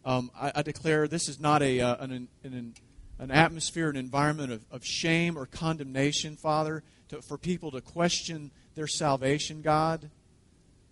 um, 0.03 0.31
I, 0.37 0.51
I, 0.55 0.61
declare 0.63 1.07
this 1.07 1.29
is 1.29 1.39
not 1.39 1.61
a, 1.61 1.79
uh, 1.79 1.95
an, 2.03 2.27
an, 2.43 2.73
an 3.19 3.31
atmosphere, 3.31 3.89
an 3.89 3.95
environment 3.95 4.51
of, 4.51 4.65
of 4.69 4.85
shame 4.85 5.37
or 5.37 5.45
condemnation, 5.45 6.35
Father, 6.35 6.83
to, 7.07 7.21
for 7.21 7.37
people 7.37 7.71
to 7.71 7.79
question 7.79 8.51
their 8.75 8.87
salvation, 8.87 9.61
God. 9.61 10.09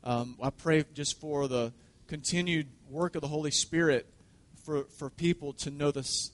Um, 0.03 0.37
I 0.41 0.49
pray 0.49 0.83
just 0.93 1.19
for 1.19 1.47
the 1.47 1.71
continued 2.07 2.67
work 2.89 3.15
of 3.15 3.21
the 3.21 3.27
Holy 3.27 3.51
Spirit 3.51 4.05
for, 4.63 4.83
for 4.97 5.09
people 5.09 5.53
to 5.53 5.71
know 5.71 5.91
this, 5.91 6.31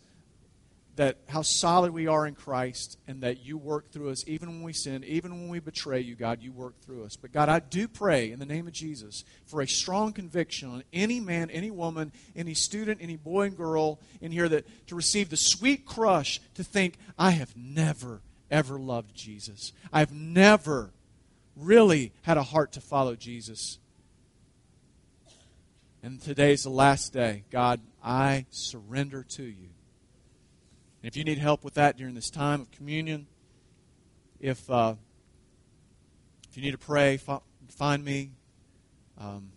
that 0.95 1.17
how 1.28 1.43
solid 1.43 1.91
we 1.91 2.07
are 2.07 2.26
in 2.26 2.34
Christ 2.34 2.97
and 3.07 3.22
that 3.22 3.45
you 3.45 3.57
work 3.57 3.91
through 3.91 4.09
us 4.09 4.28
even 4.28 4.49
when 4.49 4.63
we 4.63 4.74
sin, 4.74 5.03
even 5.03 5.32
when 5.32 5.49
we 5.49 5.59
betray 5.59 5.99
you, 5.99 6.15
God, 6.15 6.41
you 6.41 6.51
work 6.51 6.80
through 6.82 7.03
us. 7.03 7.15
But 7.15 7.32
God, 7.32 7.47
I 7.47 7.59
do 7.59 7.88
pray 7.88 8.32
in 8.32 8.39
the 8.39 8.45
name 8.45 8.65
of 8.65 8.74
Jesus 8.74 9.24
for 9.45 9.61
a 9.61 9.67
strong 9.67 10.13
conviction 10.13 10.70
on 10.70 10.84
any 10.91 11.20
man, 11.20 11.49
any 11.51 11.70
woman, 11.70 12.11
any 12.36 12.55
student, 12.55 12.99
any 13.01 13.17
boy 13.17 13.43
and 13.47 13.57
girl 13.57 13.99
in 14.20 14.32
here 14.32 14.49
that 14.49 14.65
to 14.88 14.95
receive 14.95 15.30
the 15.30 15.38
sweet 15.38 15.86
crush 15.86 16.41
to 16.55 16.63
think, 16.63 16.95
I 17.17 17.32
have 17.32 17.55
never, 17.55 18.22
ever 18.49 18.80
loved 18.80 19.15
Jesus. 19.15 19.74
I've 19.93 20.11
never 20.11 20.91
really 21.60 22.14
had 22.24 22.38
a 22.38 22.43
heart 22.43 22.72
to 22.74 22.82
follow 22.82 23.16
Jesus. 23.16 23.80
And 26.01 26.22
today's 26.22 26.64
the 26.64 26.70
last 26.70 27.12
day. 27.12 27.43
God, 27.51 27.82
I 28.03 28.45
surrender 28.51 29.24
to 29.24 29.43
you. 29.43 29.70
And 31.01 31.10
if 31.10 31.18
you 31.18 31.24
need 31.24 31.38
help 31.38 31.64
with 31.64 31.74
that 31.76 31.97
during 31.97 32.16
this 32.16 32.30
time 32.30 32.62
of 32.62 32.72
communion, 32.72 33.28
if, 34.39 34.70
uh, 34.70 34.95
if 36.49 36.57
you 36.57 36.64
need 36.64 36.72
to 36.72 36.78
pray, 36.78 37.20
find 37.68 38.03
me, 38.03 38.32
um, 39.18 39.51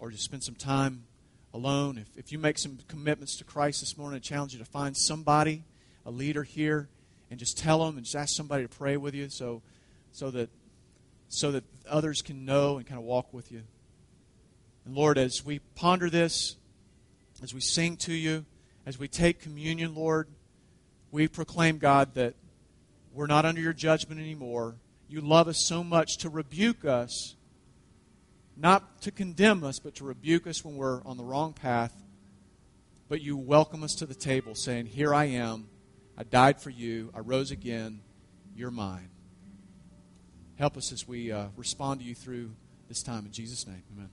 or 0.00 0.10
just 0.10 0.24
spend 0.24 0.42
some 0.42 0.54
time 0.54 1.04
alone. 1.54 1.98
If, 1.98 2.16
if 2.16 2.32
you 2.32 2.38
make 2.38 2.58
some 2.58 2.78
commitments 2.88 3.36
to 3.36 3.44
Christ 3.44 3.80
this 3.80 3.96
morning, 3.96 4.16
I 4.16 4.20
challenge 4.20 4.52
you 4.52 4.58
to 4.58 4.64
find 4.64 4.96
somebody, 4.96 5.64
a 6.04 6.10
leader 6.10 6.42
here, 6.42 6.88
and 7.30 7.38
just 7.38 7.58
tell 7.58 7.84
them 7.84 7.96
and 7.96 8.04
just 8.04 8.16
ask 8.16 8.34
somebody 8.34 8.64
to 8.64 8.68
pray 8.68 8.96
with 8.96 9.14
you 9.14 9.28
so, 9.28 9.62
so, 10.12 10.30
that, 10.30 10.50
so 11.28 11.52
that 11.52 11.64
others 11.88 12.22
can 12.22 12.44
know 12.44 12.78
and 12.78 12.86
kind 12.86 12.98
of 12.98 13.04
walk 13.04 13.32
with 13.32 13.52
you. 13.52 13.62
And 14.84 14.94
Lord, 14.94 15.18
as 15.18 15.44
we 15.44 15.58
ponder 15.74 16.08
this, 16.08 16.56
as 17.42 17.54
we 17.54 17.60
sing 17.60 17.96
to 17.98 18.12
you, 18.12 18.44
as 18.86 18.98
we 18.98 19.06
take 19.06 19.40
communion, 19.40 19.94
Lord, 19.94 20.28
we 21.10 21.28
proclaim, 21.28 21.78
God, 21.78 22.14
that 22.14 22.34
we're 23.12 23.26
not 23.26 23.44
under 23.44 23.60
your 23.60 23.72
judgment 23.72 24.20
anymore. 24.20 24.76
You 25.08 25.20
love 25.20 25.48
us 25.48 25.64
so 25.66 25.82
much 25.82 26.18
to 26.18 26.28
rebuke 26.28 26.84
us, 26.84 27.36
not 28.56 29.02
to 29.02 29.10
condemn 29.10 29.64
us, 29.64 29.78
but 29.78 29.94
to 29.96 30.04
rebuke 30.04 30.46
us 30.46 30.64
when 30.64 30.76
we're 30.76 31.02
on 31.04 31.16
the 31.16 31.24
wrong 31.24 31.52
path. 31.52 31.94
But 33.08 33.22
you 33.22 33.36
welcome 33.36 33.82
us 33.82 33.94
to 33.96 34.06
the 34.06 34.14
table, 34.14 34.54
saying, 34.54 34.86
Here 34.86 35.14
I 35.14 35.24
am. 35.26 35.68
I 36.16 36.24
died 36.24 36.60
for 36.60 36.70
you. 36.70 37.10
I 37.14 37.20
rose 37.20 37.50
again. 37.50 38.00
You're 38.54 38.70
mine. 38.70 39.10
Help 40.58 40.76
us 40.76 40.90
as 40.90 41.06
we 41.06 41.30
uh, 41.30 41.46
respond 41.56 42.00
to 42.00 42.06
you 42.06 42.16
through 42.16 42.50
this 42.88 43.02
time. 43.02 43.24
In 43.24 43.32
Jesus' 43.32 43.64
name, 43.66 43.82
amen. 43.94 44.08